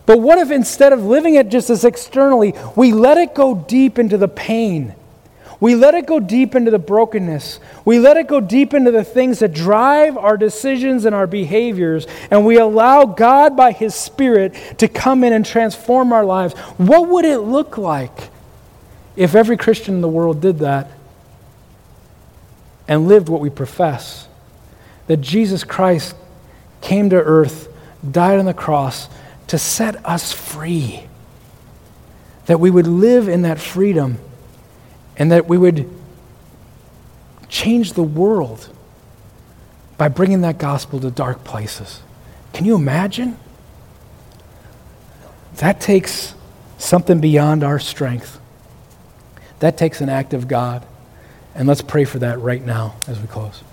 But 0.06 0.20
what 0.20 0.40
if 0.40 0.52
instead 0.52 0.94
of 0.94 1.06
living 1.06 1.36
it 1.36 1.50
just 1.50 1.70
as 1.70 1.86
externally, 1.86 2.54
we 2.76 2.92
let 2.92 3.18
it 3.18 3.34
go 3.34 3.56
deep 3.56 3.98
into 3.98 4.18
the 4.18 4.28
pain? 4.28 4.96
We 5.62 5.76
let 5.76 5.94
it 5.94 6.08
go 6.08 6.20
deep 6.20 6.56
into 6.56 6.72
the 6.72 6.80
brokenness. 6.80 7.60
We 7.86 8.00
let 8.00 8.18
it 8.18 8.28
go 8.28 8.42
deep 8.42 8.74
into 8.74 8.90
the 8.90 9.04
things 9.04 9.40
that 9.40 9.54
drive 9.54 10.18
our 10.18 10.36
decisions 10.36 11.06
and 11.06 11.14
our 11.14 11.28
behaviors, 11.28 12.08
and 12.32 12.46
we 12.48 12.58
allow 12.58 13.06
God 13.06 13.56
by 13.56 13.72
His 13.72 13.94
Spirit 13.94 14.56
to 14.80 14.88
come 14.88 15.24
in 15.24 15.34
and 15.34 15.46
transform 15.46 16.14
our 16.14 16.26
lives. 16.26 16.56
What 16.78 17.10
would 17.10 17.26
it 17.26 17.40
look 17.40 17.78
like 17.78 18.31
if 19.16 19.36
every 19.36 19.58
Christian 19.58 19.96
in 19.96 20.02
the 20.02 20.08
world 20.08 20.42
did 20.42 20.60
that 20.60 20.90
and 22.88 23.08
lived 23.08 23.30
what 23.30 23.42
we 23.42 23.50
profess, 23.50 24.28
that 25.08 25.18
Jesus 25.18 25.64
Christ 25.64 26.16
came 26.82 27.10
to 27.10 27.16
earth, 27.16 27.68
died 28.10 28.40
on 28.40 28.46
the 28.46 28.54
cross 28.54 29.10
to 29.48 29.58
set 29.58 30.04
us 30.06 30.32
free, 30.32 31.04
that 32.46 32.60
we 32.60 32.72
would 32.72 32.88
live 32.88 33.28
in 33.28 33.44
that 33.44 33.60
freedom 33.60 34.18
and 35.18 35.32
that 35.32 35.48
we 35.48 35.58
would 35.58 35.90
change 37.50 37.94
the 37.94 38.04
world 38.04 38.70
by 39.98 40.08
bringing 40.08 40.42
that 40.42 40.58
gospel 40.58 41.00
to 41.00 41.12
dark 41.12 41.44
places. 41.44 42.02
Can 42.54 42.66
you 42.66 42.76
imagine? 42.76 43.38
That 45.58 45.80
takes 45.80 46.34
something 46.80 47.20
beyond 47.20 47.64
our 47.64 47.78
strength. 47.78 48.41
That 49.62 49.78
takes 49.78 50.02
an 50.02 50.10
act 50.10 50.34
of 50.34 50.48
God. 50.48 50.86
And 51.54 51.68
let's 51.68 51.82
pray 51.82 52.04
for 52.04 52.20
that 52.20 52.40
right 52.40 52.64
now 52.64 52.96
as 53.08 53.20
we 53.20 53.28
close. 53.28 53.64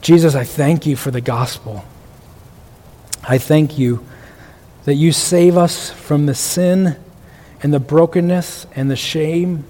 Jesus, 0.00 0.34
I 0.34 0.44
thank 0.44 0.86
you 0.86 0.96
for 0.96 1.10
the 1.10 1.20
gospel. 1.20 1.84
I 3.26 3.38
thank 3.38 3.78
you 3.78 4.04
that 4.84 4.94
you 4.94 5.12
save 5.12 5.56
us 5.56 5.90
from 5.90 6.26
the 6.26 6.34
sin 6.34 6.96
and 7.62 7.74
the 7.74 7.80
brokenness 7.80 8.66
and 8.76 8.90
the 8.90 8.96
shame, 8.96 9.64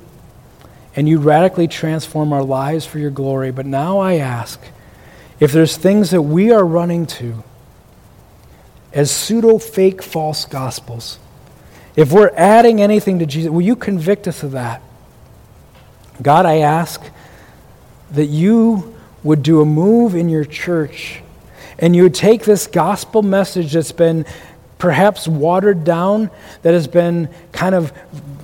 and 0.96 1.08
you 1.08 1.18
radically 1.18 1.68
transform 1.68 2.32
our 2.32 2.42
lives 2.42 2.84
for 2.84 2.98
your 2.98 3.10
glory. 3.10 3.52
But 3.52 3.64
now 3.64 3.98
I 4.00 4.16
ask 4.16 4.60
if 5.40 5.52
there's 5.52 5.76
things 5.76 6.10
that 6.10 6.22
we 6.22 6.50
are 6.50 6.64
running 6.64 7.06
to 7.06 7.42
as 8.92 9.10
pseudo 9.10 9.58
fake 9.58 10.02
false 10.02 10.44
gospels 10.44 11.20
if 11.96 12.12
we're 12.12 12.32
adding 12.36 12.80
anything 12.80 13.20
to 13.20 13.26
Jesus, 13.26 13.50
will 13.50 13.62
you 13.62 13.76
convict 13.76 14.26
us 14.26 14.42
of 14.42 14.52
that? 14.52 14.82
God, 16.20 16.46
I 16.46 16.58
ask 16.58 17.02
that 18.12 18.26
you 18.26 18.94
would 19.22 19.42
do 19.42 19.60
a 19.60 19.64
move 19.64 20.14
in 20.14 20.28
your 20.28 20.44
church 20.44 21.22
and 21.78 21.94
you 21.96 22.04
would 22.04 22.14
take 22.14 22.44
this 22.44 22.66
gospel 22.66 23.22
message 23.22 23.72
that's 23.72 23.92
been 23.92 24.24
perhaps 24.78 25.26
watered 25.26 25.84
down, 25.84 26.30
that 26.62 26.74
has 26.74 26.86
been 26.86 27.28
kind 27.52 27.74
of 27.74 27.92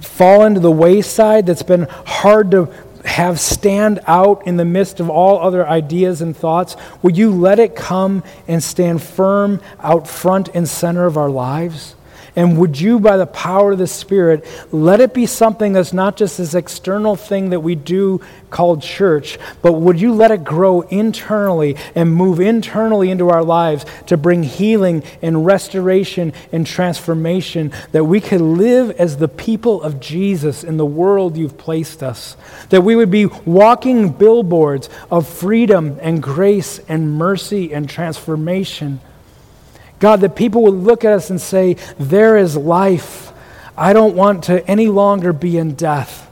fallen 0.01 0.55
to 0.55 0.61
the 0.61 0.71
wayside, 0.71 1.47
that's 1.47 1.63
been 1.63 1.87
hard 2.07 2.51
to 2.51 2.73
have 3.05 3.41
stand 3.41 4.01
out 4.07 4.47
in 4.47 4.57
the 4.57 4.65
midst 4.65 5.01
of 5.01 5.09
all 5.09 5.39
other 5.39 5.67
ideas 5.67 6.23
and 6.23 6.37
thoughts? 6.37 6.77
Would 7.03 7.17
you 7.17 7.31
let 7.31 7.59
it 7.59 7.75
come 7.75 8.23
and 8.47 8.63
stand 8.63 9.03
firm 9.03 9.61
out 9.81 10.09
front 10.09 10.51
and 10.55 10.69
center 10.69 11.07
of 11.07 11.17
our 11.17 11.31
lives? 11.31 11.95
And 12.37 12.59
would 12.59 12.81
you, 12.81 13.01
by 13.01 13.17
the 13.17 13.27
power 13.27 13.73
of 13.73 13.79
the 13.79 13.87
Spirit, 13.87 14.45
let 14.71 15.01
it 15.01 15.13
be 15.13 15.27
something 15.27 15.73
that's 15.73 15.93
not 15.93 16.17
just 16.17 16.39
this 16.39 16.55
external 16.55 17.17
thing 17.17 17.51
that 17.51 17.61
we 17.61 17.75
do 17.75 18.21
called 18.51 18.83
church, 18.83 19.39
but 19.63 19.73
would 19.73 20.01
you 20.01 20.13
let 20.13 20.31
it 20.31 20.45
grow 20.45 20.83
internally 20.83 21.77
and 21.95 22.15
move 22.15 22.41
internally 22.41 23.11
into 23.11 23.31
our 23.31 23.43
lives 23.43 23.85
to 24.07 24.17
bring 24.17 24.43
healing 24.43 25.03
and 25.23 25.47
restoration 25.47 26.33
and 26.53 26.67
transformation 26.67 27.73
that 27.93 28.05
we 28.05 28.21
could 28.21 28.41
live 28.41 28.91
as 28.93 29.17
the 29.17 29.29
people 29.29 29.83
of 29.83 30.01
Jesus 30.01 30.65
in 30.65 30.77
the 30.77 30.87
world 30.87 31.37
you've 31.37 31.59
placed 31.59 32.03
us? 32.03 32.37
That 32.71 32.83
we 32.83 32.97
would 32.97 33.11
be 33.11 33.27
walking 33.27 34.11
billboards 34.11 34.89
of 35.11 35.29
freedom 35.29 35.99
and 36.01 36.23
grace 36.23 36.81
and 36.89 37.13
mercy 37.13 37.73
and 37.73 37.89
transformation 37.89 39.01
God, 40.01 40.23
that 40.23 40.35
people 40.35 40.63
would 40.63 40.75
look 40.75 41.05
at 41.05 41.13
us 41.13 41.31
and 41.31 41.41
say, 41.41 41.77
There 41.99 42.37
is 42.37 42.57
life. 42.57 43.33
I 43.77 43.93
don't 43.93 44.17
want 44.17 44.45
to 44.45 44.67
any 44.67 44.89
longer 44.89 45.33
be 45.33 45.57
in 45.57 45.75
death. 45.75 46.29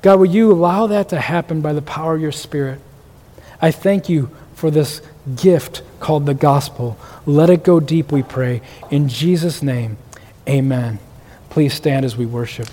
God, 0.00 0.18
will 0.18 0.26
you 0.26 0.50
allow 0.52 0.86
that 0.86 1.10
to 1.10 1.20
happen 1.20 1.60
by 1.60 1.72
the 1.72 1.82
power 1.82 2.14
of 2.14 2.20
your 2.20 2.32
Spirit? 2.32 2.80
I 3.60 3.70
thank 3.70 4.08
you 4.08 4.30
for 4.54 4.70
this 4.70 5.00
gift 5.36 5.82
called 6.00 6.26
the 6.26 6.34
gospel. 6.34 6.98
Let 7.26 7.50
it 7.50 7.64
go 7.64 7.80
deep, 7.80 8.12
we 8.12 8.22
pray. 8.22 8.60
In 8.90 9.08
Jesus' 9.08 9.62
name, 9.62 9.96
amen. 10.48 10.98
Please 11.50 11.74
stand 11.74 12.04
as 12.04 12.16
we 12.16 12.26
worship. 12.26 12.68